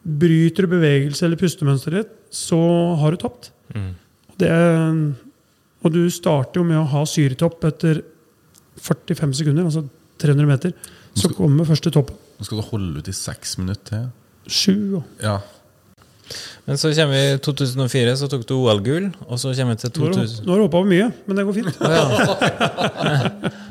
Bryter 0.05 0.69
du 0.69 0.75
bevegelse 0.75 1.25
eller 1.25 1.41
pustemønsteret 1.41 2.03
ditt, 2.03 2.19
så 2.29 2.61
har 3.01 3.17
du 3.17 3.23
tapt. 3.25 3.55
Mm. 3.73 3.95
Det 4.43 4.53
og 5.85 5.93
du 5.93 6.03
starter 6.13 6.61
jo 6.61 6.67
med 6.67 6.81
å 6.81 6.87
ha 6.95 7.03
syretopp 7.09 7.65
etter 7.69 8.01
45 8.81 9.35
sekunder, 9.41 9.67
altså 9.69 9.85
300 10.21 10.49
meter. 10.49 10.77
Så 11.17 11.31
kommer 11.37 11.69
første 11.69 11.93
toppen. 11.95 12.17
Nå 12.39 12.47
skal 12.47 12.61
du 12.61 12.69
holde 12.71 13.01
ut 13.01 13.11
i 13.11 13.17
seks 13.17 13.59
minutter 13.61 13.91
til. 13.91 14.07
Sju. 14.45 15.03
Ja. 15.23 15.39
Men 16.65 16.79
så 16.81 16.91
kommer 16.97 17.13
vi 17.15 17.23
i 17.35 17.39
2004, 17.45 18.15
så 18.17 18.29
tok 18.33 18.47
du 18.49 18.55
OL-gull. 18.57 19.11
Og 19.29 19.39
så 19.41 19.53
kommer 19.57 19.75
vi 19.77 19.83
til 19.85 19.91
Nå 20.01 20.07
har 20.07 20.13
du- 20.15 20.21
2000, 20.25 20.47
nå 20.47 20.51
har 20.55 20.59
du 20.59 20.65
hoppa 20.67 20.79
over 20.81 20.91
mye, 20.91 21.09
men 21.27 21.37
det 21.37 21.45
går 21.45 21.55
fint. 21.59 21.75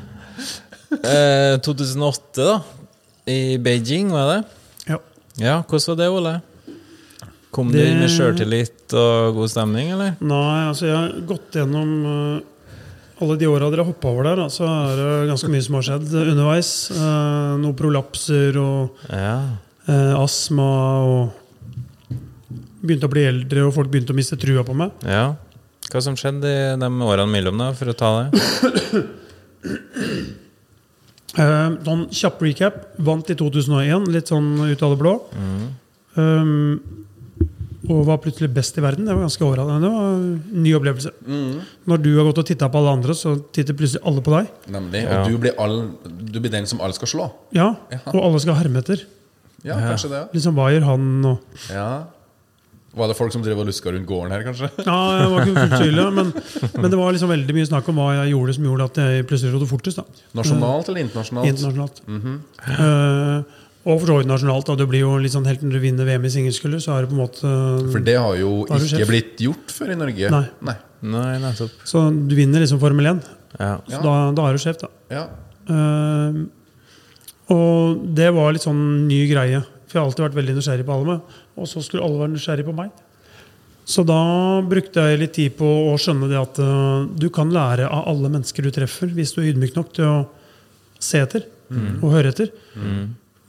eh, 1.04 1.60
2008, 1.60 2.42
da. 2.44 2.60
I 3.26 3.58
Beijing, 3.58 4.10
var 4.12 4.26
det? 4.34 4.40
Ja. 4.92 4.98
Ja, 5.40 5.54
hvordan 5.68 5.88
var 5.94 5.96
det, 6.02 6.08
Ole? 6.12 6.34
Kom 7.54 7.70
du 7.72 7.78
inn 7.78 8.00
med 8.02 8.10
sjøltillit 8.10 8.92
og 8.98 9.36
god 9.38 9.50
stemning, 9.52 9.92
eller? 9.94 10.16
Nei, 10.26 10.64
altså 10.68 10.88
jeg 10.88 10.96
har 10.98 11.12
gått 11.28 11.54
gjennom 11.54 11.92
eh, 12.10 12.40
alle 13.22 13.36
de 13.38 13.46
åra 13.46 13.68
dere 13.70 13.84
har 13.84 13.92
hoppa 13.92 14.10
over 14.10 14.26
der, 14.26 14.40
da, 14.42 14.48
så 14.50 14.66
er 14.66 14.98
det 14.98 15.10
ganske 15.30 15.50
mye 15.52 15.62
som 15.64 15.76
har 15.78 15.86
skjedd 15.86 16.08
underveis. 16.24 16.70
Uh, 16.96 17.54
noen 17.62 17.76
prolapser 17.78 18.58
og 18.58 19.06
Ja. 19.08 19.36
eh, 19.86 20.12
astma 20.18 20.66
og 21.06 21.32
Begynte 22.84 23.08
å 23.08 23.12
bli 23.14 23.24
eldre, 23.24 23.64
og 23.66 23.72
folk 23.76 23.88
begynte 23.92 24.12
å 24.12 24.18
miste 24.18 24.36
trua 24.40 24.64
på 24.66 24.76
meg. 24.76 24.92
ja. 25.08 25.34
Hva 25.92 26.00
som 26.00 26.14
skjedde 26.16 26.48
i 26.48 26.76
de 26.80 26.88
årene 27.04 27.28
mellom, 27.30 27.58
da, 27.60 27.66
for 27.76 27.92
å 27.92 27.94
ta 27.94 28.08
det? 28.24 29.04
Eh, 31.34 31.70
sånn 31.82 32.04
kjapp 32.14 32.42
recap. 32.46 32.74
Vant 33.02 33.30
i 33.32 33.34
2001, 33.34 34.04
litt 34.14 34.28
sånn 34.30 34.52
ut 34.70 34.82
av 34.86 34.92
det 34.94 34.98
blå. 35.00 35.14
Um, 36.14 36.76
og 37.90 38.04
var 38.06 38.20
plutselig 38.22 38.52
best 38.54 38.78
i 38.78 38.84
verden. 38.84 39.04
Det 39.08 39.16
var 39.16 39.24
ganske 39.26 39.42
overraskende. 39.44 39.82
Det 39.82 39.90
var 39.90 40.12
en 40.14 40.62
ny 40.62 40.74
opplevelse. 40.78 41.10
Når 41.90 42.02
du 42.04 42.10
har 42.20 42.28
gått 42.30 42.38
og 42.44 42.46
titta 42.48 42.68
på 42.70 42.78
alle 42.80 42.94
andre, 43.00 43.16
så 43.18 43.34
titter 43.52 43.74
plutselig 43.76 44.04
alle 44.06 44.22
på 44.24 44.32
deg. 44.36 44.52
Nemlig. 44.76 45.02
Ja. 45.04 45.18
Og 45.24 45.34
du 45.34 45.40
blir, 45.42 45.56
all, 45.60 45.76
du 46.06 46.38
blir 46.38 46.54
den 46.54 46.70
som 46.70 46.80
alle 46.86 46.94
skal 46.96 47.10
slå. 47.10 47.26
Ja, 47.56 47.72
Ja. 47.92 47.98
Og 48.14 48.20
alle 48.22 48.40
skal 48.46 48.56
herme 48.62 48.80
etter. 48.84 49.02
Ja, 49.66 49.74
kanskje 49.80 50.12
det. 50.14 50.22
Liksom, 50.38 50.54
hva 50.54 50.70
gjør 50.70 50.86
han? 50.92 51.10
Og 51.34 51.74
Ja. 51.74 51.88
Var 52.94 53.08
det 53.10 53.16
folk 53.18 53.32
som 53.34 53.42
drev 53.42 53.58
og 53.58 53.66
luska 53.66 53.90
rundt 53.90 54.06
gården 54.06 54.30
her, 54.34 54.44
kanskje? 54.46 54.68
Ja, 54.86 54.98
jeg 55.18 55.30
var 55.32 55.42
ikke 55.42 55.56
fullt 55.58 55.76
tydelig, 55.82 56.06
men, 56.14 56.32
men 56.82 56.90
det 56.92 56.98
var 57.00 57.12
liksom 57.16 57.32
veldig 57.32 57.56
mye 57.56 57.66
snakk 57.70 57.88
om 57.90 57.98
hva 57.98 58.08
jeg 58.20 58.32
gjorde 58.34 58.54
som 58.54 58.68
gjorde 58.68 58.86
at 58.90 59.00
jeg 59.02 59.26
plutselig 59.30 59.54
rådde 59.56 59.68
fortest. 59.72 59.98
da 59.98 60.40
Nasjonalt 60.40 60.88
eller 60.92 61.04
internasjonalt? 61.08 61.50
Internasjonalt. 61.50 62.00
Eh, 62.70 63.60
og 63.84 63.98
for 64.00 64.08
så 64.08 64.14
vidt 64.20 64.28
nasjonalt. 64.30 64.64
da 64.70 64.76
Det 64.80 64.86
blir 64.88 65.02
jo 65.04 65.10
litt 65.20 65.34
sånn 65.34 65.44
Helt 65.44 65.60
når 65.66 65.74
du 65.76 65.80
vinner 65.82 66.06
VM 66.08 66.24
i 66.24 66.30
singelskulder, 66.32 66.80
så 66.80 66.94
er 66.96 67.04
det 67.04 67.10
på 67.10 67.18
en 67.18 67.22
måte 67.26 67.50
For 67.92 68.00
det 68.06 68.14
har 68.16 68.38
jo 68.40 68.52
Da 68.70 68.78
er 68.78 68.86
ikke 68.88 69.08
blitt 69.10 69.42
gjort 69.44 69.74
før 69.76 69.92
i 69.92 69.98
Norge. 70.00 70.30
Nei. 70.32 70.44
Nei. 70.70 70.76
Nei, 71.04 71.32
nettopp. 71.42 71.74
Så 71.84 72.06
du 72.14 72.32
vinner 72.38 72.62
liksom 72.64 72.80
Formel 72.80 73.10
1. 73.10 73.26
Ja. 73.58 73.74
Så 73.84 73.98
Ja. 73.98 74.00
da, 74.06 74.14
da 74.38 74.46
er 74.48 74.56
du 74.56 74.62
sjef, 74.62 74.78
da. 74.80 74.88
Ja. 75.12 75.26
Uh, 75.68 76.46
og 77.52 78.06
det 78.16 78.30
var 78.32 78.54
litt 78.56 78.64
sånn 78.64 78.80
ny 79.08 79.20
greie. 79.28 79.60
For 79.84 79.98
jeg 79.98 80.00
har 80.00 80.08
alltid 80.08 80.24
vært 80.30 80.38
veldig 80.40 80.54
nysgjerrig 80.56 80.86
på 80.88 80.94
alle 80.96 81.06
med. 81.12 81.34
Og 81.54 81.68
så 81.70 81.82
skulle 81.84 82.04
alle 82.04 82.22
være 82.22 82.34
nysgjerrig 82.34 82.66
på 82.66 82.76
meg. 82.76 82.92
Så 83.84 84.00
da 84.08 84.20
brukte 84.64 85.02
jeg 85.04 85.20
litt 85.20 85.34
tid 85.36 85.56
på 85.58 85.68
å 85.90 85.96
skjønne 86.00 86.30
det 86.30 86.38
at 86.40 86.60
uh, 86.62 87.04
du 87.04 87.28
kan 87.32 87.52
lære 87.52 87.84
av 87.84 88.08
alle 88.10 88.30
mennesker 88.32 88.64
du 88.64 88.72
treffer, 88.72 89.12
hvis 89.12 89.34
du 89.36 89.42
er 89.42 89.50
ydmyk 89.52 89.76
nok 89.76 89.92
til 89.96 90.08
å 90.08 90.16
se 91.02 91.20
etter 91.20 91.44
og 91.74 92.12
høre 92.12 92.30
etter. 92.32 92.50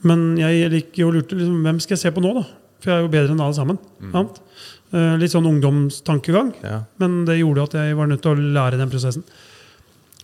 Men 0.06 0.24
jeg 0.40 0.70
gikk 0.72 1.00
jo 1.00 1.10
lurte 1.14 1.38
liksom, 1.38 1.60
hvem 1.64 1.78
skal 1.82 1.96
jeg 1.96 2.04
se 2.04 2.12
på 2.14 2.22
nå, 2.24 2.32
da? 2.36 2.44
For 2.82 2.92
jeg 2.92 2.98
er 2.98 3.06
jo 3.06 3.12
bedre 3.12 3.34
enn 3.34 3.42
alle 3.42 3.56
sammen. 3.56 3.78
Mm. 4.00 4.26
Uh, 4.92 5.14
litt 5.20 5.32
sånn 5.32 5.48
ungdomstankegang. 5.48 6.52
Ja. 6.62 6.80
Men 7.02 7.22
det 7.28 7.40
gjorde 7.40 7.66
at 7.70 7.76
jeg 7.80 7.96
var 7.98 8.10
nødt 8.10 8.22
til 8.24 8.34
å 8.34 8.50
lære 8.58 8.80
den 8.80 8.92
prosessen. 8.92 9.24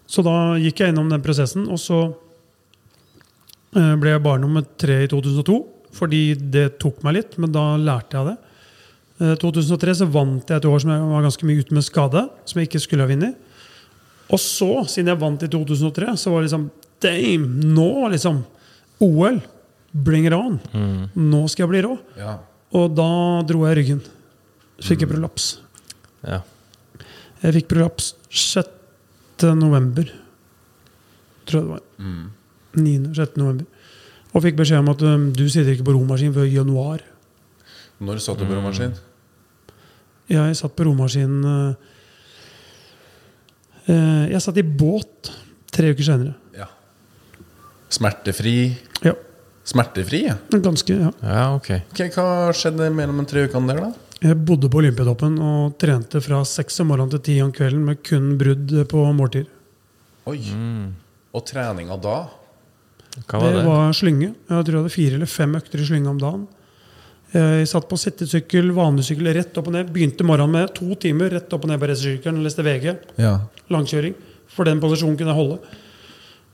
Så 0.07 0.25
da 0.27 0.59
gikk 0.61 0.83
jeg 0.83 0.93
gjennom 0.93 1.09
den 1.13 1.25
prosessen, 1.25 1.65
og 1.73 1.81
så 1.81 2.03
uh, 2.13 3.95
ble 3.97 4.13
jeg 4.13 4.25
barn 4.25 4.45
nummer 4.45 4.67
tre 4.81 5.03
i 5.07 5.11
2002. 5.11 5.59
Fordi 5.93 6.23
det 6.53 6.79
tok 6.83 7.03
meg 7.05 7.19
litt, 7.19 7.39
men 7.43 7.53
da 7.55 7.65
lærte 7.81 8.17
jeg 8.19 8.31
det. 8.33 8.37
I 9.23 9.35
2003 9.39 9.95
så 10.01 10.07
vant 10.11 10.49
jeg 10.51 10.59
et 10.59 10.67
år 10.67 10.81
som 10.83 10.91
jeg 10.95 11.09
var 11.13 11.27
ganske 11.27 11.47
mye 11.47 11.63
ute 11.63 11.77
med 11.77 11.85
skade. 11.87 12.23
Som 12.49 12.61
jeg 12.63 12.71
ikke 12.71 12.81
skulle 12.83 13.05
ha 13.05 13.11
vunnet. 13.13 13.37
Og 14.33 14.41
så, 14.41 14.71
siden 14.89 15.13
jeg 15.13 15.21
vant 15.21 15.43
i 15.45 15.51
2003, 15.53 16.15
så 16.17 16.33
var 16.33 16.41
det 16.43 16.49
liksom 16.49 16.71
Damn! 17.03 17.49
Nå, 17.75 17.91
liksom! 18.13 18.41
OL! 19.03 19.41
Bring 19.93 20.25
it 20.29 20.33
on! 20.37 20.57
Nå 21.19 21.43
skal 21.53 21.67
jeg 21.67 21.73
bli 21.75 21.85
rå! 21.89 21.97
ja. 22.17 22.39
Og 22.73 22.95
da 22.97 23.05
dro 23.45 23.67
jeg 23.67 23.77
ryggen. 23.77 23.99
Fikk 24.81 25.03
jeg 25.05 25.11
prolaps. 25.11 25.51
ja. 26.25 26.39
Jeg 27.43 27.57
fikk 27.59 27.67
prolaps 27.75 28.07
6. 28.33 28.71
november. 29.59 30.09
Tror 31.45 31.59
jeg 31.59 31.67
det 31.67 31.75
var. 31.75 31.83
9. 32.81 32.95
6. 33.19 33.37
november. 33.43 33.67
Og 34.33 34.45
fikk 34.45 34.59
beskjed 34.63 34.81
om 34.81 34.93
at 34.93 35.03
um, 35.05 35.27
du 35.37 35.45
sitter 35.49 35.75
ikke 35.75 35.87
på 35.91 35.97
romaskin 35.97 36.33
før 36.35 36.49
januar. 36.49 37.03
Når 38.03 38.23
satt 38.25 38.41
du 38.41 38.47
på 38.49 38.57
romaskin? 38.57 38.95
Jeg 40.33 40.57
satt 40.57 40.73
på 40.79 40.87
romaskin 40.87 41.35
uh, 41.45 41.75
eh, 43.91 44.31
Jeg 44.33 44.41
satt 44.41 44.61
i 44.63 44.65
båt 44.65 45.33
tre 45.73 45.93
uker 45.93 46.07
senere. 46.07 46.33
Ja. 46.57 46.71
Smertefri? 47.93 48.57
Ja. 49.05 49.13
Smertefri, 49.69 50.25
ja. 50.27 50.39
Ganske, 50.51 50.97
ja. 50.97 51.13
ja, 51.23 51.45
okay. 51.55 51.85
Okay, 51.93 52.11
hva 52.17 52.51
skjedde 52.57 52.89
mellom 52.95 53.21
de 53.23 53.29
tre 53.31 53.45
ukene 53.47 53.71
der, 53.71 53.85
da? 53.85 54.09
Jeg 54.23 54.39
bodde 54.47 54.69
på 54.71 54.79
Olympiatoppen 54.79 55.37
og 55.43 55.77
trente 55.83 56.21
fra 56.23 56.41
seks 56.47 56.81
om 56.83 56.93
morgenen 56.93 57.13
til 57.17 57.23
ti 57.27 57.37
om 57.43 57.51
kvelden 57.55 57.85
med 57.87 58.03
kun 58.07 58.37
brudd 58.39 58.75
på 58.91 59.07
måltid. 59.19 59.49
Oi. 60.31 60.39
Og 61.35 61.45
treninga 61.49 61.99
da? 61.99 62.17
Hva 63.29 63.39
var 63.39 63.51
det 63.51 63.61
det? 63.61 63.67
var 63.69 63.93
slynge. 63.97 64.33
Jeg 64.33 64.65
tror 64.67 64.73
jeg 64.73 64.83
hadde 64.83 64.97
fire 64.97 65.19
eller 65.19 65.31
fem 65.31 65.55
økter 65.59 65.83
i 65.83 65.87
slynge 65.89 66.13
om 66.13 66.21
dagen. 66.21 66.49
Jeg 67.33 67.69
satt 67.71 67.87
på 67.89 67.97
sittesykkel, 67.97 68.73
vanlig 68.77 69.07
sykkel, 69.09 69.31
rett 69.33 69.57
opp 69.57 69.71
og 69.71 69.77
ned. 69.77 69.93
Begynte 69.93 70.25
morgenen 70.29 70.53
med 70.53 70.75
to 70.77 70.93
timer 71.01 71.33
rett 71.33 71.53
opp 71.57 71.65
og 71.65 71.71
ned 71.73 71.81
på 71.81 71.89
racersykkelen 71.89 72.43
leste 72.45 72.65
VG. 72.67 72.91
Ja. 73.21 73.39
Langkjøring. 73.73 74.17
For 74.53 74.69
den 74.69 74.83
posisjonen 74.83 75.17
kunne 75.17 75.33
jeg 75.33 75.41
holde. 75.41 75.79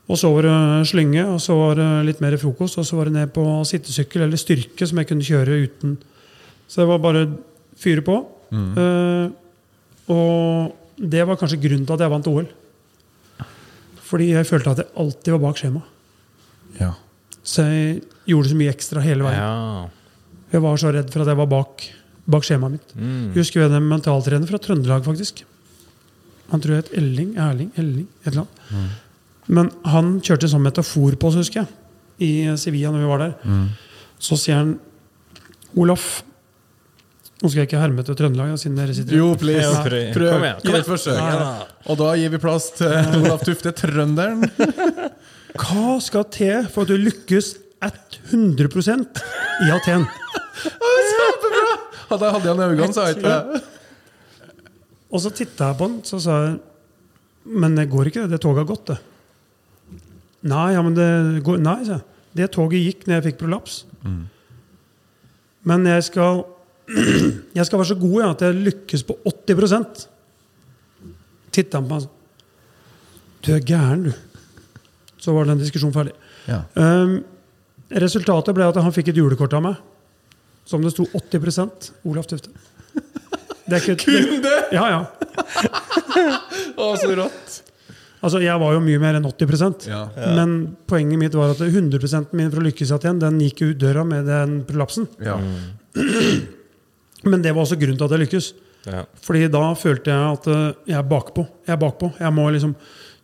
Og 0.09 0.17
så 0.17 0.31
var 0.33 0.47
det 0.47 0.87
slynge, 0.89 1.25
og 1.35 1.41
så 1.43 1.53
var 1.59 1.75
det 1.77 1.89
litt 2.07 2.21
mer 2.23 2.37
frokost, 2.41 2.79
og 2.81 2.87
så 2.87 2.95
var 2.97 3.09
det 3.09 3.17
ned 3.17 3.33
på 3.35 3.43
sittesykkel 3.67 4.23
eller 4.25 4.39
styrke 4.41 4.87
som 4.89 4.97
jeg 5.01 5.09
kunne 5.11 5.27
kjøre 5.27 5.59
uten. 5.67 5.97
Så 6.69 6.81
det 6.81 6.87
var 6.89 7.03
bare 7.03 7.25
fyre 7.79 8.01
på. 8.05 8.15
Eh, 8.55 9.27
og 10.09 10.73
det 10.97 11.27
var 11.27 11.37
kanskje 11.37 11.59
grunnen 11.61 11.85
til 11.85 11.93
at 11.93 12.01
jeg 12.05 12.13
vant 12.15 12.29
OL. 12.31 12.47
Fordi 14.09 14.31
jeg 14.31 14.47
følte 14.49 14.73
at 14.73 14.81
jeg 14.81 14.93
alltid 15.03 15.35
var 15.35 15.43
bak 15.43 15.59
skjema. 15.61 15.83
Ja. 16.77 16.93
Så 17.49 17.65
jeg 17.65 18.01
gjorde 18.29 18.51
så 18.51 18.57
mye 18.59 18.73
ekstra 18.73 19.01
hele 19.01 19.25
veien. 19.25 19.39
Ja. 19.41 19.87
Jeg 20.53 20.61
var 20.65 20.81
så 20.81 20.91
redd 20.93 21.09
for 21.13 21.23
at 21.23 21.31
jeg 21.31 21.39
var 21.39 21.49
bak, 21.49 21.85
bak 22.29 22.45
skjemaet 22.45 22.77
mitt. 22.77 22.93
Mm. 22.97 23.31
Jeg 23.33 23.43
husker 23.43 23.65
en 23.65 23.89
mentaltrener 23.89 24.49
fra 24.49 24.59
Trøndelag, 24.61 25.05
faktisk. 25.07 25.43
Han 26.53 26.61
tror 26.61 26.75
jeg 26.75 26.85
het 26.85 26.95
Elling, 26.97 27.35
Erling, 27.37 27.69
Elling, 27.77 28.07
et 28.23 28.31
eller 28.31 28.45
annet. 28.45 28.95
Men 29.49 29.69
han 29.89 30.15
kjørte 30.25 30.47
en 30.47 30.53
sånn 30.55 30.65
metafor 30.65 31.17
på 31.17 31.29
oss, 31.29 31.37
husker 31.41 31.63
jeg, 31.63 31.69
i 32.25 32.31
Sevilla 32.61 32.93
når 32.93 33.05
vi 33.05 33.11
var 33.11 33.23
der. 33.23 33.59
Så 34.21 34.37
sier 34.37 34.59
han 34.61 34.75
Olaf 35.79 36.23
Nå 37.39 37.47
skal 37.47 37.61
jeg 37.61 37.69
ikke 37.69 37.79
herme 37.79 38.03
til 38.03 38.17
Trøndelag, 38.19 38.49
siden 38.59 38.75
dere 38.75 38.91
sitter 38.91 39.15
Jo, 39.15 39.29
please. 39.39 39.63
Ja, 39.63 39.83
prøv. 39.85 40.09
Prøv. 40.11 40.31
Kom 40.33 40.41
igjen. 40.43 40.57
Kom 40.65 40.75
et 40.75 40.87
forsøk. 40.89 41.15
Ja, 41.15 41.27
ja. 41.39 41.67
Og 41.87 41.99
da 42.01 42.09
gir 42.19 42.33
vi 42.33 42.39
plass 42.43 42.65
til 42.75 42.91
Olaf 43.21 43.45
Tufte, 43.47 43.71
trønderen. 43.79 44.43
Hva 45.57 45.97
skal 46.03 46.27
til 46.33 46.67
for 46.69 46.85
at 46.85 46.91
du 46.91 46.99
lykkes 46.99 47.55
100 47.81 48.67
i 49.65 49.69
Aten? 49.73 50.05
Hadde 52.09 52.25
jeg 52.25 52.33
hatt 52.35 52.45
igjen 52.45 52.63
øynene, 52.65 52.93
så 52.93 53.05
hadde 53.05 53.11
jeg 53.13 53.21
ikke 53.21 53.61
Og 55.09 55.23
så 55.23 55.31
titta 55.33 55.71
jeg 55.71 55.79
på 55.79 55.87
den, 55.87 55.99
så 56.05 56.19
sa 56.21 56.37
jeg 56.43 56.59
Men 57.45 57.77
det 57.77 57.89
går 57.89 58.09
ikke, 58.09 58.25
det. 58.25 58.35
Det 58.35 58.41
toget 58.43 58.63
har 58.63 58.69
gått, 58.69 58.91
det. 58.91 58.97
Nei, 60.49 60.67
ja, 60.75 60.83
men 60.85 60.95
det 60.97 61.09
går 61.43 61.59
Nei, 61.63 61.79
sa 61.87 61.97
jeg. 61.97 62.05
Det 62.39 62.51
toget 62.53 62.83
gikk 62.85 63.07
når 63.07 63.17
jeg 63.17 63.27
fikk 63.29 63.39
prolaps. 63.41 63.81
Men 65.69 65.87
jeg 65.89 66.05
skal 66.07 66.43
Jeg 67.57 67.65
skal 67.65 67.79
være 67.81 67.91
så 67.91 67.99
god 67.99 68.17
ja, 68.21 68.29
at 68.33 68.45
jeg 68.45 68.63
lykkes 68.69 69.03
på 69.05 69.17
80% 69.29 70.07
Titta 71.53 71.77
han 71.79 71.85
på 71.89 71.93
meg 71.95 72.05
sånn 72.05 72.15
Du 73.45 73.51
er 73.55 73.65
gæren, 73.65 74.07
du. 74.09 74.13
Så 75.19 75.35
var 75.35 75.49
den 75.49 75.59
diskusjonen 75.61 75.95
ferdig. 75.95 76.15
Ja. 76.47 76.63
Um, 76.79 77.19
resultatet 77.91 78.55
ble 78.55 78.67
at 78.69 78.79
han 78.79 78.95
fikk 78.95 79.11
et 79.11 79.19
julekort 79.19 79.53
av 79.57 79.65
meg. 79.65 79.79
Som 80.69 80.83
det 80.85 80.93
sto 80.93 81.07
80 81.17 82.03
Olaf 82.07 82.29
Tufte. 82.29 82.53
Det 83.69 83.77
er 83.77 83.83
ikke, 83.83 83.97
Kun 84.05 84.43
det? 84.45 84.59
Ja, 84.73 84.85
ja. 84.89 85.01
Å, 86.77 86.93
så 86.97 87.09
rått. 87.17 87.59
Altså, 88.19 88.41
jeg 88.43 88.59
var 88.59 88.73
jo 88.75 88.79
mye 88.83 88.99
mer 88.99 89.15
enn 89.15 89.27
80 89.27 89.87
Ja. 89.87 90.01
Men 90.35 90.55
poenget 90.89 91.21
mitt 91.21 91.35
var 91.37 91.53
at 91.53 91.61
100% 91.63 92.33
min 92.35 92.49
for 92.51 92.59
å 92.59 92.65
lykkes 92.67 92.91
igjen, 92.91 93.21
den 93.21 93.39
gikk 93.45 93.63
ut 93.63 93.79
døra 93.79 94.03
med 94.07 94.27
den 94.27 94.63
prolapsen. 94.67 95.07
Ja. 95.23 95.37
Men 97.29 97.43
det 97.43 97.53
var 97.55 97.63
også 97.63 97.79
grunnen 97.79 97.99
til 97.99 98.07
at 98.07 98.15
jeg 98.15 98.25
lykkes. 98.25 98.49
Ja. 98.89 99.03
Fordi 99.23 99.47
da 99.51 99.63
følte 99.75 100.11
jeg 100.11 100.35
at 100.35 100.49
eh, 100.51 100.65
jeg 100.91 100.97
er 100.99 101.07
bakpå. 101.07 101.45
Jeg 101.67 101.75
er 101.75 101.81
bakpå. 101.81 102.11
Jeg 102.19 102.35
må 102.35 102.47
liksom 102.55 102.75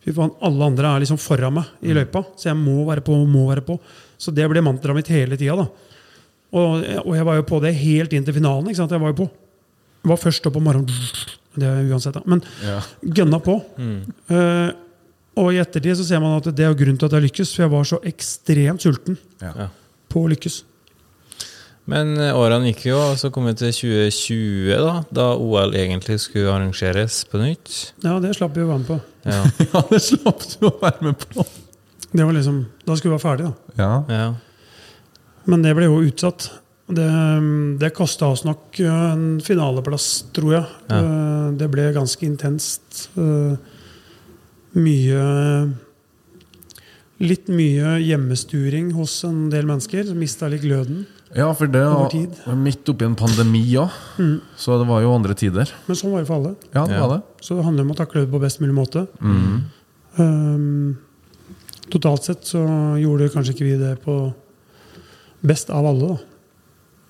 Fy 0.06 0.12
faen, 0.14 0.30
alle 0.46 0.68
andre 0.70 0.92
er 0.94 1.02
liksom 1.02 1.18
foran 1.18 1.56
meg 1.58 1.64
i 1.82 1.94
løypa, 1.96 2.22
så 2.38 2.52
jeg 2.52 2.58
må 2.60 2.84
være 2.86 3.02
på. 3.02 3.16
må 3.26 3.48
være 3.50 3.64
på. 3.66 3.74
Så 4.22 4.30
det 4.34 4.46
ble 4.48 4.62
mantraet 4.62 4.94
mitt 5.00 5.10
hele 5.10 5.36
tida. 5.36 5.66
Og, 6.56 6.84
og 7.02 7.10
jeg 7.18 7.26
var 7.26 7.40
jo 7.40 7.46
på 7.48 7.58
det 7.64 7.74
helt 7.74 8.14
inn 8.14 8.24
til 8.24 8.36
finalen. 8.38 8.68
ikke 8.70 8.78
sant? 8.78 8.94
Jeg 8.94 9.02
var 9.02 9.10
jo 9.12 9.18
på. 9.24 9.26
Jeg 10.06 10.12
var 10.12 10.20
først 10.22 10.46
opp 10.46 10.56
om 10.60 10.64
morgenen. 10.68 11.34
Det 11.56 11.66
er 11.66 11.88
uansett, 11.90 12.14
da. 12.14 12.22
Men 12.30 12.42
Ja. 12.62 12.78
gønna 13.02 13.40
på. 13.42 13.58
Eh, 14.30 14.70
og 15.36 15.50
i 15.52 15.58
ettertid 15.60 15.98
så 15.98 16.04
ser 16.06 16.20
man 16.22 16.38
at 16.38 16.46
det 16.54 16.64
er 16.64 16.74
grunnen 16.78 16.96
til 17.00 17.08
at 17.10 17.16
jeg 17.18 17.26
lykkes, 17.26 17.50
for 17.56 17.64
jeg 17.66 17.72
var 17.74 17.84
så 17.90 17.98
ekstremt 18.06 18.80
sulten. 18.86 19.18
Ja. 19.42 19.68
på 20.08 20.22
å 20.22 20.30
lykkes. 20.30 20.62
Men 21.90 22.16
eh, 22.18 22.34
årene 22.34 22.72
gikk 22.72 22.88
jo, 22.88 22.96
og 23.12 23.18
så 23.20 23.30
kom 23.34 23.46
vi 23.46 23.54
til 23.58 23.70
2020, 23.70 24.72
da, 24.82 24.94
da 25.14 25.26
OL 25.38 25.76
egentlig 25.78 26.18
skulle 26.24 26.50
arrangeres 26.50 27.20
på 27.30 27.38
nytt. 27.38 27.76
Ja, 28.02 28.16
det 28.22 28.34
slapp 28.38 28.56
vi 28.58 28.64
å 28.64 28.70
være 28.72 28.82
med 28.82 28.88
på. 28.90 28.98
Ja. 29.26 29.42
ja, 29.70 29.82
det 29.92 30.02
slapp 30.02 30.42
du 30.50 30.66
å 30.66 30.74
være 30.82 31.10
med 31.12 31.22
på. 31.22 31.46
Det 32.10 32.24
var 32.24 32.34
liksom, 32.34 32.62
Da 32.86 32.96
skulle 32.96 33.14
vi 33.14 33.18
være 33.18 33.26
ferdig, 33.26 33.50
da. 33.50 33.82
Ja. 33.82 33.90
ja. 34.10 34.28
Men 35.46 35.62
det 35.62 35.76
ble 35.78 35.86
jo 35.86 36.02
utsatt. 36.06 36.48
Det, 36.86 37.06
det 37.82 37.90
kosta 37.94 38.28
oss 38.34 38.44
nok 38.46 38.78
eh, 38.82 39.00
en 39.12 39.40
finaleplass, 39.42 40.10
tror 40.34 40.58
jeg. 40.58 40.76
Ja. 40.90 41.00
Eh, 41.00 41.48
Det 41.58 41.70
ble 41.70 41.88
ganske 41.94 42.26
intenst. 42.26 43.08
Eh, 43.18 43.74
Mye 44.76 45.26
Litt 47.16 47.46
mye 47.48 47.94
hjemmesturing 48.04 48.90
hos 48.92 49.22
en 49.24 49.46
del 49.48 49.64
mennesker. 49.64 50.04
Som 50.04 50.18
mista 50.20 50.50
litt 50.52 50.66
gløden. 50.66 51.06
Ja, 51.36 51.46
for 51.54 51.66
det 51.70 51.82
var 51.84 52.56
midt 52.56 52.88
oppi 52.88 53.04
en 53.06 53.14
pandemi 53.18 53.62
òg, 53.78 53.90
så 54.56 54.78
det 54.80 54.86
var 54.88 55.02
jo 55.04 55.12
andre 55.14 55.34
tider. 55.38 55.70
Men 55.86 55.96
sånn 55.98 56.12
var 56.14 56.22
det 56.24 56.28
for 56.30 56.36
alle. 56.40 56.54
Ja, 56.74 56.86
det 56.86 56.96
Ja. 56.96 57.06
var 57.06 57.16
det. 57.16 57.22
Så 57.44 57.56
det 57.56 57.64
handler 57.64 57.84
om 57.84 57.92
å 57.92 57.96
takle 57.98 58.24
det 58.24 58.30
på 58.32 58.40
best 58.40 58.60
mulig 58.60 58.74
måte. 58.74 59.06
Mm. 59.20 59.64
Um, 60.18 60.96
totalt 61.92 62.24
sett 62.24 62.44
så 62.48 62.62
gjorde 62.98 63.28
kanskje 63.34 63.52
ikke 63.54 63.68
vi 63.68 63.76
det 63.78 63.92
på 64.02 64.16
best 65.46 65.70
av 65.70 65.84
alle. 65.86 66.08
da. 66.08 66.18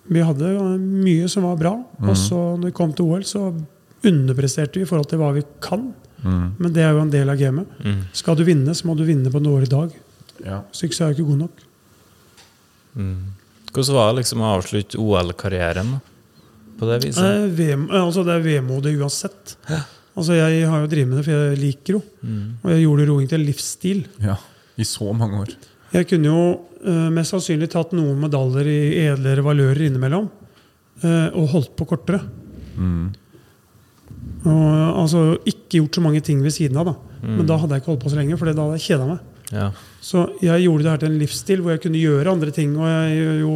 Vi 0.09 0.21
hadde 0.23 0.51
mye 0.79 1.29
som 1.29 1.43
var 1.47 1.57
bra, 1.57 1.73
og 2.03 2.17
så 2.17 2.57
når 2.59 2.67
vi 2.71 2.73
kom 2.73 2.93
til 2.93 3.07
OL, 3.07 3.23
så 3.27 3.55
underpresterte 4.07 4.75
vi 4.79 4.83
i 4.83 4.87
forhold 4.87 5.09
til 5.11 5.19
hva 5.19 5.33
vi 5.35 5.43
kan. 5.61 5.93
Mm. 6.23 6.53
Men 6.59 6.73
det 6.73 6.83
er 6.83 6.93
jo 6.95 7.01
en 7.03 7.11
del 7.11 7.29
av 7.31 7.37
gamet. 7.39 7.67
Mm. 7.85 8.03
Skal 8.13 8.37
du 8.37 8.45
vinne, 8.45 8.75
så 8.75 8.87
må 8.87 8.97
du 8.97 9.05
vinne 9.05 9.31
på 9.31 9.39
en 9.41 9.49
dårlig 9.49 9.69
dag. 9.71 9.91
Ja. 10.45 10.61
Hvis 10.71 10.85
ikke 10.87 10.95
så 10.99 11.07
er 11.09 11.15
du 11.15 11.23
ikke 11.23 11.31
god 11.33 11.39
nok. 11.47 11.65
Mm. 12.97 13.17
Hvordan 13.77 13.97
var 13.99 14.09
det 14.11 14.19
liksom 14.23 14.41
å 14.41 14.51
avslutte 14.57 14.99
OL-karrieren 15.03 15.95
på 16.81 16.89
det 16.89 16.99
viset? 17.05 17.23
Eh, 17.25 17.47
VM, 17.59 17.87
eh, 17.93 18.01
altså 18.03 18.25
det 18.25 18.35
er 18.39 18.45
vemodig 18.47 18.95
uansett. 18.97 19.57
Altså 20.17 20.33
Jeg 20.39 20.65
har 20.69 20.81
jo 20.81 20.89
drevet 20.89 21.09
med 21.13 21.19
det, 21.21 21.25
for 21.27 21.35
jeg 21.37 21.59
liker 21.61 21.99
jo. 21.99 22.03
Mm. 22.25 22.45
Og 22.63 22.71
jeg 22.73 22.85
gjorde 22.87 23.07
roing 23.11 23.29
til 23.29 23.45
livsstil. 23.45 24.07
ja. 24.25 24.37
I 24.77 24.85
så 24.85 25.07
mange 25.17 25.39
år. 25.41 25.53
Jeg 25.95 26.05
kunne 26.11 26.29
jo 26.29 26.41
eh, 26.85 27.07
mest 27.15 27.33
sannsynlig 27.33 27.71
tatt 27.73 27.95
noen 27.97 28.19
medaljer 28.21 28.67
i 28.69 29.07
edlere 29.07 29.41
valører 29.45 29.87
innimellom. 29.87 30.27
eh, 31.03 31.29
og 31.33 31.49
holdt 31.55 31.73
på 31.79 31.87
kortere. 31.89 32.21
Mm. 32.77 33.15
Og 34.47 35.01
altså 35.03 35.23
ikke 35.49 35.81
gjort 35.81 35.97
så 35.97 36.03
mange 36.05 36.21
ting 36.25 36.43
ved 36.45 36.53
siden 36.55 36.77
av. 36.77 36.91
da. 36.93 36.95
Men 37.23 37.47
da 37.49 37.57
hadde 37.59 37.75
jeg 37.77 37.83
ikke 37.83 37.93
holdt 37.95 38.05
på 38.05 38.13
så 38.13 38.19
lenge, 38.21 38.37
for 38.39 38.47
da 38.53 38.67
hadde 38.67 38.77
jeg 38.79 38.85
kjeda 38.91 39.07
meg. 39.09 39.19
Ja. 39.53 39.71
Så 40.07 40.23
jeg 40.45 40.67
gjorde 40.67 40.85
det 40.85 40.93
her 40.93 41.03
til 41.03 41.13
en 41.13 41.21
livsstil 41.21 41.63
hvor 41.63 41.75
jeg 41.75 41.83
kunne 41.83 42.01
gjøre 42.01 42.33
andre 42.33 42.53
ting. 42.55 42.75
Og 42.79 42.87
jeg 42.87 43.21
er 43.27 43.39
jo 43.43 43.55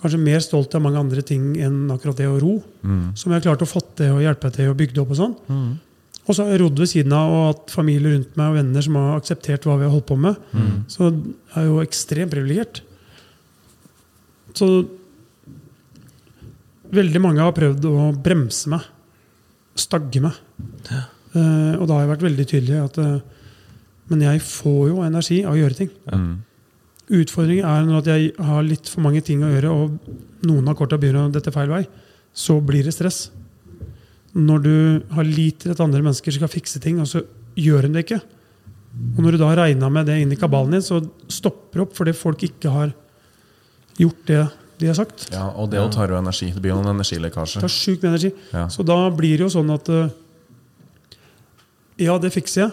kanskje 0.00 0.20
mer 0.22 0.42
stolt 0.44 0.74
av 0.76 0.84
mange 0.84 1.00
andre 1.00 1.22
ting 1.26 1.52
enn 1.60 1.90
akkurat 1.92 2.20
det 2.20 2.28
å 2.30 2.38
ro. 2.40 2.56
Mm. 2.86 3.06
Som 3.18 3.34
jeg 3.34 3.44
klarte 3.46 3.66
å 3.66 3.70
få 3.70 3.82
til 3.98 4.14
og 4.16 4.22
hjelpe 4.24 4.52
til 4.54 4.70
og 4.70 4.78
bygge 4.78 4.96
det 4.96 5.02
opp 5.02 5.14
og 5.16 5.18
sånn. 5.18 5.34
Og 6.26 6.36
så 6.36 6.44
har 6.44 6.54
jeg 6.54 6.62
rodd 6.62 6.78
ved 6.78 6.90
siden 6.92 7.14
av 7.16 7.32
og 7.34 7.42
hatt 7.48 7.74
familie 7.74 8.14
rundt 8.14 8.38
meg 8.38 8.52
og 8.52 8.60
venner 8.60 8.86
som 8.86 9.00
har 9.00 9.18
akseptert 9.18 9.66
hva 9.66 9.80
vi 9.80 9.88
har 9.88 9.94
holdt 9.94 10.06
på 10.12 10.18
med. 10.20 10.38
Så 10.92 11.08
jeg 11.08 11.58
er 11.58 11.66
jo 11.66 11.82
ekstremt 11.82 12.34
privilegert. 12.36 12.82
Så 14.54 14.68
veldig 16.94 17.22
mange 17.22 17.42
har 17.42 17.56
prøvd 17.56 17.88
å 17.90 18.10
bremse 18.14 18.70
meg. 18.70 18.86
Stagge 19.78 20.22
meg. 20.22 20.38
Eh, 20.90 21.74
og 21.78 21.84
da 21.86 21.96
har 21.96 22.04
jeg 22.04 22.12
vært 22.14 22.26
veldig 22.26 22.46
tydelig 22.50 22.78
at 22.82 22.98
eh, 23.02 23.39
Men 24.10 24.24
jeg 24.26 24.42
får 24.42 24.80
jo 24.90 25.02
energi 25.06 25.42
av 25.46 25.54
å 25.54 25.60
gjøre 25.60 25.78
ting. 25.78 25.90
Mm. 26.10 26.30
Utfordringen 27.20 27.66
er 27.66 27.86
når 27.86 28.08
jeg 28.10 28.32
har 28.46 28.66
litt 28.66 28.90
for 28.90 29.02
mange 29.06 29.22
ting 29.26 29.42
å 29.42 29.50
gjøre, 29.50 29.70
og 29.70 30.46
noen 30.46 30.70
av 30.70 30.76
korta 30.78 30.98
begynner 30.98 31.28
å 31.28 31.34
dette 31.34 31.52
feil 31.54 31.70
vei, 31.70 31.84
så 32.34 32.58
blir 32.62 32.86
det 32.86 32.94
stress. 32.94 33.28
Når 34.34 34.62
du 34.62 34.74
har 35.14 35.26
lit 35.26 35.62
til 35.62 35.74
at 35.74 35.82
andre 35.82 36.02
mennesker 36.04 36.34
skal 36.34 36.50
fikse 36.50 36.82
ting, 36.82 37.00
og 37.02 37.08
så 37.10 37.22
gjør 37.58 37.86
de 37.86 37.96
det 37.96 38.04
ikke. 38.06 38.20
Og 39.16 39.22
når 39.22 39.34
du 39.34 39.40
da 39.42 39.50
har 39.50 39.62
regna 39.64 39.90
med 39.92 40.10
det 40.10 40.18
inn 40.22 40.34
i 40.34 40.38
kabalen 40.38 40.74
din, 40.76 40.86
så 40.86 41.00
stopper 41.30 41.80
det 41.80 41.86
opp 41.86 41.94
fordi 41.98 42.14
folk 42.16 42.42
ikke 42.46 42.74
har 42.74 42.94
gjort 44.00 44.26
det 44.30 44.42
de 44.80 44.88
har 44.88 44.96
sagt. 44.96 45.26
Ja, 45.34 45.50
og 45.60 45.70
det 45.70 45.78
òg 45.82 45.90
tar 45.94 46.10
jo 46.10 46.18
energi. 46.18 46.50
Det 46.54 46.62
blir 46.62 46.72
jo 46.72 46.80
en 46.80 46.94
energilekkasje. 46.94 47.60
Det 47.60 47.66
tar 47.66 47.74
sjukt 47.74 48.04
med 48.04 48.14
energi. 48.14 48.30
Ja. 48.54 48.66
Så 48.72 48.86
da 48.86 48.96
blir 49.14 49.36
det 49.36 49.46
jo 49.46 49.50
sånn 49.52 49.70
at 49.74 49.90
eh, 49.92 50.14
Ja, 52.00 52.14
det 52.16 52.30
fikser 52.32 52.64
jeg 52.64 52.70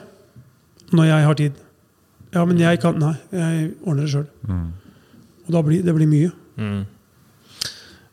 når 0.95 1.09
jeg 1.09 1.25
har 1.27 1.39
tid. 1.39 1.63
Ja, 2.35 2.43
men 2.45 2.59
jeg 2.59 2.81
kan 2.83 2.99
Nei, 2.99 3.15
jeg 3.31 3.71
ordner 3.83 4.05
det 4.05 4.11
sjøl. 4.13 4.27
Mm. 4.47 4.67
Og 5.47 5.55
da 5.55 5.63
blir 5.63 5.83
det 5.85 5.95
blir 5.95 6.09
mye. 6.11 6.31
Mm. 6.59 6.83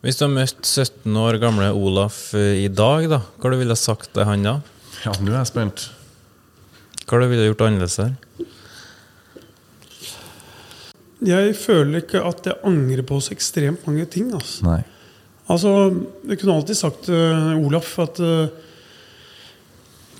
Hvis 0.04 0.18
du 0.20 0.26
har 0.26 0.34
møtt 0.34 0.66
17 0.68 1.16
år 1.16 1.38
gamle 1.40 1.70
Olaf 1.72 2.18
eh, 2.36 2.64
i 2.66 2.68
dag, 2.68 3.06
da, 3.10 3.22
hva 3.40 3.50
du 3.52 3.56
ville 3.56 3.72
ha 3.72 3.80
sagt 3.80 4.12
til 4.12 4.26
han 4.28 4.44
da? 4.44 4.58
Ja, 5.04 5.14
nå 5.16 5.32
er 5.32 5.40
jeg 5.40 5.50
spent. 5.50 5.86
Hva 7.08 7.20
du 7.20 7.26
ville 7.30 7.46
gjort 7.48 7.64
annerledes 7.64 7.96
her? 8.02 8.12
Jeg 11.24 11.54
føler 11.56 12.02
ikke 12.02 12.20
at 12.20 12.50
jeg 12.50 12.60
angrer 12.68 13.04
på 13.08 13.16
så 13.24 13.32
ekstremt 13.32 13.86
mange 13.88 14.04
ting. 14.12 14.28
Altså, 14.36 14.66
Nei. 14.66 14.82
altså 15.48 15.72
Jeg 16.28 16.40
kunne 16.40 16.58
alltid 16.58 16.76
sagt 16.76 17.06
til 17.08 17.64
Olaf 17.64 17.94
at 18.04 18.20
eh, 18.20 18.52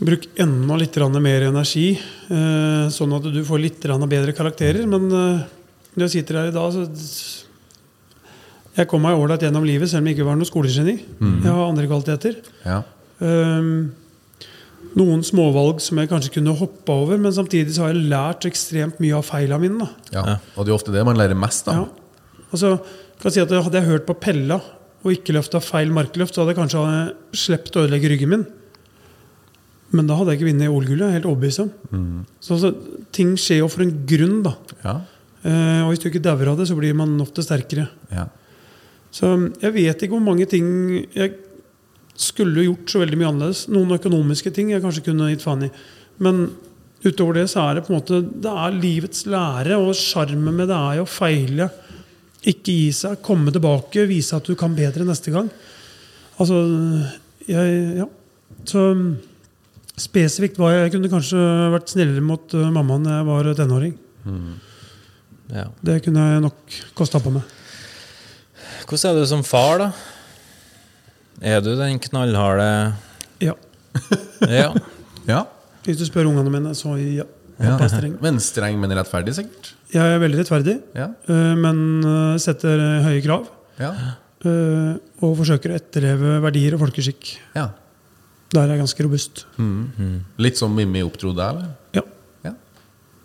Bruk 0.02 0.26
enda 0.42 0.76
litt 0.78 0.96
mer 1.22 1.46
energi, 1.46 1.94
eh, 1.94 2.86
sånn 2.90 3.14
at 3.14 3.28
du 3.30 3.42
får 3.46 3.60
litt 3.62 3.80
bedre 3.80 4.34
karakterer. 4.34 4.86
Men 4.90 5.06
eh, 5.06 5.44
når 5.94 6.08
jeg 6.08 6.14
sitter 6.18 6.40
her 6.40 6.48
i 6.50 6.54
dag, 6.54 6.72
så 6.72 7.42
Jeg 8.74 8.88
kom 8.90 9.04
meg 9.06 9.14
ålreit 9.14 9.38
gjennom 9.38 9.62
livet, 9.62 9.86
selv 9.86 10.02
om 10.02 10.08
jeg 10.08 10.16
ikke 10.16 10.26
var 10.26 10.34
noe 10.34 10.48
skolegeni. 10.48 10.96
Jeg 11.44 11.46
har 11.46 11.68
andre 11.68 11.86
kvaliteter. 11.86 12.40
Ja. 12.64 12.80
Ehm, 13.22 13.92
noen 14.98 15.22
småvalg 15.22 15.78
som 15.78 16.00
jeg 16.00 16.10
kanskje 16.10 16.32
kunne 16.40 16.56
hoppa 16.58 16.96
over, 17.04 17.20
men 17.22 17.30
samtidig 17.30 17.76
så 17.76 17.84
har 17.84 17.92
jeg 17.92 18.08
lært 18.10 18.48
ekstremt 18.48 18.98
mye 18.98 19.14
av 19.14 19.28
feilene 19.28 19.60
mine. 19.62 19.86
Da. 20.10 20.10
ja. 20.18 20.36
Og 20.56 20.66
det 20.66 20.72
er 20.72 20.78
ofte 20.80 20.94
det 20.94 21.04
man 21.06 21.14
lærer 21.20 21.38
mest 21.38 21.70
av. 21.70 21.84
Ja. 21.84 22.42
Altså, 22.50 22.74
kan 23.22 23.30
si 23.30 23.42
at 23.42 23.54
Hadde 23.54 23.78
jeg 23.78 23.90
hørt 23.92 24.08
på 24.08 24.18
Pella 24.18 24.58
og 25.04 25.12
ikke 25.12 25.34
løfta 25.36 25.60
feil 25.62 25.94
markløft, 25.94 26.34
så 26.34 26.42
hadde 26.42 26.54
jeg 26.54 26.60
kanskje 26.62 26.82
sluppet 27.44 27.76
å 27.78 27.86
ødelegge 27.86 28.10
ryggen 28.10 28.34
min. 28.34 28.46
Men 29.94 30.08
da 30.10 30.16
hadde 30.18 30.34
jeg 30.34 30.40
ikke 30.40 30.50
vunnet 30.50 30.72
OL-gullet. 30.74 31.14
Helt 31.14 31.28
overbevist 31.30 31.62
om. 31.62 31.72
Så 32.42 32.56
altså, 32.56 32.72
ting 33.14 33.34
skjer 33.38 33.62
jo 33.62 33.68
for 33.70 33.84
en 33.84 33.92
grunn, 34.10 34.40
da. 34.46 34.54
Ja. 34.84 34.94
Eh, 35.44 35.80
og 35.84 35.92
hvis 35.92 36.02
du 36.02 36.08
ikke 36.10 36.24
dauer 36.24 36.50
av 36.50 36.58
det, 36.58 36.66
så 36.70 36.76
blir 36.78 36.96
man 36.98 37.14
ofte 37.22 37.44
sterkere. 37.46 37.88
ja. 38.14 38.28
Så 39.14 39.28
jeg 39.62 39.70
vet 39.76 40.00
ikke 40.02 40.16
hvor 40.16 40.24
mange 40.26 40.42
ting 40.50 40.64
jeg 41.14 41.36
skulle 42.18 42.64
gjort 42.64 42.90
så 42.90 42.98
veldig 42.98 43.18
mye 43.20 43.28
annerledes. 43.30 43.60
Noen 43.70 43.94
økonomiske 43.94 44.50
ting 44.54 44.72
jeg 44.72 44.82
kanskje 44.82 45.04
kunne 45.06 45.28
gitt 45.30 45.44
faen 45.44 45.68
i. 45.68 45.70
Men 46.18 46.40
utover 47.04 47.38
det 47.38 47.44
så 47.52 47.62
er 47.62 47.78
det 47.78 47.84
på 47.86 47.92
en 47.92 48.00
måte 48.00 48.18
Det 48.42 48.50
er 48.64 48.74
livets 48.74 49.22
lære, 49.30 49.78
og 49.78 49.94
sjarmen 49.98 50.58
med 50.58 50.66
det 50.66 50.78
er 50.78 50.98
jo 50.98 51.06
å 51.06 51.10
feile. 51.10 51.68
Ikke 52.42 52.74
gi 52.74 52.90
seg, 52.96 53.22
komme 53.22 53.54
tilbake, 53.54 54.02
vise 54.10 54.34
at 54.34 54.50
du 54.50 54.56
kan 54.58 54.74
bedre 54.74 55.06
neste 55.06 55.30
gang. 55.34 55.46
Altså 56.42 56.58
jeg, 57.46 57.96
Ja. 58.02 58.08
Så 58.64 58.82
spesifikt 60.00 60.58
var 60.58 60.72
jeg 60.74 60.86
Jeg 60.88 60.92
kunne 60.96 61.10
kanskje 61.12 61.42
vært 61.74 61.92
snillere 61.92 62.22
mot 62.24 62.54
mammaen 62.54 62.74
mamma 62.74 62.98
da 63.04 63.18
jeg 63.20 63.26
var 63.28 63.50
tenåring. 63.60 63.94
Ja. 65.54 65.66
Det 65.84 66.00
kunne 66.06 66.24
jeg 66.32 66.42
nok 66.42 66.78
kosta 66.98 67.20
på 67.22 67.30
meg. 67.34 67.42
Hvordan 68.88 69.10
er 69.14 69.20
du 69.20 69.26
som 69.28 69.44
far, 69.46 69.78
da? 69.80 69.90
Er 71.44 71.60
du 71.64 71.72
den 71.78 71.98
knallharde 72.02 72.68
Ja. 73.42 73.54
Ja. 74.48 74.72
ja. 75.28 75.42
Hvis 75.84 75.98
du 76.00 76.04
spør 76.08 76.28
ungene 76.30 76.50
mine, 76.52 76.72
så 76.76 76.96
ja. 76.98 77.24
ja. 77.60 77.76
Streng. 77.88 78.16
Men 78.24 78.40
streng, 78.42 78.78
men 78.80 78.92
rettferdig, 78.96 79.34
sikkert? 79.36 79.72
Jeg 79.94 80.14
er 80.16 80.20
veldig 80.22 80.40
rettferdig, 80.42 80.78
Ja. 80.96 81.10
eh, 81.28 81.54
men 81.60 81.78
eh, 82.08 82.36
setter 82.42 82.80
eh, 82.80 83.04
høye 83.06 83.22
krav. 83.24 83.46
Ja. 83.78 83.92
eh, 84.44 84.94
Og 85.22 85.36
forsøker 85.38 85.72
å 85.74 85.78
etterleve 85.78 86.38
verdier 86.44 86.76
og 86.76 86.84
folkeskikk. 86.86 87.36
ja. 87.56 87.70
Der 88.54 88.62
er 88.68 88.74
jeg 88.76 88.82
ganske 88.84 89.04
robust. 89.06 89.44
Litt 90.44 90.58
som 90.60 90.74
Mimmi 90.76 91.02
oppdro 91.06 91.32
deg, 91.34 91.48
eller? 91.50 91.70
Ja. 91.96 92.02
Ja. 92.46 92.52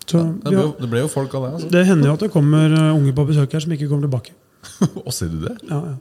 Så, 0.10 0.24
Det 0.44 0.50
ble, 0.54 0.62
jo- 0.64 0.76
det 0.80 0.90
ble 0.90 1.04
jo 1.04 1.10
folk 1.12 1.34
av 1.38 1.44
det, 1.46 1.52
altså. 1.60 1.70
Det 1.76 1.84
hender 1.86 2.10
jo 2.10 2.14
at 2.18 2.24
det 2.26 2.32
kommer 2.34 2.72
eh, 2.74 2.94
unge 2.98 3.14
på 3.14 3.26
besøk 3.30 3.54
her 3.54 3.62
som 3.66 3.72
ikke 3.76 3.90
kommer 3.92 4.08
tilbake. 4.10 4.34
Og 5.06 5.12
sier 5.14 5.30
du 5.30 5.44
det? 5.46 5.56
Ja, 5.70 5.82
ja. 5.92 5.96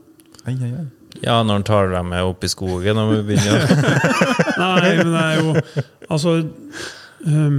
Ai, 0.47 0.55
ai, 0.55 0.71
ai. 0.79 0.87
ja, 1.21 1.35
når 1.43 1.53
han 1.59 1.63
tar 1.67 1.89
dem 1.91 2.09
med 2.09 2.23
opp 2.25 2.43
i 2.43 2.49
skogen 2.49 2.97
og 2.97 3.11
begynner 3.27 3.59
å 3.59 3.63
Nei, 4.63 4.91
men 4.97 5.11
det 5.13 5.21
er 5.21 5.39
jo 5.43 5.53
altså 6.09 6.33
um, 7.27 7.57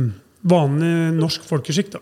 vanlig 0.50 0.92
norsk 1.20 1.44
folkeskikk, 1.48 1.90
da. 1.94 2.00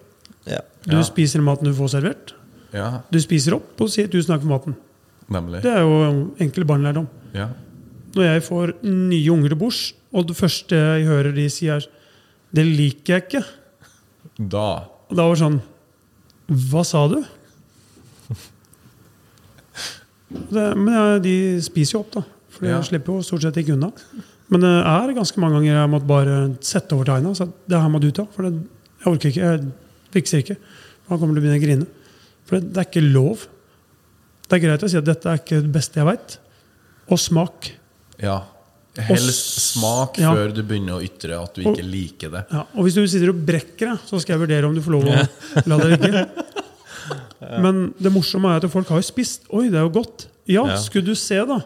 ja. 0.55 0.61
Du 0.87 0.95
Ja. 0.97 1.03
spiser 1.05 1.43
maten 1.45 1.67
du 1.69 1.75
får 1.77 1.91
servert. 1.99 2.33
Ja, 2.73 3.03
Du 3.13 3.19
spiser 3.21 3.57
opp 3.59 3.81
og 3.85 3.89
sier 3.93 4.09
'tusen 4.09 4.33
takk 4.33 4.43
for 4.47 4.49
maten'. 4.55 4.75
nemlig. 5.29 5.61
Det 5.63 5.73
er 5.77 5.81
jo 5.83 6.31
enkel 6.41 6.65
barnelærdom. 6.65 7.09
Ja. 7.35 7.49
Når 8.17 8.25
jeg 8.25 8.43
får 8.47 8.73
nye 8.89 9.33
unger 9.35 9.49
til 9.53 9.61
bords, 9.61 9.81
og 10.13 10.27
det 10.29 10.37
første 10.39 10.77
jeg 10.77 11.07
hører 11.09 11.35
de 11.37 11.49
si, 11.53 11.67
er 11.69 11.85
'det 12.55 12.65
liker 12.65 13.15
jeg 13.15 13.23
ikke', 13.29 13.45
Da 14.51 14.85
og 15.11 15.17
da 15.17 15.23
var 15.25 15.35
det 15.35 15.41
sånn 15.43 15.61
Hva 16.49 16.85
sa 16.85 17.09
du? 17.09 17.25
Det, 20.29 20.65
men 20.77 20.93
ja, 20.93 21.19
de 21.23 21.35
spiser 21.65 21.97
jo 21.97 22.01
opp, 22.05 22.11
da. 22.19 22.23
For 22.53 22.67
Ja. 22.67 22.81
slipper 22.83 23.17
jo 23.17 23.23
stort 23.25 23.43
sett 23.43 23.57
ikke 23.57 23.73
unna. 23.77 23.93
Men 24.51 24.61
det 24.61 24.73
er 24.87 25.15
ganske 25.15 25.41
mange 25.41 25.59
ganger 25.59 25.75
jeg 25.75 25.91
måtte 25.93 26.07
bare 26.09 26.57
sette 26.61 26.93
over 26.93 27.05
tegna. 27.05 27.35
Så 27.35 27.51
det 27.69 27.81
her 27.81 27.89
må 27.89 28.01
du 28.01 28.11
ta. 28.11 28.25
For 28.33 28.43
det, 28.43 28.63
jeg 29.05 29.13
orker 29.13 29.29
ikke. 29.29 29.41
Jeg 29.41 29.73
fikser 30.13 30.39
ikke. 30.43 30.57
Han 31.09 31.19
kommer 31.19 31.35
til 31.35 31.43
å 31.43 31.45
begynne 31.47 31.61
å 31.61 31.65
grine. 31.67 31.87
For 32.47 32.59
det, 32.59 32.73
det 32.73 32.81
er 32.83 32.89
ikke 32.91 33.13
lov. 33.13 33.47
Det 34.49 34.57
er 34.57 34.65
greit 34.67 34.83
å 34.85 34.89
si 34.89 34.97
at 34.97 35.05
dette 35.05 35.29
er 35.29 35.39
ikke 35.41 35.63
det 35.63 35.73
beste 35.73 36.01
jeg 36.01 36.09
veit. 36.09 36.39
Og 37.09 37.19
smak. 37.21 37.73
Ja. 38.23 38.39
Helst 39.09 39.61
smak 39.63 40.19
ja. 40.19 40.33
før 40.35 40.51
du 40.55 40.63
begynner 40.67 40.97
å 40.99 41.03
ytre 41.05 41.37
at 41.39 41.55
du 41.55 41.63
ikke 41.63 41.85
liker 41.87 42.33
det. 42.35 42.45
Ja, 42.51 42.65
og 42.75 42.87
hvis 42.87 42.97
du 42.99 43.05
sitter 43.07 43.31
og 43.31 43.43
brekker 43.47 43.93
deg, 43.93 44.07
så 44.09 44.19
skal 44.19 44.35
jeg 44.35 44.43
vurdere 44.43 44.67
om 44.67 44.75
du 44.75 44.83
får 44.83 44.97
lov 44.97 45.07
å 45.07 45.69
la 45.71 45.79
det 45.85 45.91
ligge. 45.95 46.25
Men 47.65 47.85
det 48.03 48.11
morsomme 48.13 48.51
er 48.51 48.65
at 48.65 48.73
folk 48.73 48.91
har 48.91 48.99
jo 49.01 49.07
spist. 49.07 49.47
Oi, 49.55 49.69
det 49.71 49.79
er 49.79 49.87
jo 49.87 49.95
godt. 50.01 50.27
Ja, 50.51 50.65
Ja. 50.67 50.79
skulle 50.83 51.13
du 51.13 51.15
se, 51.19 51.39
da. 51.47 51.61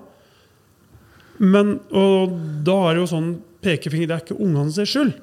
Men 1.41 1.79
og 1.91 2.37
da 2.67 2.77
er 2.91 2.95
det 2.99 3.05
jo 3.05 3.11
sånn 3.15 3.31
pekefinger. 3.65 4.11
Det 4.11 4.17
er 4.19 4.25
ikke 4.27 4.43
ungene 4.43 4.75
sin 4.75 4.89
skyld. 4.91 5.15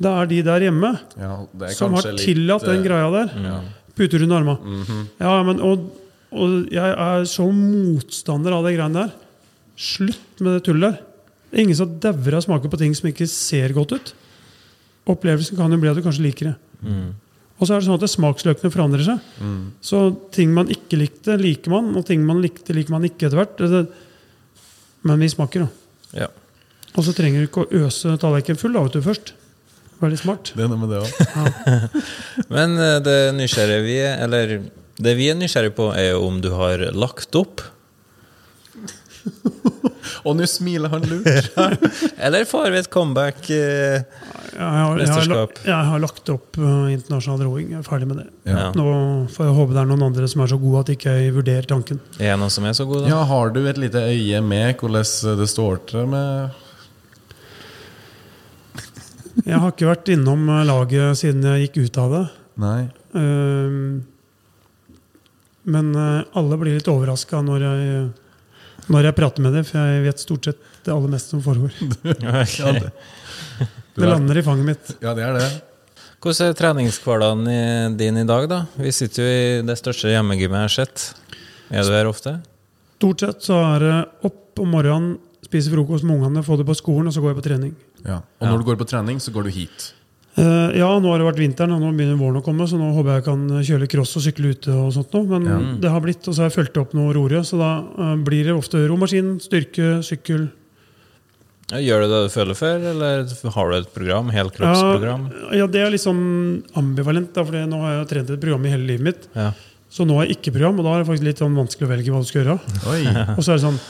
Det 0.00 0.10
er 0.10 0.28
de 0.30 0.42
der 0.46 0.64
hjemme 0.64 0.94
Ja, 1.20 1.32
som 1.76 1.92
har 1.96 2.06
tillatt 2.16 2.62
litt, 2.64 2.70
den 2.70 2.78
eh, 2.80 2.86
greia 2.86 3.08
der. 3.12 3.32
Ja. 3.44 3.56
Puter 3.96 4.22
under 4.24 4.40
armene. 4.40 5.00
Ja, 5.20 5.34
men, 5.44 5.60
og, 5.64 5.90
og 6.32 6.70
jeg 6.72 6.94
er 6.94 7.26
så 7.28 7.48
motstander 7.52 8.54
av 8.56 8.64
de 8.68 8.76
greiene 8.76 9.02
der. 9.04 9.16
Slutt 9.80 10.42
med 10.44 10.58
det 10.58 10.64
tullet 10.68 10.90
der. 10.90 11.06
Det 11.50 11.58
er 11.58 11.64
ingen 11.64 11.78
som 11.78 11.96
dauer 12.02 12.36
av 12.36 12.44
smaker 12.44 12.70
på 12.70 12.78
ting 12.80 12.92
som 12.94 13.08
ikke 13.10 13.26
ser 13.30 13.72
godt 13.74 13.96
ut. 13.96 14.12
Opplevelsen 15.10 15.58
kan 15.58 15.72
jo 15.72 15.80
bli 15.80 15.90
at 15.90 15.98
du 15.98 16.04
kanskje 16.04 16.26
liker 16.26 16.50
det. 16.52 16.56
Og 17.60 17.66
så 17.68 17.74
er 17.74 17.80
det 17.80 17.86
sånn 17.88 17.96
at 17.98 18.04
det 18.04 18.12
smaksløkene 18.12 18.72
forandrer 18.72 19.02
seg. 19.04 19.24
Så 19.84 20.02
ting 20.36 20.52
man 20.56 20.70
ikke 20.72 21.00
likte, 21.00 21.34
liker 21.40 21.72
man, 21.74 21.90
og 21.98 22.06
ting 22.08 22.22
man 22.28 22.40
likte, 22.44 22.76
liker 22.76 22.94
man 22.94 23.08
ikke 23.08 23.26
etter 23.28 23.40
hvert. 23.40 23.90
Men 25.08 25.20
vi 25.24 25.32
smaker, 25.32 25.66
da. 25.66 26.22
ja. 26.26 26.30
Og 26.98 27.04
så 27.06 27.12
trenger 27.14 27.44
du 27.44 27.46
ikke 27.46 27.62
å 27.62 27.84
øse 27.86 28.16
tallerkenen 28.18 28.58
full 28.58 28.72
da, 28.74 28.82
vet 28.82 28.96
du, 28.96 29.02
først. 29.04 29.34
Veldig 30.00 30.18
smart. 30.18 30.52
Det 30.56 30.64
er 30.64 30.70
noe 30.72 30.80
med 30.80 30.90
det 30.90 31.02
òg. 31.04 31.10
Men 32.56 32.74
eh, 32.80 32.96
det 33.04 33.18
nysgjerrige 33.36 33.84
vi 33.84 33.98
er, 34.00 34.16
eller 34.24 34.54
det 35.00 35.12
vi 35.18 35.28
er 35.30 35.36
nysgjerrige 35.38 35.76
på, 35.76 35.90
er 35.94 36.14
jo 36.14 36.24
om 36.26 36.40
du 36.42 36.48
har 36.56 36.82
lagt 36.96 37.36
opp. 37.38 37.62
Og 40.26 40.34
nå 40.36 40.46
smiler 40.48 40.90
han 40.92 41.04
lurt. 41.08 41.50
Eller 42.24 42.44
får 42.48 42.70
vi 42.72 42.78
et 42.80 42.88
comeback? 42.92 43.50
eh, 43.52 44.02
Jeg 44.50 44.60
har, 44.60 44.98
jeg, 45.00 45.48
jeg 45.64 45.88
har 45.90 46.02
lagt 46.02 46.28
opp 46.32 46.58
uh, 46.60 46.88
internasjonal 46.92 47.44
roing. 47.46 47.70
Jeg 47.72 47.80
er 47.80 47.86
ferdig 47.86 48.08
med 48.10 48.20
det. 48.22 48.26
Ja. 48.50 48.70
Nå 48.76 48.86
får 49.32 49.48
jeg 49.48 49.56
håpe 49.60 49.76
det 49.76 49.82
er 49.84 49.90
noen 49.92 50.06
andre 50.08 50.28
som 50.28 50.42
er 50.44 50.50
så 50.52 50.58
gode 50.60 50.82
at 50.84 50.92
ikke 50.96 51.14
jeg 51.16 51.34
vurderer 51.36 51.68
tanken. 51.70 52.00
Er 52.18 52.36
noen 52.40 52.52
som 52.52 52.66
er 52.68 52.74
så 52.76 52.84
god, 52.88 53.04
da? 53.06 53.12
Ja, 53.14 53.20
har 53.30 53.54
du 53.54 53.60
et 53.70 53.80
lite 53.80 54.02
øye 54.10 54.42
med 54.44 54.80
hvordan 54.80 55.38
det 55.40 55.48
står 55.52 55.80
til 55.92 56.10
med 56.10 56.58
Jeg 59.46 59.56
har 59.62 59.70
ikke 59.72 59.88
vært 59.92 60.10
innom 60.12 60.48
uh, 60.50 60.62
laget 60.68 61.20
siden 61.22 61.44
jeg 61.46 61.68
gikk 61.68 61.84
ut 61.86 62.00
av 62.02 62.16
det. 62.16 62.24
Nei. 62.60 62.80
Uh, 63.16 64.00
men 65.70 65.92
uh, 65.96 66.24
alle 66.36 66.56
blir 66.60 66.76
litt 66.78 66.88
overraska 66.90 67.40
når 67.44 67.64
jeg, 67.66 68.02
når 68.90 69.08
jeg 69.08 69.16
prater 69.16 69.44
med 69.44 69.54
dem, 69.54 69.64
for 69.66 69.78
jeg 69.78 70.04
vet 70.04 70.22
stort 70.22 70.44
sett 70.50 70.60
det 70.84 70.92
aller 70.94 71.12
meste 71.12 71.34
som 71.36 71.42
foregår. 71.44 71.72
Ja, 72.60 72.72
det, 72.76 72.92
Det 73.94 74.04
er- 74.06 74.10
lander 74.12 74.38
i 74.38 74.42
fanget 74.46 74.66
mitt. 74.66 74.92
ja, 75.02 75.14
det 75.14 75.24
er 75.26 75.36
det. 75.38 75.48
Hvordan 76.20 76.50
er 76.50 76.56
treningshverdagen 76.58 77.96
din 77.96 78.16
i 78.20 78.24
dag, 78.28 78.46
da? 78.50 78.58
Vi 78.76 78.90
sitter 78.92 79.22
jo 79.24 79.28
i 79.30 79.62
det 79.66 79.76
største 79.80 80.10
hjemmegymmet 80.12 80.58
jeg 80.58 80.68
har 80.68 80.74
sett. 80.74 81.04
Er 81.70 81.86
du 81.86 81.94
her 81.96 82.10
ofte? 82.10 82.34
Stort 83.00 83.20
sett 83.24 83.46
så 83.46 83.56
er 83.76 83.78
det 83.86 83.94
opp 84.28 84.60
om 84.60 84.68
morgenen, 84.74 85.14
spise 85.46 85.70
frokost 85.72 86.04
med 86.04 86.18
ungene, 86.20 86.42
få 86.44 86.58
det 86.60 86.66
på 86.68 86.76
skolen, 86.76 87.08
og 87.08 87.14
så 87.16 87.22
går 87.24 87.32
jeg 87.32 87.38
på 87.40 87.46
trening. 87.48 87.72
Ja. 88.04 88.18
Og 88.40 88.46
når 88.50 88.58
du 88.60 88.66
går 88.68 88.76
på 88.82 88.88
trening, 88.90 89.20
så 89.22 89.32
går 89.32 89.48
du 89.48 89.50
hit. 89.54 89.92
Eh, 90.40 90.78
ja, 90.78 90.88
nå 91.02 91.10
har 91.12 91.20
det 91.20 91.26
vært 91.26 91.40
vinteren, 91.42 91.74
og 91.76 91.82
nå 91.82 91.90
begynner 91.92 92.16
våren 92.20 92.38
å 92.40 92.44
komme, 92.44 92.64
så 92.68 92.78
nå 92.80 92.92
håper 92.96 93.10
jeg 93.12 93.20
jeg 93.20 93.26
kan 93.26 93.42
kjøre 93.68 93.88
cross 93.92 94.14
og 94.16 94.24
sykle 94.24 94.52
ute. 94.54 94.72
og 94.72 94.92
sånt 94.94 95.12
nå. 95.12 95.24
Men 95.28 95.44
Ja. 95.48 95.58
det 95.82 95.90
har 95.90 96.00
blitt, 96.00 96.26
og 96.26 96.32
så 96.34 96.42
har 96.42 96.50
jeg 96.50 96.56
fulgt 96.58 96.80
opp 96.80 96.94
noe 96.94 97.12
roere, 97.12 97.42
så 97.44 97.58
da 97.60 97.70
uh, 97.98 98.16
blir 98.16 98.44
det 98.48 98.54
ofte 98.56 98.80
romaskin, 98.88 99.38
styrke, 99.40 100.00
sykkel. 100.06 100.48
Ja, 101.70 101.78
gjør 101.78 102.02
du 102.02 102.06
det 102.10 102.22
du 102.24 102.30
føler 102.34 102.56
for, 102.58 102.80
eller 102.92 103.28
har 103.54 103.70
du 103.70 103.76
et 103.76 103.92
program? 103.94 104.30
Helkroppsprogram? 104.34 105.28
Ja, 105.52 105.58
ja, 105.60 105.66
det 105.70 105.82
er 105.84 105.98
sånn 106.02 106.64
ambivalent, 106.74 107.34
da, 107.34 107.44
for 107.44 107.52
nå 107.52 107.82
har 107.84 107.98
jeg 108.00 108.08
trent 108.14 108.30
et 108.30 108.40
program 108.40 108.64
i 108.66 108.72
hele 108.72 108.88
livet 108.88 109.06
mitt. 109.06 109.28
Ja. 109.36 109.52
Så 109.90 110.06
nå 110.06 110.16
har 110.16 110.26
jeg 110.26 110.38
ikke 110.38 110.54
program, 110.56 110.78
og 110.80 110.86
da 110.86 110.94
er 110.96 111.04
det 111.04 111.10
faktisk 111.10 111.26
litt 111.28 111.42
sånn 111.42 111.54
vanskelig 111.58 111.86
å 111.86 111.90
velge 111.92 112.10
hva 112.14 112.22
du 112.22 112.26
skal 112.30 112.42
gjøre. 112.42 112.58
Oi. 112.90 113.02
Og 113.36 113.42
så 113.44 113.52
er 113.52 113.60
det 113.60 113.66
sånn 113.68 113.80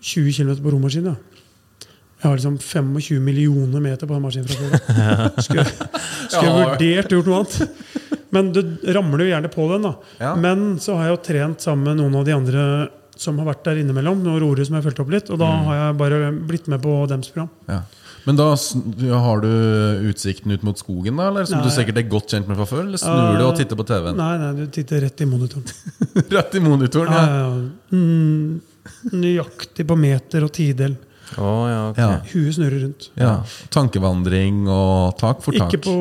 20 0.00 0.32
km 0.32 0.56
på 0.64 0.72
romaskin, 0.72 1.10
ja. 1.12 1.14
Jeg 2.20 2.28
har 2.28 2.36
liksom 2.36 2.58
25 2.60 3.22
millioner 3.24 3.80
meter 3.80 4.06
på 4.06 4.16
den 4.16 4.24
maskinen 4.26 4.48
fra 4.48 4.56
før. 4.60 5.42
Skulle, 5.42 5.64
skulle 6.30 6.46
jeg 6.46 6.56
vurdert 6.58 7.14
gjort 7.14 7.30
noe 7.30 7.38
annet. 7.40 8.18
Men 8.30 8.50
du 8.54 8.60
ramler 8.94 9.24
jo 9.24 9.30
gjerne 9.32 9.50
på 9.52 9.66
den, 9.72 9.86
da. 9.88 9.92
Ja. 10.20 10.32
Men 10.38 10.66
så 10.82 10.98
har 10.98 11.08
jeg 11.08 11.16
jo 11.16 11.22
trent 11.30 11.64
sammen 11.64 11.88
med 11.88 12.02
noen 12.02 12.18
av 12.20 12.28
de 12.28 12.36
andre 12.36 12.64
som 13.20 13.40
har 13.40 13.48
vært 13.50 13.64
der 13.66 13.80
innimellom. 13.82 14.20
Noen 14.24 14.40
roere 14.42 14.64
som 14.66 14.76
jeg 14.76 14.82
har 14.82 14.90
fulgt 14.90 15.02
opp 15.04 15.10
litt, 15.12 15.32
og 15.32 15.40
da 15.40 15.48
har 15.66 15.80
jeg 15.80 15.96
bare 16.00 16.20
blitt 16.52 16.70
med 16.72 16.84
på 16.84 16.94
dems 17.10 17.32
program. 17.32 17.50
Ja. 17.68 17.82
Men 18.28 18.36
da 18.36 18.50
har 18.52 19.40
du 19.40 19.50
utsikten 20.10 20.52
ut 20.52 20.62
mot 20.62 20.78
skogen, 20.78 21.16
da? 21.16 21.28
Eller 21.30 21.46
som 21.48 21.60
Nei. 21.60 21.68
du 21.68 21.72
sikkert 21.72 22.00
er 22.02 22.08
godt 22.12 22.34
kjent 22.34 22.48
med 22.50 22.58
fra 22.60 22.66
før? 22.68 22.82
Eller 22.84 23.00
snur 23.00 23.38
du 23.40 23.44
og 23.46 23.54
titter 23.56 23.80
på 23.80 23.86
TV-en? 23.88 24.18
Nei, 24.20 24.32
nei, 24.42 24.50
du 24.58 24.66
titter 24.76 25.00
rett 25.06 25.24
i 25.24 25.28
monitoren. 25.28 25.64
Rett 26.36 26.56
i 26.56 26.60
monitoren, 26.64 27.16
ja, 27.16 27.38
ja. 27.40 27.96
Mm, 27.96 28.60
nøyaktig 29.16 29.86
på 29.88 29.96
meter 29.96 30.44
og 30.44 30.52
tidel. 30.52 30.98
Å, 31.38 31.50
ja, 31.70 31.80
okay. 31.90 32.02
Ja. 32.02 32.20
Huet 32.32 32.56
snurrer 32.56 32.84
rundt. 32.86 33.10
ja. 33.20 33.34
Tankevandring 33.70 34.64
og 34.66 35.18
tak 35.20 35.44
for 35.44 35.54
tak. 35.54 35.70
Ikke 35.70 35.84
på, 35.86 35.96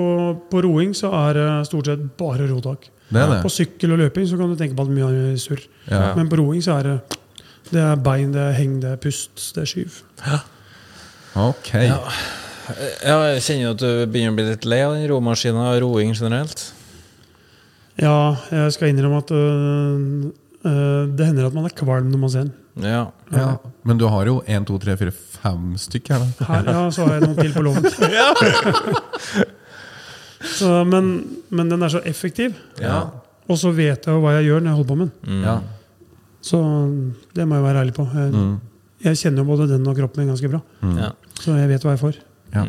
på 0.49 0.63
roing 0.65 0.95
så 0.97 1.11
er 1.27 1.37
det 1.37 1.49
stort 1.69 1.91
sett 1.91 2.07
bare 2.17 2.47
rotak. 2.49 2.89
Det 3.09 3.21
er 3.21 3.33
det. 3.35 3.39
På 3.45 3.51
sykkel 3.53 3.93
og 3.93 4.01
løping 4.03 4.27
så 4.29 4.37
kan 4.37 4.51
du 4.51 4.57
tenke 4.57 4.77
på 4.77 4.85
at 4.85 4.93
mye 4.93 5.09
er 5.33 5.37
surr. 5.41 5.61
Ja. 5.89 6.13
Men 6.17 6.29
på 6.29 6.37
roing 6.41 6.61
så 6.65 6.79
er 6.79 6.89
det 6.89 6.97
det 7.69 7.81
er 7.83 7.99
bein, 8.01 8.31
det 8.33 8.41
er 8.41 8.55
heng, 8.57 8.79
det 8.81 8.95
er 8.95 9.01
pust, 9.01 9.37
det 9.53 9.61
er 9.61 9.69
skyv. 9.69 9.99
Ok. 11.37 11.69
Ja, 11.77 13.17
jeg 13.29 13.43
kjenner 13.45 13.63
jo 13.63 13.73
at 13.75 13.81
du 13.81 13.89
begynner 14.09 14.33
å 14.33 14.37
bli 14.37 14.45
litt 14.47 14.65
lei 14.69 14.79
av 14.85 14.95
den 14.97 15.05
romaskinen 15.11 15.61
og 15.61 15.77
roing 15.83 16.15
generelt. 16.17 16.63
Ja, 17.99 18.37
jeg 18.53 18.73
skal 18.73 18.93
innrømme 18.93 19.21
at 19.21 19.33
øh, 19.35 20.29
øh, 20.63 21.03
det 21.17 21.29
hender 21.29 21.49
at 21.49 21.57
man 21.57 21.67
er 21.67 21.75
kvalm 21.75 22.09
når 22.09 22.21
man 22.21 22.33
ser 22.33 22.47
den. 22.47 22.53
Ja. 22.83 23.01
Ja. 23.35 23.47
Men 23.83 23.97
du 23.99 24.05
har 24.09 24.25
jo 24.29 24.39
1, 24.45 24.65
2, 24.69 24.77
3, 24.85 24.95
4, 24.97 25.11
5 25.43 25.77
stykker 25.85 26.15
her, 26.15 26.25
da. 26.39 26.45
Her, 26.49 26.69
ja, 26.73 26.83
så 26.95 27.05
har 27.07 27.13
jeg 27.17 27.23
noen 27.27 27.39
til 27.39 27.53
på 27.55 27.63
låven. 27.65 27.89
så, 30.59 30.69
men, 30.87 31.09
men 31.49 31.69
den 31.71 31.83
er 31.83 31.91
så 31.93 32.01
effektiv. 32.07 32.55
Ja. 32.81 33.01
Og 33.49 33.57
så 33.59 33.71
vet 33.75 34.05
jeg 34.05 34.13
jo 34.15 34.21
hva 34.23 34.35
jeg 34.37 34.49
gjør 34.49 34.61
når 34.63 34.69
jeg 34.71 34.77
holder 34.79 34.91
på 34.93 34.99
med 34.99 35.09
den. 35.09 35.39
Mm. 35.39 35.43
Ja. 35.47 35.57
Så 36.45 36.59
det 37.35 37.47
må 37.49 37.57
jeg 37.59 37.65
være 37.65 37.81
ærlig 37.83 37.95
på. 37.97 38.05
Jeg, 38.13 38.31
Mm. 38.33 38.55
jeg 39.03 39.17
kjenner 39.19 39.43
jo 39.43 39.49
både 39.49 39.67
den 39.73 39.87
og 39.87 39.97
kroppen 39.97 40.23
min 40.23 40.31
ganske 40.33 40.49
bra. 40.51 40.61
Mm. 40.81 40.99
Så 41.39 41.55
jeg 41.57 41.69
vet 41.71 41.83
hva 41.87 41.95
jeg 41.95 42.01
får. 42.03 42.19
Ja. 42.53 42.65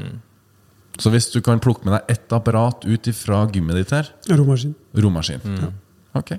Så 1.01 1.11
hvis 1.15 1.31
du 1.33 1.41
kan 1.41 1.61
plukke 1.63 1.85
med 1.87 1.95
deg 1.97 2.11
ett 2.17 2.33
apparat 2.37 2.83
ut 2.85 3.07
ifra 3.09 3.45
gymmet 3.53 3.77
ditt 3.79 3.91
her 3.95 4.09
Romaskin. 4.37 4.75
Romaskin. 4.95 5.41
Mm. 5.45 5.71
Ok. 6.19 6.35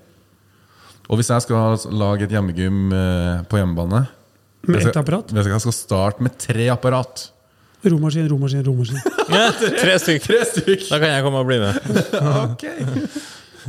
Og 1.11 1.19
hvis 1.19 1.27
jeg 1.33 1.43
skal 1.43 1.75
lage 1.99 2.23
et 2.27 2.31
hjemmegym 2.31 2.91
eh, 2.95 3.41
på 3.51 3.59
hjemmebane 3.59 4.05
Med 4.67 4.77
ett 4.79 4.87
skal- 4.87 5.01
apparat. 5.03 5.31
Hvis 5.35 5.49
jeg 5.51 5.63
skal 5.65 5.75
starte 5.75 6.23
med 6.23 6.37
tre 6.39 6.69
apparat 6.71 7.27
Romaskin, 7.83 8.27
romaskin, 8.29 8.61
romaskin. 8.63 8.99
Ja, 9.33 9.47
tre 9.57 9.95
stykk. 9.97 10.21
Tre 10.27 10.39
stykk! 10.45 10.83
Da 10.91 10.99
kan 11.01 11.09
jeg 11.15 11.23
komme 11.25 11.39
og 11.41 11.47
bli 11.49 11.57
med. 11.63 11.79
Ok. 12.45 12.65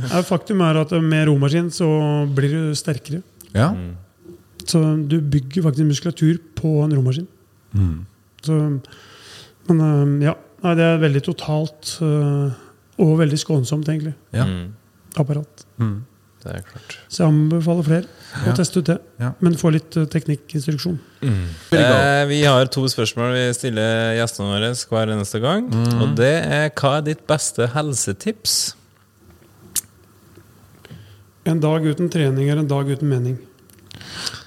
Ja, 0.03 0.21
Faktum 0.25 0.61
er 0.65 0.77
at 0.83 0.93
med 1.01 1.27
romaskin 1.31 1.71
så 1.73 1.87
blir 2.33 2.53
du 2.53 2.75
sterkere. 2.77 3.23
Ja. 3.57 3.71
Så 4.69 4.79
du 5.09 5.17
bygger 5.19 5.65
faktisk 5.65 5.89
muskulatur 5.89 6.37
på 6.57 6.75
en 6.85 6.93
romaskin. 6.95 7.25
Mm. 7.73 8.05
Så, 8.45 8.59
men 9.69 9.81
øh, 9.89 10.13
ja, 10.29 10.33
Nei, 10.63 10.75
det 10.79 10.85
er 10.87 11.01
veldig 11.01 11.21
totalt 11.25 11.97
øh, 12.05 12.53
og 13.03 13.17
veldig 13.19 13.35
skånsomt, 13.41 13.89
egentlig. 13.91 14.13
Ja. 14.31 14.45
Mm. 14.47 14.69
Apparat. 15.19 15.65
Mm. 15.81 15.97
Det 16.43 16.51
er 16.57 16.63
klart. 16.67 16.97
Så 17.07 17.23
jeg 17.23 17.31
anbefaler 17.31 17.83
flere 17.87 18.03
å 18.03 18.45
Ja. 18.49 18.53
teste 18.57 18.77
ut 18.81 18.85
det. 18.89 18.97
Ja. 19.19 19.31
Men 19.39 19.53
få 19.55 19.71
litt 19.71 19.89
teknikkinstruksjon. 19.91 20.99
teknikkinstruksjon. 21.21 21.79
Eh, 21.79 22.25
vi 22.27 22.43
har 22.43 22.65
to 22.67 22.81
spørsmål 22.91 23.31
vi 23.33 23.53
stiller 23.53 24.15
gjestene 24.17 24.49
våre 24.51 24.73
hver 24.75 25.13
eneste 25.15 25.39
gang. 25.41 25.69
Og 26.01 26.15
det 26.17 26.33
er 26.43 26.69
hva 26.75 26.97
er 26.97 27.01
ditt 27.07 27.25
beste 27.27 27.67
helsetips? 27.73 28.75
En 31.45 31.59
dag 31.59 31.83
uten 31.85 32.09
trening 32.11 32.49
er 32.49 32.57
en 32.61 32.67
dag 32.67 32.87
uten 32.87 33.09
mening. 33.09 33.37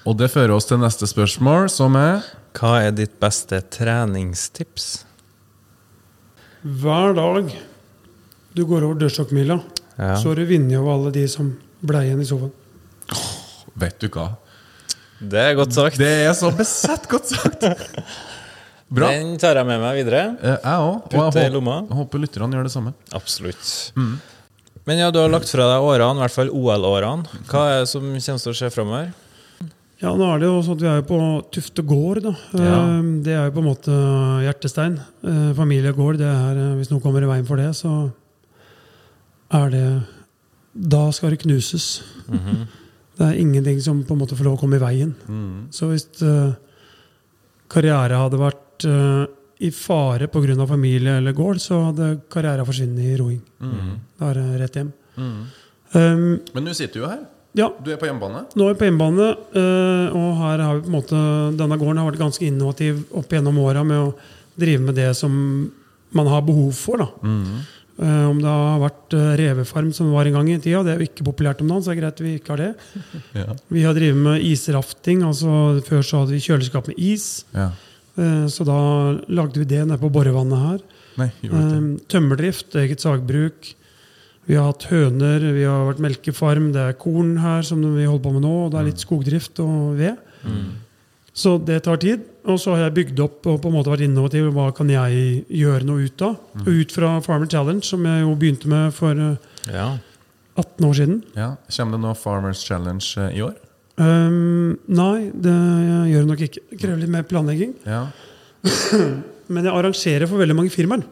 Og 0.07 0.17
det 0.17 0.31
fører 0.33 0.55
oss 0.57 0.67
til 0.71 0.79
neste 0.79 1.07
spørsmål, 1.11 1.69
som 1.71 1.97
er 1.97 2.23
Hva 2.57 2.79
er 2.87 2.91
ditt 2.97 3.19
beste 3.21 3.59
treningstips? 3.69 5.05
Hver 6.65 7.13
dag 7.15 7.51
du 8.57 8.63
går 8.65 8.83
over 8.87 8.95
dørstokkmila, 9.03 9.59
Ja. 9.99 10.15
så 10.17 10.29
har 10.29 10.35
du 10.37 10.47
vunnet 10.47 10.79
over 10.79 10.93
alle 10.95 11.11
de 11.13 11.27
som 11.29 11.59
ble 11.85 12.05
igjen 12.07 12.23
i 12.23 12.29
sofaen. 12.29 12.53
Vet 13.77 13.99
du 14.01 14.09
hva? 14.15 14.29
Det 15.21 15.41
er 15.41 15.55
godt 15.59 15.73
sagt. 15.77 15.99
Det 16.01 16.09
er 16.27 16.33
så 16.37 16.51
besett 16.57 17.07
godt 17.09 17.29
sagt! 17.35 17.65
Bra. 18.89 19.09
Den 19.11 19.35
tar 19.43 19.59
jeg 19.59 19.67
med 19.67 19.81
meg 19.83 19.97
videre. 19.99 20.21
Eh, 20.39 20.57
Jeg 20.63 20.79
òg. 20.79 21.07
Og 21.09 21.13
jeg, 21.17 21.21
håper, 21.25 21.41
jeg 21.43 21.53
lomma. 21.57 21.77
håper, 21.91 22.21
lytterne 22.23 22.55
gjør 22.55 22.69
det 22.69 22.73
samme. 22.75 22.93
Absolutt. 23.17 23.71
Men 24.87 25.01
ja, 25.01 25.09
du 25.11 25.19
har 25.19 25.33
lagt 25.33 25.51
fra 25.51 25.65
deg 25.73 25.83
årene, 25.89 26.21
i 26.21 26.23
hvert 26.23 26.37
fall 26.37 26.53
OL-årene. 26.55 27.41
Hva 27.51 27.65
er 27.73 27.81
det 27.83 27.89
som 27.91 28.05
kommer 28.07 28.45
til 28.45 28.53
å 28.53 28.59
skje 28.61 28.71
framover? 28.71 29.09
Ja, 29.99 30.13
nå 30.15 30.29
er 30.29 30.39
det 30.45 30.47
jo 30.51 30.61
sånn 30.63 30.77
at 30.77 30.85
vi 30.85 30.91
er 30.93 31.03
på 31.09 31.19
Tufte 31.57 31.83
gård, 31.89 32.21
da. 32.29 32.35
Ja. 32.61 32.77
Eh, 32.85 33.11
Det 33.27 33.35
er 33.35 33.49
jo 33.49 33.55
på 33.57 33.65
en 33.65 33.71
måte 33.73 33.97
hjertestein. 34.47 35.01
Eh, 35.25 35.51
Familiegård, 35.59 36.21
det 36.23 36.29
er 36.31 36.61
eh, 36.69 36.75
Hvis 36.79 36.93
noen 36.93 37.03
kommer 37.03 37.25
i 37.27 37.31
veien 37.33 37.49
for 37.49 37.57
det, 37.59 37.73
så 37.75 37.95
er 39.57 39.71
det 39.75 39.87
Da 40.77 41.07
skal 41.13 41.31
det 41.33 41.41
knuses. 41.45 42.03
Det 43.17 43.25
er 43.25 43.39
ingenting 43.41 43.79
som 43.81 44.03
på 44.05 44.13
en 44.13 44.21
måte 44.21 44.37
får 44.37 44.45
lov 44.45 44.59
å 44.59 44.61
komme 44.61 44.77
i 44.77 44.83
veien. 44.83 45.15
Så 45.73 45.89
hvis 45.89 46.05
uh, 46.23 46.53
karriere 47.73 48.19
hadde 48.21 48.41
vært 48.41 48.85
uh, 48.87 49.25
i 49.65 49.71
fare 49.73 50.29
pga. 50.29 50.67
familie 50.69 51.17
eller 51.17 51.33
gård, 51.33 51.61
så 51.65 51.79
hadde 51.89 52.21
karriera 52.29 52.65
forsvunnet 52.69 53.01
i 53.09 53.17
roing. 53.17 53.41
Da 54.19 54.29
er 54.31 54.35
det 54.43 54.61
rett 54.61 54.77
hjem. 54.77 54.91
Um, 55.17 56.41
Men 56.53 56.65
du 56.69 56.75
sitter 56.75 57.01
jo 57.01 57.07
her. 57.09 57.23
ja, 57.57 57.71
Du 57.81 57.91
er 57.91 57.97
på 57.97 58.05
hjemmebane. 58.05 58.45
nå 58.55 58.67
er 58.69 58.75
vi 58.75 58.79
på 58.83 58.85
hjemmebane, 58.91 59.29
eh, 59.57 60.13
og 60.13 60.37
her 60.43 60.59
har 60.61 60.75
vi 60.77 60.83
på 60.83 60.91
en 60.91 60.97
måte 60.99 61.21
denne 61.57 61.79
gården 61.81 61.97
har 62.03 62.11
vært 62.11 62.21
ganske 62.21 62.45
innovativ 62.45 62.99
opp 63.17 63.33
gjennom 63.33 63.57
åra 63.63 63.85
med 63.87 63.97
å 63.97 64.15
drive 64.61 64.83
med 64.83 64.95
det 64.99 65.15
som 65.17 65.33
man 66.13 66.27
har 66.27 66.43
behov 66.45 66.75
for. 66.77 66.99
da. 67.01 67.09
Eh, 67.25 67.65
om 68.29 68.41
det 68.43 68.51
har 68.53 68.81
vært 68.83 69.15
eh, 69.17 69.31
revefarm 69.41 69.89
som 69.97 70.11
var 70.13 70.29
en 70.29 70.35
gang 70.37 70.51
i 70.53 70.59
tida, 70.61 70.83
det 70.85 70.93
er 70.93 71.01
jo 71.01 71.09
ikke 71.09 71.25
populært 71.31 71.63
om 71.65 71.71
dagen, 71.73 71.85
så 71.85 71.93
det 71.93 71.97
er 71.97 72.03
greit 72.03 72.21
vi 72.21 72.35
ikke 72.37 72.53
har 72.53 72.61
det. 72.61 72.73
Ja. 73.39 73.55
Vi 73.73 73.85
har 73.87 73.97
drevet 73.97 74.21
med 74.27 74.45
israfting, 74.45 75.23
altså 75.25 75.81
før 75.87 76.05
så 76.05 76.21
hadde 76.21 76.37
vi 76.37 76.43
kjøleskap 76.45 76.91
med 76.93 77.01
is. 77.01 77.47
ja. 77.57 77.71
eh, 78.21 78.45
så 78.53 78.67
da 78.69 78.79
lagde 79.33 79.63
vi 79.63 79.69
det 79.71 79.83
nede 79.87 80.01
på 80.03 80.13
borevannet 80.13 80.65
her. 80.67 80.85
Nei. 81.17 81.31
Eh, 81.49 81.91
Tømmerdrift, 82.13 82.77
eget 82.77 83.01
sagbruk. 83.01 83.73
Vi 84.47 84.55
har 84.55 84.69
hatt 84.69 84.85
høner, 84.93 85.43
vi 85.57 85.65
har 85.67 85.89
vært 85.89 86.05
melkefarm, 86.05 86.69
det 86.77 86.83
er 86.85 86.99
korn 87.01 87.39
her 87.43 87.65
som 87.67 87.81
vi 87.83 88.05
holder 88.05 88.23
på 88.29 88.35
med 88.37 88.45
nå, 88.45 88.53
og 88.67 88.75
det 88.75 88.79
er 88.79 88.91
litt 88.93 89.03
skogdrift 89.03 89.59
og 89.65 89.97
ved. 89.99 90.21
Så 91.37 91.57
det 91.59 91.83
tar 91.85 91.99
tid. 92.01 92.23
Og 92.47 92.61
så 92.63 92.75
har 92.77 92.85
jeg 92.87 92.95
bygd 93.01 93.21
opp 93.25 93.47
og 93.51 93.61
på 93.65 93.71
en 93.71 93.75
måte 93.75 93.91
vært 93.91 94.05
innovativ. 94.07 94.53
Hva 94.55 94.69
kan 94.77 94.91
jeg 94.93 95.45
gjøre 95.51 95.87
noe 95.89 96.05
ut 96.07 96.23
av? 96.23 96.37
Og 96.63 96.69
ut 96.69 96.93
fra 96.95 97.17
Farmer 97.25 97.49
Challenge, 97.51 97.83
som 97.87 98.05
jeg 98.07 98.23
jo 98.23 98.35
begynte 98.39 98.71
med 98.71 98.95
for 98.95 99.19
eh, 99.19 99.73
Ja. 99.75 99.89
18 100.57 100.87
år 100.89 100.95
siden. 100.97 101.17
Ja. 101.37 101.49
Kommer 101.69 101.97
det 101.99 102.03
noe 102.07 102.15
Farmers 102.17 102.63
Challenge 102.65 103.05
eh, 103.21 103.35
i 103.37 103.43
år? 103.45 103.57
Um, 103.97 104.77
nei, 104.93 105.31
det 105.33 105.53
gjør 106.13 106.23
det 106.23 106.29
nok 106.31 106.45
ikke. 106.47 106.63
Det 106.71 106.79
krever 106.83 107.01
litt 107.03 107.13
mer 107.13 107.27
planlegging. 107.29 107.75
Ja. 107.89 108.05
Men 109.53 109.65
jeg 109.69 109.73
arrangerer 109.73 110.27
for 110.31 110.41
veldig 110.43 110.57
mange 110.59 110.73
firmaer. 110.75 111.05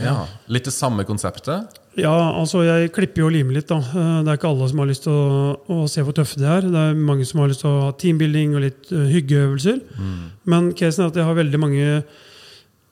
ja. 0.00 0.14
Litt 0.52 0.64
det 0.68 0.74
samme 0.74 1.04
konseptet? 1.08 1.80
Ja, 2.00 2.12
altså 2.40 2.64
jeg 2.66 2.90
klipper 2.94 3.22
jo 3.22 3.28
og 3.28 3.34
limer 3.36 3.54
litt. 3.54 3.68
da. 3.70 3.76
Eh, 3.78 4.22
Det 4.24 4.32
er 4.32 4.38
ikke 4.38 4.50
alle 4.50 4.68
som 4.70 4.80
har 4.82 4.88
lyst 4.90 5.04
til 5.06 5.14
å, 5.14 5.54
å 5.70 5.88
se 5.90 6.02
hvor 6.02 6.16
tøffe 6.16 6.40
de 6.40 6.46
er. 6.50 6.66
Det 6.66 6.80
er 6.80 6.94
mange 6.98 7.26
som 7.28 7.40
har 7.40 7.50
lyst 7.52 7.62
til 7.62 7.70
å 7.70 7.82
ha 7.86 7.92
teambuilding 8.00 8.56
og 8.56 8.64
litt 8.66 8.90
uh, 8.92 9.04
hyggeøvelser. 9.12 9.78
Men 10.50 10.72
casen 10.74 11.04
er 11.04 11.12
at 11.12 11.18
jeg 11.20 11.28
har 11.28 11.38
veldig 11.38 11.60
mange 11.62 11.88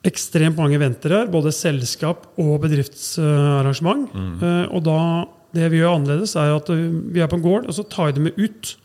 ekstremt 0.07 0.57
mange 0.59 0.75
eventer 0.79 1.15
her. 1.17 1.27
Både 1.31 1.51
selskap 1.55 2.25
og 2.39 2.61
bedriftsarrangement. 2.63 4.07
Eh, 4.43 4.65
og 4.71 4.83
da, 4.87 4.97
det 5.55 5.69
vi 5.73 5.81
gjør 5.81 5.97
annerledes, 5.97 6.35
er 6.39 6.55
at 6.55 6.71
vi 6.71 7.23
er 7.23 7.27
på 7.31 7.39
en 7.39 7.45
gård, 7.45 7.67
og 7.67 7.75
så 7.75 7.83
tar 7.87 8.11
jeg 8.11 8.19
dem 8.19 8.29
med 8.29 8.39
ut. 8.39 8.75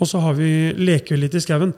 Og 0.00 0.08
så 0.08 0.20
har 0.24 0.34
vi, 0.38 0.50
leker 0.78 1.14
vi 1.16 1.24
litt 1.24 1.34
i 1.38 1.42
skauen. 1.42 1.74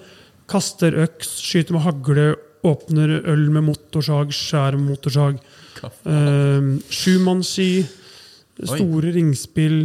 Kaster 0.51 0.95
øks, 1.05 1.37
skyter 1.45 1.77
med 1.77 1.85
hagle, 1.87 2.27
åpner 2.65 3.17
øl 3.27 3.49
med 3.51 3.67
motorsag, 3.67 4.31
skjærer 4.37 4.79
med 4.79 4.93
motorsag. 4.95 5.41
Uh, 5.81 6.79
store 8.63 9.13
ringspill. 9.15 9.81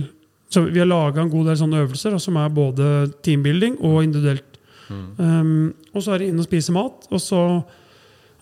Så 0.49 0.63
vi 0.69 0.79
har 0.79 0.87
laga 0.87 1.21
en 1.23 1.31
god 1.31 1.49
del 1.49 1.57
sånne 1.59 1.81
øvelser 1.83 2.13
da, 2.15 2.19
som 2.23 2.37
er 2.39 2.53
både 2.53 2.91
teambuilding 3.25 3.79
og 3.83 4.03
individuelt. 4.05 4.57
Um, 5.19 5.73
og 5.91 6.03
så 6.03 6.13
er 6.13 6.21
det 6.23 6.29
inn 6.31 6.39
og 6.39 6.47
spise 6.47 6.71
mat, 6.75 7.07
og 7.11 7.19
så 7.19 7.41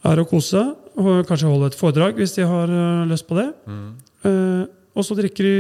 er 0.06 0.18
det 0.20 0.26
å 0.26 0.30
kose. 0.30 0.62
Og 0.96 1.26
kanskje 1.28 1.50
holde 1.50 1.72
et 1.72 1.78
foredrag 1.80 2.20
hvis 2.20 2.38
de 2.38 2.46
har 2.48 2.72
uh, 2.72 3.06
lyst 3.10 3.28
på 3.28 3.38
det. 3.40 3.50
Uh, 4.26 4.64
og 4.96 5.04
så 5.04 5.18
drikker 5.18 5.48
de 5.48 5.56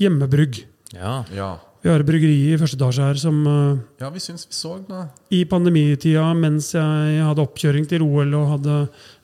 hjemmebrygg. 0.00 0.62
Ja. 0.94 1.22
Ja. 1.34 1.56
Vi 1.84 1.90
har 1.92 2.00
et 2.00 2.08
bryggeri 2.08 2.36
i 2.48 2.56
første 2.56 2.78
etasje 2.78 3.04
her 3.04 3.18
som 3.20 3.42
eh, 3.44 3.80
ja, 4.00 4.08
vi 4.08 4.22
syns 4.24 4.46
vi 4.48 4.56
så 4.56 4.78
det. 4.88 5.02
i 5.36 5.42
pandemitida, 5.44 6.22
mens 6.38 6.70
jeg 6.72 7.18
hadde 7.20 7.44
oppkjøring 7.44 7.84
til 7.90 8.00
OL 8.06 8.32
og 8.38 8.54
hadde 8.54 8.76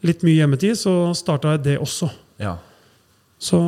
litt 0.05 0.25
mye 0.27 0.43
hjemmetid, 0.43 0.77
så 0.77 0.93
starta 1.17 1.55
jeg 1.55 1.63
det 1.71 1.79
også. 1.81 2.11
Ja. 2.43 2.59
Så 3.41 3.63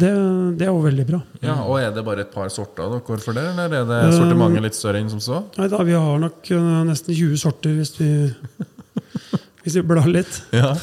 det, 0.00 0.12
det 0.60 0.66
er 0.66 0.68
jo 0.68 0.84
veldig 0.84 1.06
bra. 1.08 1.22
ja. 1.40 1.56
Og 1.64 1.80
er 1.80 1.96
det 1.96 2.04
bare 2.04 2.26
et 2.26 2.32
par 2.34 2.52
sorter 2.52 2.92
dere 2.92 3.18
for 3.24 3.36
det, 3.40 3.46
eller 3.54 3.78
er 3.80 3.88
det 3.88 4.02
sortimentet 4.18 4.66
litt 4.68 4.76
større 4.76 5.00
enn 5.00 5.10
som 5.12 5.24
så? 5.24 5.40
Nei 5.56 5.70
da, 5.72 5.80
Vi 5.88 5.96
har 5.96 6.20
nok 6.20 6.52
eh, 6.52 6.70
nesten 6.92 7.16
20 7.16 7.40
sorter 7.40 7.80
hvis 7.80 7.96
vi, 8.02 8.12
hvis 9.64 9.80
vi 9.80 9.86
blar 9.96 10.12
litt. 10.12 10.42
Ja. 10.52 10.74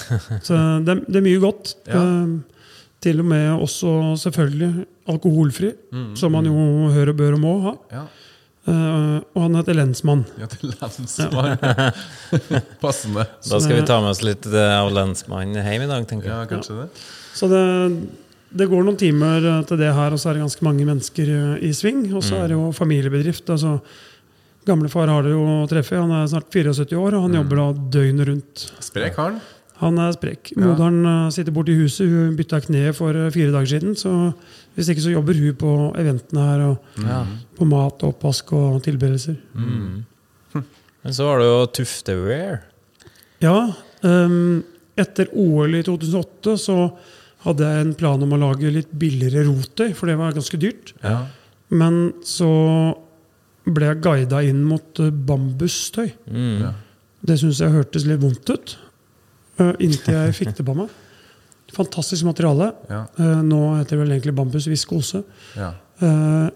Så 0.41 0.57
det, 0.89 1.03
det 1.05 1.21
er 1.21 1.29
mye 1.29 1.45
godt. 1.45 1.77
Ja. 1.85 2.01
Eh, 2.01 2.37
til 3.05 3.21
og 3.21 3.29
med 3.29 3.51
også 3.61 3.91
selvfølgelig 4.25 4.87
alkoholfri, 5.07 5.73
som 6.19 6.33
man 6.35 6.47
jo 6.49 6.53
hører 6.93 7.13
og 7.13 7.19
bør 7.19 7.37
og 7.37 7.43
må 7.43 7.57
ha. 7.67 7.75
ja. 7.93 8.07
Uh, 8.67 9.21
og 9.31 9.45
han 9.45 9.53
heter 9.55 9.77
Lensmann. 9.77 10.25
Ja, 10.35 10.47
til 10.51 10.73
lensmann. 10.73 11.53
Passende. 12.83 13.23
Da 13.47 13.59
skal 13.63 13.77
vi 13.77 13.85
ta 13.87 14.01
med 14.03 14.11
oss 14.11 14.19
litt 14.25 14.43
eh, 14.49 14.73
av 14.75 14.89
lensmannen 14.91 15.61
hjem 15.63 15.85
i 15.85 15.87
dag, 15.87 16.03
tenker 16.09 16.27
jeg. 16.27 16.35
Ja, 16.35 16.49
kanskje 16.49 16.81
det. 16.81 16.87
Så 17.37 17.47
det, 17.47 17.61
det 18.59 18.67
går 18.67 18.83
noen 18.83 18.99
timer 18.99 19.39
eh, 19.39 19.61
til 19.69 19.79
det 19.79 19.93
her, 19.95 20.11
og 20.11 20.19
så 20.19 20.33
er 20.33 20.35
det 20.35 20.43
ganske 20.43 20.67
mange 20.67 20.83
mennesker 20.89 21.31
i 21.63 21.71
sving. 21.79 22.09
Og 22.11 22.25
så 22.27 22.41
er 22.41 22.51
det 22.51 22.57
jo 22.59 22.67
familiebedrift. 22.75 23.47
altså 23.55 23.77
Gamlefar 24.67 25.07
har 25.13 25.23
dere 25.23 25.39
jo 25.39 25.63
treffet. 25.71 26.01
Han 26.01 26.11
er 26.19 26.27
snart 26.27 26.51
74 26.51 26.91
år, 26.99 27.15
og 27.15 27.29
han 27.29 27.39
jobber 27.39 27.63
da 27.63 27.69
døgnet 27.95 28.31
rundt. 28.33 28.67
Sprek 28.83 29.15
har 29.15 29.37
Han 29.37 29.41
Han 29.79 30.03
er 30.09 30.11
sprek. 30.17 30.51
Moderen 30.59 31.31
sitter 31.31 31.55
borte 31.55 31.71
i 31.71 31.79
huset. 31.85 32.11
Hun 32.11 32.35
bytta 32.35 32.59
kne 32.67 32.91
for 32.97 33.15
fire 33.31 33.55
dager 33.55 33.77
siden. 33.77 33.95
Så 33.95 34.11
hvis 34.77 34.91
ikke 34.93 35.03
så 35.07 35.11
jobber 35.15 35.33
hun 35.41 35.55
på 35.57 35.71
eventene 35.97 36.43
her, 36.45 36.63
og 36.69 37.03
Ja. 37.03 37.23
på 37.57 37.65
mat, 37.65 38.03
oppvask 38.05 38.53
og 38.53 38.79
tilberedelser. 38.85 39.35
Men 41.03 41.13
så 41.15 41.25
var 41.27 41.39
det 41.41 41.47
jo 41.49 41.59
Tuftewear. 41.81 42.61
Ja, 43.41 43.57
Um, 44.05 44.59
etter 44.93 45.25
OL 45.33 45.73
i 45.73 45.79
2008 45.81 46.51
så 46.61 46.73
hadde 47.47 47.65
jeg 47.65 47.81
en 47.81 47.95
plan 47.97 48.21
om 48.21 48.35
å 48.35 48.37
lage 48.43 48.69
litt 48.69 48.91
billigere 48.93 49.41
roter, 49.47 49.89
for 49.97 50.05
det 50.05 50.17
var 50.19 50.35
ganske 50.35 50.59
dyrt. 50.61 50.91
Ja. 51.01 51.23
Men 51.73 52.13
så 52.21 52.49
ble 53.65 53.89
jeg 53.89 54.01
guida 54.05 54.43
inn 54.45 54.61
mot 54.69 55.01
eh, 55.01 55.09
bambustøy. 55.09 56.11
Mm. 56.29 56.67
Det 57.25 57.39
syns 57.41 57.63
jeg 57.63 57.73
hørtes 57.73 58.05
litt 58.05 58.21
vondt 58.21 58.53
ut, 58.53 58.77
Uh, 59.57 59.71
inntil 59.81 60.13
jeg 60.13 60.33
fikk 60.37 60.51
det 60.59 60.63
på 60.67 60.75
meg. 60.77 60.91
Fantastisk 61.75 62.23
materiale. 62.23 62.71
Ja. 62.89 63.01
Eh, 63.19 63.41
Nå 63.43 63.59
heter 63.77 63.97
det 63.97 63.99
vel 64.05 64.13
egentlig 64.15 64.35
bambusviskose. 64.37 65.23
Ja. 65.57 65.73
Eh, 66.01 66.49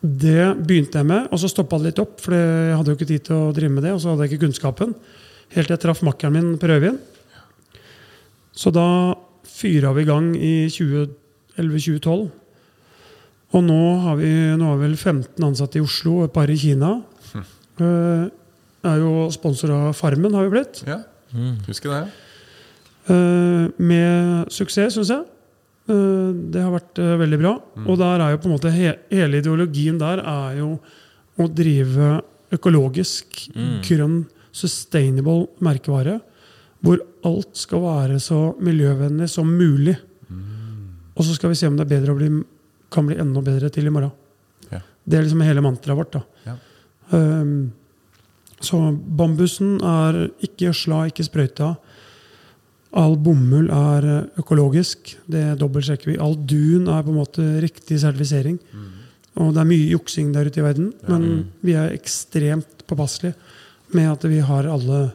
Det 0.00 0.44
begynte 0.62 1.00
jeg 1.00 1.06
med, 1.10 1.26
og 1.34 1.38
så 1.42 1.48
stoppa 1.50 1.76
det 1.78 1.88
litt 1.90 1.98
opp, 1.98 2.20
for 2.22 2.30
jeg 2.32 2.76
hadde 2.76 2.92
jo 2.92 2.96
ikke 2.96 3.06
tid 3.08 3.24
til 3.26 3.34
å 3.34 3.52
drive 3.52 3.72
med 3.74 3.82
det. 3.82 3.92
Og 3.96 4.00
så 4.00 4.12
hadde 4.12 4.28
jeg 4.28 4.32
ikke 4.38 4.44
kunnskapen. 4.46 4.92
Helt 5.56 5.66
til 5.66 5.74
jeg 5.74 5.80
traff 5.82 6.02
makkeren 6.06 6.32
min 6.36 6.52
på 6.60 6.68
rødvin. 6.70 6.98
Så 8.54 8.70
da 8.72 9.14
fyra 9.44 9.90
vi 9.96 10.02
i 10.02 10.06
gang 10.06 10.28
i 10.36 10.52
2011-2012. 10.70 12.30
Og 13.58 13.64
nå 13.64 13.80
har 14.04 14.16
vi 14.20 14.30
nå 14.60 14.64
har 14.70 14.76
vi 14.78 14.86
vel 14.86 14.96
15 14.96 15.44
ansatte 15.48 15.80
i 15.80 15.82
Oslo 15.82 16.18
og 16.20 16.28
et 16.28 16.34
par 16.36 16.50
i 16.52 16.56
Kina. 16.60 16.92
Eh, 17.34 18.24
er 18.88 18.98
jo 19.02 19.26
sponsor 19.34 19.70
av 19.74 19.94
Farmen, 19.98 20.34
har 20.34 20.46
vi 20.46 20.54
blitt. 20.60 20.84
ja. 20.86 21.00
Husker 21.66 21.90
det. 21.90 22.04
Eh, 23.08 23.66
med 23.80 24.52
suksess, 24.52 24.96
syns 24.96 25.12
jeg. 25.12 25.24
Eh, 25.88 26.30
det 26.52 26.60
har 26.60 26.74
vært 26.74 27.00
eh, 27.00 27.14
veldig 27.22 27.38
bra. 27.40 27.54
Og 27.86 28.00
der 28.00 28.24
er 28.24 28.34
jo 28.34 28.40
på 28.42 28.50
en 28.50 28.56
måte 28.56 28.72
he 28.74 28.92
hele 29.12 29.40
ideologien 29.40 30.00
der 30.00 30.20
er 30.20 30.58
jo 30.60 30.74
å 31.38 31.46
drive 31.48 32.18
økologisk, 32.52 33.44
grønn, 33.86 34.22
sustainable 34.52 35.46
merkevare. 35.64 36.18
Hvor 36.84 37.00
alt 37.26 37.58
skal 37.58 37.82
være 37.82 38.20
så 38.22 38.52
miljøvennlig 38.62 39.28
som 39.30 39.48
mulig. 39.50 39.96
Og 41.18 41.26
så 41.26 41.34
skal 41.34 41.52
vi 41.52 41.58
se 41.58 41.68
om 41.68 41.76
det 41.78 41.88
er 41.90 42.14
bli, 42.14 42.30
kan 42.94 43.06
bli 43.08 43.18
enda 43.18 43.42
bedre 43.42 43.70
til 43.74 43.88
i 43.88 43.92
morgen. 43.92 44.12
Ja. 44.70 44.80
Det 45.02 45.18
er 45.18 45.26
liksom 45.26 45.42
hele 45.42 45.64
mantraet 45.64 45.98
vårt. 45.98 46.14
da. 46.14 46.22
Ja. 46.46 46.56
Um, 47.10 47.72
så 48.60 48.78
bambusen 48.92 49.78
er 49.82 50.28
ikke 50.42 50.68
gjødsla, 50.68 51.04
ikke 51.10 51.26
sprøyta. 51.26 51.72
All 52.96 53.18
bomull 53.20 53.68
er 53.74 54.06
eh, 54.08 54.40
økologisk. 54.40 55.16
Det 55.28 55.58
dobbeltsjekker 55.60 56.12
vi. 56.12 56.16
All 56.22 56.36
dun 56.38 56.88
er 56.88 57.04
på 57.04 57.12
en 57.12 57.20
måte 57.20 57.44
riktig 57.64 58.00
sertifisering. 58.00 58.56
Og 59.38 59.52
det 59.54 59.60
er 59.62 59.68
mye 59.68 59.90
juksing 59.92 60.32
der 60.34 60.48
ute 60.48 60.58
i 60.58 60.64
verden, 60.64 60.88
men 61.06 61.44
vi 61.62 61.76
er 61.78 61.92
ekstremt 61.94 62.80
påpasselige 62.88 63.36
med 63.94 64.08
at 64.10 64.24
vi 64.28 64.40
har 64.44 64.66
alle 64.68 65.12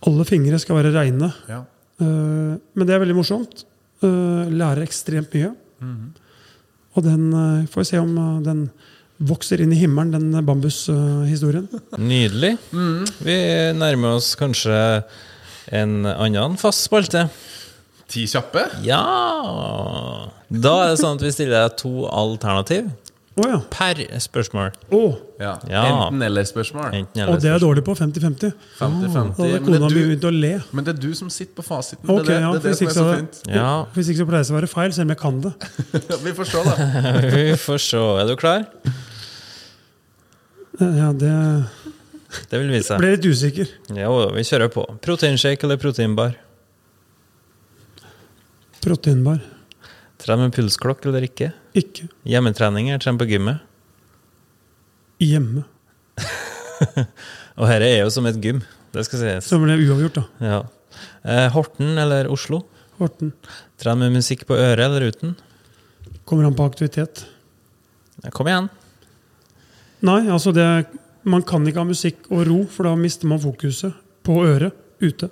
Alle 0.00 0.24
fingre 0.24 0.56
skal 0.56 0.78
være 0.78 0.94
reine. 0.94 1.26
Ja. 1.44 1.58
Uh, 2.00 2.56
men 2.72 2.86
det 2.88 2.94
er 2.94 3.02
veldig 3.02 3.18
morsomt. 3.18 3.66
Uh, 4.00 4.48
lærer 4.48 4.80
ekstremt 4.86 5.34
mye. 5.36 5.50
Og 6.96 7.04
den 7.04 7.26
uh, 7.34 7.66
får 7.68 7.82
vi 7.82 7.88
se 7.90 8.00
om 8.00 8.14
den 8.40 8.62
vokser 9.20 9.60
inn 9.60 9.74
i 9.76 9.80
himmelen, 9.82 10.14
den 10.16 10.46
bambushistorien. 10.46 11.68
Nydelig. 12.00 12.54
Vi 13.20 13.36
nærmer 13.76 14.16
oss 14.16 14.32
kanskje 14.40 15.04
en 15.68 16.06
annen 16.06 16.56
fast 16.60 16.86
spalte. 16.88 17.28
Ti 18.10 18.24
kjappe? 18.26 18.64
Ja! 18.82 19.02
Da 20.50 20.72
er 20.84 20.88
det 20.94 20.98
sånn 21.02 21.14
at 21.20 21.22
vi 21.22 21.30
stiller 21.34 21.68
deg 21.68 21.76
to 21.78 22.06
alternativ 22.10 22.90
Oh, 23.40 23.46
ja. 23.46 23.58
per 23.72 23.94
spørsmål. 24.20 24.72
Oh. 24.92 25.14
Ja. 25.40 25.52
Ja. 25.70 25.84
Enten-eller-spørsmål. 25.86 26.90
Enten 26.98 27.28
og 27.30 27.38
det 27.40 27.48
er 27.48 27.54
jeg 27.54 27.62
dårlig 27.62 27.84
på 27.86 27.94
50-50. 27.96 28.50
50-50. 28.76 28.80
Da 28.80 28.88
hadde 28.90 29.06
Men, 29.14 29.64
kona 29.64 29.78
det 29.78 29.80
mi 29.80 29.88
du- 29.88 30.08
begynt 30.10 30.26
å 30.28 30.32
le. 30.34 30.50
men 30.72 30.84
det 30.84 30.96
er 30.96 31.00
du 31.00 31.14
som 31.14 31.30
sitter 31.30 31.54
på 31.54 31.64
fasiten. 31.64 32.04
Ok, 32.10 32.26
det 32.26 32.34
er 32.34 32.40
det, 32.40 32.40
ja, 32.42 32.50
det, 32.52 32.58
er 32.58 32.68
det 32.68 32.76
som 32.76 32.86
er 32.86 32.90
så 32.90 33.04
så- 33.06 33.16
fint. 33.16 33.38
Ja, 33.54 33.84
Hvis 33.94 34.08
ikke 34.10 34.18
så 34.18 34.26
pleier 34.28 34.44
det 34.44 34.50
å 34.52 34.58
være 34.58 34.68
feil, 34.74 34.92
selv 34.92 35.06
om 35.06 35.14
jeg 35.14 35.18
kan 35.22 35.40
det. 35.40 35.52
Vi 36.26 36.32
får 36.36 36.50
se, 36.50 36.64
da. 36.66 36.74
vi 37.36 37.46
får 37.56 37.78
se. 37.86 38.02
Er 38.20 38.26
du 38.26 38.36
klar? 38.36 38.66
Ja, 40.80 41.12
det 41.12 41.32
Det 42.50 42.58
vil 42.60 42.70
vise 42.70 42.86
seg. 42.92 43.00
ble 43.02 43.10
litt 43.16 43.26
usikker. 43.26 43.70
Jo, 43.96 44.12
vi 44.36 44.44
kjører 44.46 44.70
på. 44.72 44.84
Proteinshake 45.02 45.66
eller 45.66 45.80
proteinbar? 45.82 46.36
Proteinbar. 48.84 49.40
Tren 50.20 50.42
med 50.44 50.54
pulsklokk 50.54 51.06
eller 51.08 51.24
ikke? 51.26 51.50
Ikke 51.76 52.06
Hjemmetrening 52.28 52.90
eller 52.90 53.02
tren 53.02 53.18
på 53.20 53.26
gymmet? 53.30 53.66
hjemme. 55.20 55.66
Og 57.60 57.66
dette 57.68 57.88
er 57.90 57.98
jo 58.00 58.12
som 58.14 58.24
et 58.30 58.38
gym. 58.40 58.62
Det 58.94 59.02
skal 59.04 59.20
sies. 59.20 59.48
Så 59.50 59.58
ble 59.60 59.74
det 59.76 59.84
uavgjort, 59.84 60.16
da. 60.16 60.22
Ja. 60.40 60.60
Eh, 61.28 61.48
Horten 61.52 61.98
eller 62.00 62.30
Oslo? 62.32 62.62
Horten. 62.96 63.34
Tren 63.80 64.00
med 64.00 64.14
musikk 64.16 64.46
på 64.48 64.56
øret 64.56 64.80
eller 64.86 65.10
uten? 65.12 65.34
Kommer 66.24 66.48
an 66.48 66.56
på 66.56 66.64
aktivitet. 66.64 67.26
Kom 68.32 68.48
igjen. 68.48 68.70
Nei, 70.08 70.22
altså 70.32 70.54
det 70.56 70.64
Man 71.24 71.42
kan 71.46 71.66
ikke 71.68 71.82
ha 71.82 71.88
musikk 71.88 72.30
og 72.30 72.46
ro, 72.48 72.60
for 72.70 72.88
da 72.88 72.94
mister 72.96 73.28
man 73.28 73.42
fokuset 73.42 73.96
på 74.24 74.38
øret 74.46 74.72
ute. 75.02 75.28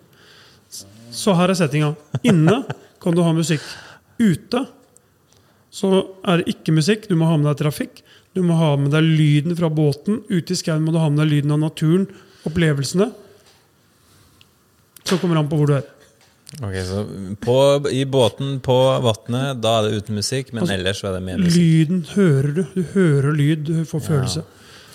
Så 1.10 1.32
her 1.36 1.48
er 1.48 1.56
settinga. 1.56 1.94
Inne 2.28 2.62
kan 3.00 3.16
du 3.16 3.22
ha 3.24 3.32
musikk. 3.32 3.64
Ute 4.18 4.66
så 5.78 5.90
er 6.26 6.40
det 6.40 6.54
ikke 6.54 6.74
musikk. 6.74 7.06
Du 7.08 7.16
må 7.18 7.28
ha 7.28 7.36
med 7.38 7.50
deg 7.50 7.60
trafikk. 7.62 8.02
Du 8.36 8.42
må 8.46 8.56
ha 8.58 8.72
med 8.80 8.92
deg 8.94 9.04
lyden 9.04 9.56
fra 9.58 9.70
båten. 9.72 10.22
Ute 10.30 10.54
i 10.54 10.58
skauen 10.58 10.84
må 10.84 10.94
du 10.94 11.00
ha 11.00 11.08
med 11.12 11.22
deg 11.22 11.30
lyden 11.36 11.54
av 11.54 11.62
naturen, 11.62 12.08
opplevelsene. 12.48 13.10
Så 15.04 15.16
kommer 15.20 15.38
det 15.38 15.44
an 15.44 15.50
på 15.52 15.60
hvor 15.60 15.70
du 15.70 15.76
er. 15.78 15.86
Ok, 16.64 16.76
så 16.88 17.02
på, 17.44 17.54
I 17.92 18.04
båten 18.08 18.56
på 18.64 18.76
vannet, 19.04 19.60
da 19.60 19.74
er 19.78 19.88
det 19.88 20.00
uten 20.00 20.16
musikk, 20.16 20.54
men 20.54 20.64
Altså, 20.64 20.78
ellers 20.78 21.02
er 21.04 21.16
det 21.18 21.24
med 21.26 21.42
musikk. 21.42 21.58
Lyden 21.60 22.04
hører 22.14 22.54
du. 22.56 22.62
Du 22.72 22.86
hører 22.94 23.36
lyd, 23.36 23.66
du 23.68 23.84
får 23.88 24.04
følelse. 24.06 24.44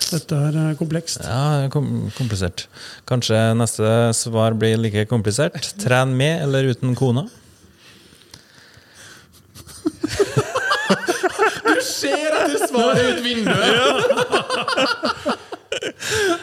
Dette 0.04 0.36
er 0.48 0.56
eh, 0.60 0.74
komplekst. 0.78 1.22
Ja, 1.24 1.68
kom 1.72 2.10
komplisert. 2.18 2.66
Kanskje 3.08 3.38
neste 3.58 4.12
svar 4.16 4.54
blir 4.58 4.76
like 4.80 5.06
komplisert. 5.10 5.74
Tren 5.82 6.16
med 6.18 6.42
eller 6.44 6.70
uten 6.74 6.94
kona? 6.98 7.24
du 11.64 11.80
Ser 11.84 12.30
at 12.36 12.52
du 12.52 12.58
svarer 12.68 13.04
ut 13.14 13.20
vinduet! 13.24 14.04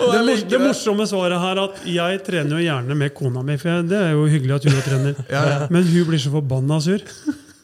Det, 0.01 0.19
mors 0.25 0.43
det 0.49 0.59
morsomme 0.59 1.05
svaret 1.09 1.39
her 1.39 1.55
er 1.55 1.61
at 1.63 1.83
jeg 1.87 2.21
trener 2.25 2.57
jo 2.57 2.63
gjerne 2.65 2.95
med 2.97 3.13
kona 3.15 3.43
mi. 3.45 3.55
For 3.61 3.71
jeg, 3.71 3.87
det 3.91 3.99
er 3.99 4.11
jo 4.15 4.25
hyggelig 4.29 4.57
at 4.57 4.65
hun 4.67 4.77
er 4.77 4.87
trener. 4.87 5.13
Men 5.73 5.87
hun 5.87 6.07
blir 6.09 6.21
så 6.21 6.33
forbanna 6.33 6.79
sur. 6.83 7.01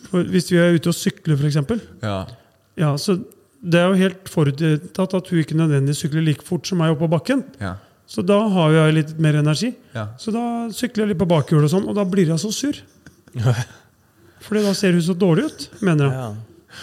For 0.07 0.29
hvis 0.31 0.51
vi 0.53 0.57
er 0.61 0.77
ute 0.77 0.93
og 0.93 0.97
sykler, 0.97 1.35
f.eks. 1.39 1.57
Ja. 2.05 2.19
Ja, 2.77 2.93
så 3.01 3.17
det 3.61 3.81
er 3.81 3.89
jo 3.89 3.99
helt 3.99 4.31
forutsatt 4.31 5.15
at 5.17 5.29
hun 5.31 5.41
ikke 5.41 5.57
nødvendigvis 5.57 6.03
sykler 6.05 6.25
like 6.25 6.45
fort 6.45 6.69
som 6.69 6.79
meg 6.81 6.93
oppe 6.93 7.05
på 7.05 7.13
bakken. 7.15 7.43
Ja. 7.61 7.75
Så 8.07 8.23
da 8.23 8.37
har 8.53 8.75
jeg 8.75 8.95
litt 8.95 9.15
mer 9.19 9.39
energi. 9.41 9.73
Ja. 9.95 10.07
Så 10.21 10.31
da 10.31 10.43
sykler 10.73 11.03
jeg 11.03 11.13
litt 11.13 11.21
på 11.21 11.27
bakhjulet, 11.27 11.67
og 11.67 11.73
sånn, 11.73 11.87
og 11.89 11.97
da 11.97 12.05
blir 12.07 12.29
jeg 12.31 12.39
så 12.39 12.51
sur. 12.55 12.77
Fordi 14.47 14.61
da 14.63 14.75
ser 14.77 14.95
hun 14.95 15.03
så 15.03 15.15
dårlig 15.17 15.49
ut, 15.49 15.65
mener 15.83 16.07
jeg. 16.07 16.19
Ja. 16.21 16.29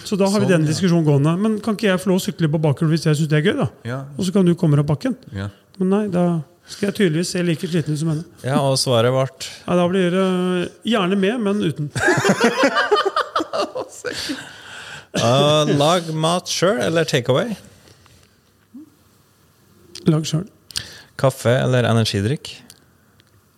Så 0.05 0.18
da 0.18 0.27
har 0.27 0.43
vi 0.43 0.49
Sånn, 0.49 0.57
den 0.57 0.66
ja. 0.66 0.72
diskusjonen 0.72 1.07
gående. 1.07 1.37
Men 1.41 1.61
kan 1.64 1.79
ikke 1.79 1.89
jeg 1.89 2.03
få 2.03 2.11
lov 2.11 2.20
å 2.20 2.25
sykle 2.27 2.51
på 2.51 2.61
bakhjul 2.66 2.91
hvis 2.93 3.07
jeg 3.09 3.20
syns 3.20 3.31
det 3.31 3.39
er 3.39 3.47
gøy? 3.47 3.55
da? 3.62 3.68
Ja. 3.87 4.01
Og 4.18 4.27
så 4.27 4.35
kan 4.35 4.49
du 4.49 4.57
komme 4.59 4.81
opp 4.83 4.91
bakken. 4.91 5.14
Ja. 5.33 5.49
Men 5.79 5.95
nei, 5.95 6.05
da 6.12 6.25
skal 6.68 6.91
jeg 6.91 6.99
tydeligvis 6.99 7.33
se 7.35 7.45
like 7.45 7.70
sliten 7.70 7.95
ut 7.95 8.01
som 8.01 8.11
henne. 8.12 8.25
Ja, 8.45 8.59
og 8.64 8.77
svaret 8.81 9.14
ble 9.14 9.27
Nei, 9.29 9.79
da 9.79 9.87
blir 9.91 10.16
det 10.16 10.25
uh, 10.25 10.66
gjerne 10.89 11.20
med, 11.20 11.41
men 11.47 11.64
uten. 11.64 11.93
uh, 15.19 15.71
Lag 15.79 16.09
mat 16.15 16.51
sjøl 16.51 16.81
eller 16.85 17.05
takeaway? 17.09 17.55
Lag 20.11 20.27
sjøl. 20.29 20.47
Kaffe 21.21 21.53
eller 21.62 21.87
energidrikk? 21.89 22.51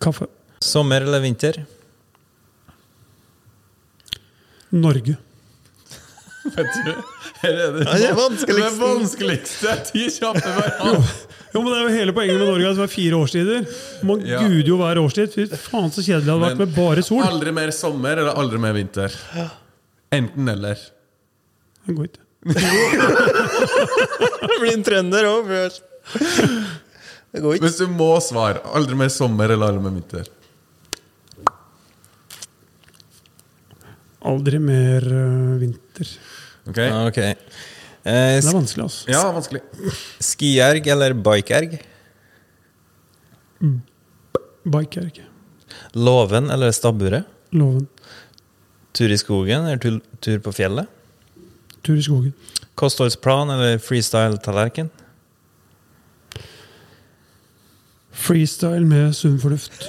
Kaffe. 0.03 0.27
Sommer 0.63 1.01
eller 1.05 1.19
vinter? 1.23 1.63
Norge. 4.69 5.15
Vet 6.47 6.75
du, 6.85 6.91
her 7.41 7.49
er 7.51 7.73
det, 7.75 7.85
Ja, 7.85 7.95
det 7.97 8.43
er 8.47 8.59
det 8.61 8.67
vanskeligste. 8.79 9.73
Ti 9.89 10.05
kjappe 10.15 10.43
hverandre. 10.45 11.01
Jo, 11.53 11.61
men 11.63 11.71
Det 11.71 11.77
er 11.77 11.83
jo 11.87 11.91
hele 11.95 12.13
poenget 12.15 12.37
med 12.39 12.47
Norge 12.47 12.69
at 12.69 12.77
det 12.79 12.83
er 12.85 12.91
fire 12.91 13.19
årstider. 13.19 13.65
Man 14.07 14.21
Ja. 14.27 14.39
guder 14.43 14.67
jo 14.69 14.77
hver 14.79 14.99
årstid. 15.01 15.31
Fy 15.33 15.45
faen, 15.47 15.89
så 15.91 16.03
kjedelig 16.03 16.25
det 16.27 16.33
hadde 16.33 16.45
vært 16.45 16.61
med 16.61 16.75
bare 16.75 17.03
sol. 17.03 17.23
Aldri 17.23 17.51
mer 17.55 17.71
sommer 17.75 18.19
eller 18.21 18.35
aldri 18.39 18.59
mer 18.63 18.73
vinter. 18.77 19.15
Enten 20.11 20.47
eller. 20.53 20.77
Det 21.87 21.93
går 21.95 22.05
ikke. 22.09 22.23
Blir 24.61 24.73
en 24.73 24.83
trønder 24.85 25.27
òg. 25.29 25.49
Det 27.31 27.41
går 27.43 27.57
ikke. 27.57 27.65
Hvis 27.65 27.79
du 27.81 27.87
må 27.91 28.09
svare 28.23 28.59
aldri 28.77 28.95
mer 28.99 29.11
sommer 29.13 29.47
eller 29.55 29.65
aldri 29.71 29.83
mer 29.87 29.95
vinter. 29.97 30.25
Aldri 34.27 34.59
mer 34.59 35.05
øh, 35.07 35.59
vinter. 35.61 36.07
Ok? 36.67 36.79
Ok. 37.07 37.17
Eh, 37.21 37.35
Det 38.07 38.13
er 38.13 38.41
sk- 38.43 38.55
vanskelig, 38.57 38.83
altså. 38.87 39.11
Ja, 39.11 39.21
vanskelig. 39.35 39.61
skierg 40.23 40.87
eller 40.93 41.11
bikeerg? 41.23 41.71
Bike 44.67 44.99
er 45.01 45.05
ikke. 45.11 45.25
Låven 45.95 46.45
eller 46.53 46.71
stabburet? 46.75 47.23
Loven. 47.55 47.87
Tur 48.97 49.11
i 49.13 49.17
skogen 49.19 49.61
eller 49.67 49.77
tur, 49.81 49.99
tur 50.21 50.39
på 50.43 50.51
fjellet? 50.55 50.87
Tur 51.87 51.95
i 51.95 52.03
skogen. 52.03 52.33
Kostholdsplan 52.75 53.49
eller 53.49 53.77
freestyle-tallerken? 53.79 54.89
Freestyle 58.11 58.83
med 58.83 59.13
sunn 59.15 59.37
fornuft. 59.39 59.85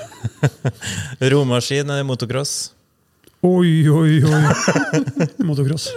Romaskin 1.33 1.91
eller 1.91 2.05
motocross? 2.07 2.53
Oi, 3.43 3.89
oi, 3.91 4.21
oi. 4.23 4.43
Motocross. 5.49 5.89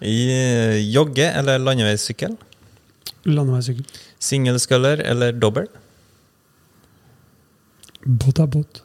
I, 0.00 0.16
eh, 0.32 0.78
jogge 0.94 1.28
eller 1.28 1.60
landeveissykkel? 1.60 2.38
Landeveissykkel. 3.28 3.84
Singelsculler 4.16 5.04
eller 5.12 5.36
dobbel? 5.36 5.68
Båt 8.06 8.40
er 8.40 8.48
båt. 8.56 8.82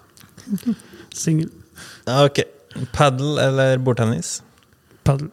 Singel. 1.24 1.56
Ok. 2.04 2.44
Padel 2.92 3.40
eller 3.40 3.80
bordtennis? 3.80 4.42
Paddel. 5.08 5.32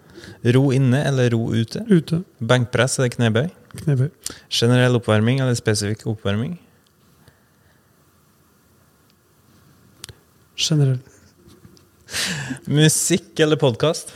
Ro 0.57 0.64
inne 0.75 1.01
eller 1.09 1.31
ro 1.35 1.49
ute? 1.55 1.85
Ute. 1.91 2.23
Benkpress 2.43 2.99
eller 2.99 3.12
knebøy? 3.14 3.47
Knebøy. 3.83 4.11
Generell 4.53 4.99
oppvarming 4.99 5.41
eller 5.43 5.57
spesifikk 5.59 6.07
oppvarming? 6.12 6.57
Generell. 10.62 11.01
Musikk 12.68 13.41
eller 13.41 13.59
podkast? 13.61 14.12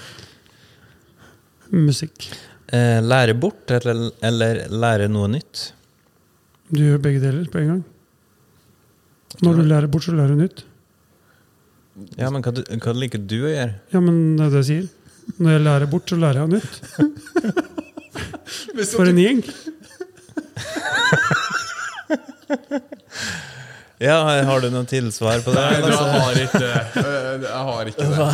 Musikk. 1.73 2.29
Eh, 2.75 3.01
lære 3.03 3.35
bort 3.39 3.71
eller, 3.71 4.11
eller 4.27 4.67
lære 4.71 5.09
noe 5.11 5.31
nytt? 5.33 5.71
Du 6.71 6.83
gjør 6.83 7.03
begge 7.03 7.23
deler 7.23 7.47
på 7.51 7.63
en 7.63 7.69
gang. 7.73 7.85
Når 9.45 9.59
du 9.61 9.63
lærer 9.69 9.91
bort, 9.91 10.07
så 10.07 10.15
lærer 10.17 10.35
du 10.35 10.43
nytt. 10.43 10.65
Ja, 12.19 12.29
men 12.33 12.43
hva, 12.45 12.53
hva 12.53 12.95
liker 12.97 13.23
du 13.23 13.39
å 13.47 13.51
gjøre? 13.51 13.75
Ja, 13.93 14.01
men 14.05 14.37
det 14.37 14.47
er 14.47 14.53
det 14.55 14.63
jeg 14.63 14.69
sier. 14.71 14.89
Når 15.39 15.51
jeg 15.57 15.63
lærer 15.67 15.87
bort, 15.91 16.09
så 16.11 16.17
lærer 16.21 16.39
jeg 16.45 16.49
nytt. 16.57 16.75
For 18.95 19.09
en 19.11 19.19
gjeng. 19.21 19.41
Ja, 23.99 24.19
Har 24.45 24.61
du 24.61 24.69
noe 24.71 24.85
tilsvar 24.89 25.41
på 25.45 25.55
det? 25.57 25.65
Nei, 25.65 25.75
jeg 25.81 25.97
har 25.97 26.41
ikke 26.45 26.61
det. 26.63 26.77
Jeg 27.47 27.67
har 27.71 27.91
ikke 27.91 28.09
det. 28.13 28.29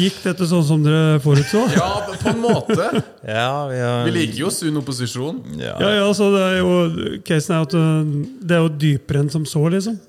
Gikk 0.00 0.16
dette 0.24 0.46
sånn 0.50 0.64
som 0.66 0.80
dere 0.82 1.20
forutså? 1.22 1.60
Ja, 1.76 1.90
på 2.08 2.32
en 2.32 2.40
måte. 2.42 2.88
Ja, 3.22 3.50
vi 3.70 3.76
har 3.78 4.00
Vi 4.08 4.14
liker 4.16 4.40
jo 4.40 4.48
sunn 4.50 4.80
opposisjon. 4.80 5.36
ja. 5.60 5.76
Ja, 5.78 5.90
ja, 6.00 6.08
så 6.18 6.32
det 6.34 6.40
er 6.48 6.56
jo 6.58 6.72
Casen 7.28 7.54
er 7.54 7.62
at 7.68 7.76
øh, 7.78 8.10
det 8.42 8.56
er 8.56 8.64
jo 8.64 8.72
dypere 8.74 9.22
enn 9.22 9.30
som 9.30 9.44
så, 9.46 9.62
liksom. 9.70 10.00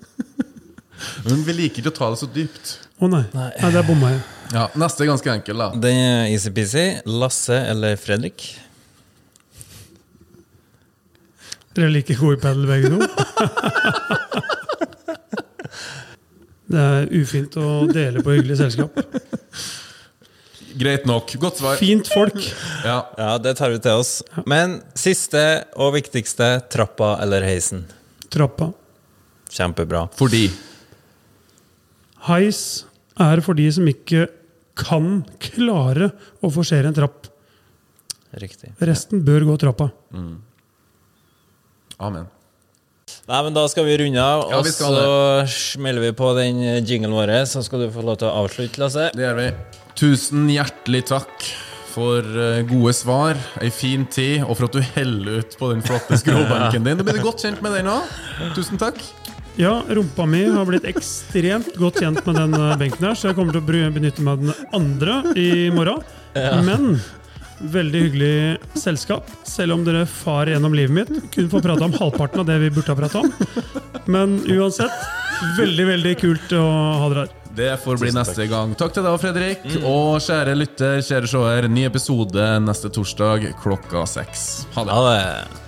Men 1.27 1.43
vi 1.45 1.53
liker 1.59 1.83
ikke 1.83 1.93
å 1.93 1.97
ta 1.99 2.09
det 2.15 2.19
så 2.23 2.27
dypt. 2.33 2.73
Å 2.97 3.07
nei. 3.11 3.21
Nei. 3.35 3.51
Nei, 3.61 3.71
der 3.77 3.85
bomma 3.87 4.09
jeg. 4.15 4.23
Ja, 4.49 4.65
Neste 4.81 5.03
er 5.05 5.11
ganske 5.11 5.29
enkel, 5.33 5.59
da. 5.61 5.69
Den 5.77 5.99
er 6.01 6.31
easy-peasy. 6.33 6.85
Lasse 7.05 7.57
eller 7.69 7.97
Fredrik? 8.01 8.47
Dere 11.75 11.85
er 11.85 11.93
like 11.93 12.15
gode 12.17 12.39
i 12.39 12.41
padel, 12.41 12.65
begge 12.69 12.89
to. 12.95 12.99
Det 16.69 16.77
er 16.77 17.07
ufint 17.17 17.55
å 17.57 17.69
dele 17.89 18.21
på 18.21 18.35
hyggelig 18.35 18.59
selskap. 18.59 18.93
Greit 20.77 21.07
nok. 21.09 21.31
Godt 21.41 21.57
svar. 21.61 21.79
Fint 21.81 22.09
folk. 22.13 22.37
Ja. 22.85 22.99
Ja, 23.17 23.31
det 23.41 23.55
tar 23.57 23.73
vi 23.73 23.79
til 23.81 23.97
oss. 23.97 24.19
Men 24.45 24.77
siste 24.97 25.41
og 25.81 25.95
viktigste 25.97 26.59
trappa 26.69 27.15
eller 27.23 27.41
heisen? 27.47 27.87
Trappa. 28.29 28.69
Kjempebra. 29.49 30.03
Fordi 30.19 30.45
Heis 32.27 32.61
er 33.17 33.41
for 33.41 33.57
de 33.57 33.65
som 33.73 33.87
ikke 33.89 34.27
kan 34.79 35.21
klare 35.43 36.11
å 36.43 36.51
forsere 36.53 36.89
en 36.89 36.97
trapp. 36.97 37.29
Riktig. 38.39 38.73
Resten 38.85 39.23
bør 39.25 39.47
gå 39.51 39.55
trappa. 39.65 39.89
Amen. 41.99 42.27
Nei, 43.29 43.39
men 43.45 43.55
Da 43.55 43.63
skal 43.69 43.85
vi 43.87 43.97
runde 44.03 44.21
av, 44.21 44.43
Ja, 44.51 44.59
og 44.59 44.67
skal 44.69 44.95
så 44.95 45.47
smeller 45.49 46.07
vi 46.07 46.11
på 46.17 46.29
den 46.37 46.61
jinglen 46.85 47.13
vår. 47.13 47.31
Så 47.49 47.63
skal 47.65 47.85
du 47.85 47.89
få 47.93 48.05
lov 48.05 48.19
til 48.21 48.29
å 48.29 48.35
avslutte, 48.43 48.81
Lasse. 48.81 49.09
Det 49.17 49.25
gjør 49.25 49.39
vi. 49.41 49.47
Tusen 49.99 50.45
hjertelig 50.53 51.03
takk 51.09 51.49
for 51.89 52.21
eh, 52.21 52.61
gode 52.69 52.93
svar, 52.95 53.39
ei 53.59 53.71
fin 53.73 54.05
tid, 54.05 54.43
og 54.45 54.55
for 54.59 54.69
at 54.69 54.77
du 54.77 54.83
heller 54.95 55.41
ut 55.41 55.57
på 55.59 55.71
den 55.73 55.81
flotte 55.85 56.17
skråbenken 56.21 56.85
din. 56.85 57.01
Du 57.01 57.05
blir 57.07 57.21
godt 57.25 57.43
kjent 57.45 57.63
med 57.65 57.75
den 57.79 57.89
òg. 57.91 58.05
Tusen 58.57 58.79
takk. 58.81 59.01
Ja, 59.59 59.81
rumpa 59.89 60.23
mi 60.25 60.45
har 60.47 60.63
blitt 60.69 60.85
ekstremt 60.87 61.73
godt 61.75 61.97
kjent 61.99 62.21
med 62.23 62.37
den 62.39 62.53
eh, 62.55 62.77
benken 62.79 63.09
her, 63.09 63.17
så 63.19 63.27
jeg 63.29 63.35
kommer 63.35 63.51
til 63.51 63.59
å 63.59 63.89
benytte 63.91 64.23
meg 64.23 64.37
av 64.37 64.45
den 64.45 64.69
andre 64.77 65.17
i 65.35 65.49
morgen. 65.75 65.99
Men 66.63 66.93
veldig 67.73 68.03
hyggelig 68.05 68.79
selskap, 68.79 69.27
selv 69.43 69.75
om 69.75 69.83
dere 69.83 70.05
far 70.07 70.47
gjennom 70.47 70.75
livet 70.79 70.95
mitt. 70.95 71.29
Kun 71.35 71.51
får 71.51 71.65
prate 71.67 71.89
om 71.89 71.99
halvparten 71.99 72.45
av 72.45 72.47
det 72.47 72.55
vi 72.63 72.71
burde 72.71 72.93
ha 72.93 72.99
prata 73.01 73.25
om. 73.25 73.35
Men 74.07 74.39
uansett, 74.47 74.95
veldig, 75.59 75.91
veldig 75.91 76.17
kult 76.23 76.55
å 76.55 76.65
ha 77.03 77.11
dere 77.11 77.27
her. 77.27 77.37
Det 77.59 77.71
får 77.83 77.99
bli 77.99 78.15
neste 78.15 78.45
gang. 78.47 78.71
Takk 78.79 78.95
til 78.95 79.03
deg, 79.03 79.19
Fredrik. 79.19 79.71
Og 79.83 80.21
kjære 80.23 80.55
lytter, 80.55 81.01
kjære 81.03 81.35
seer, 81.35 81.67
ny 81.67 81.89
episode 81.89 82.51
neste 82.63 82.93
torsdag 82.95 83.49
klokka 83.59 84.07
seks. 84.07 84.69
Ha 84.77 84.87
det. 84.87 84.95
Ha 84.95 85.09
det. 85.09 85.67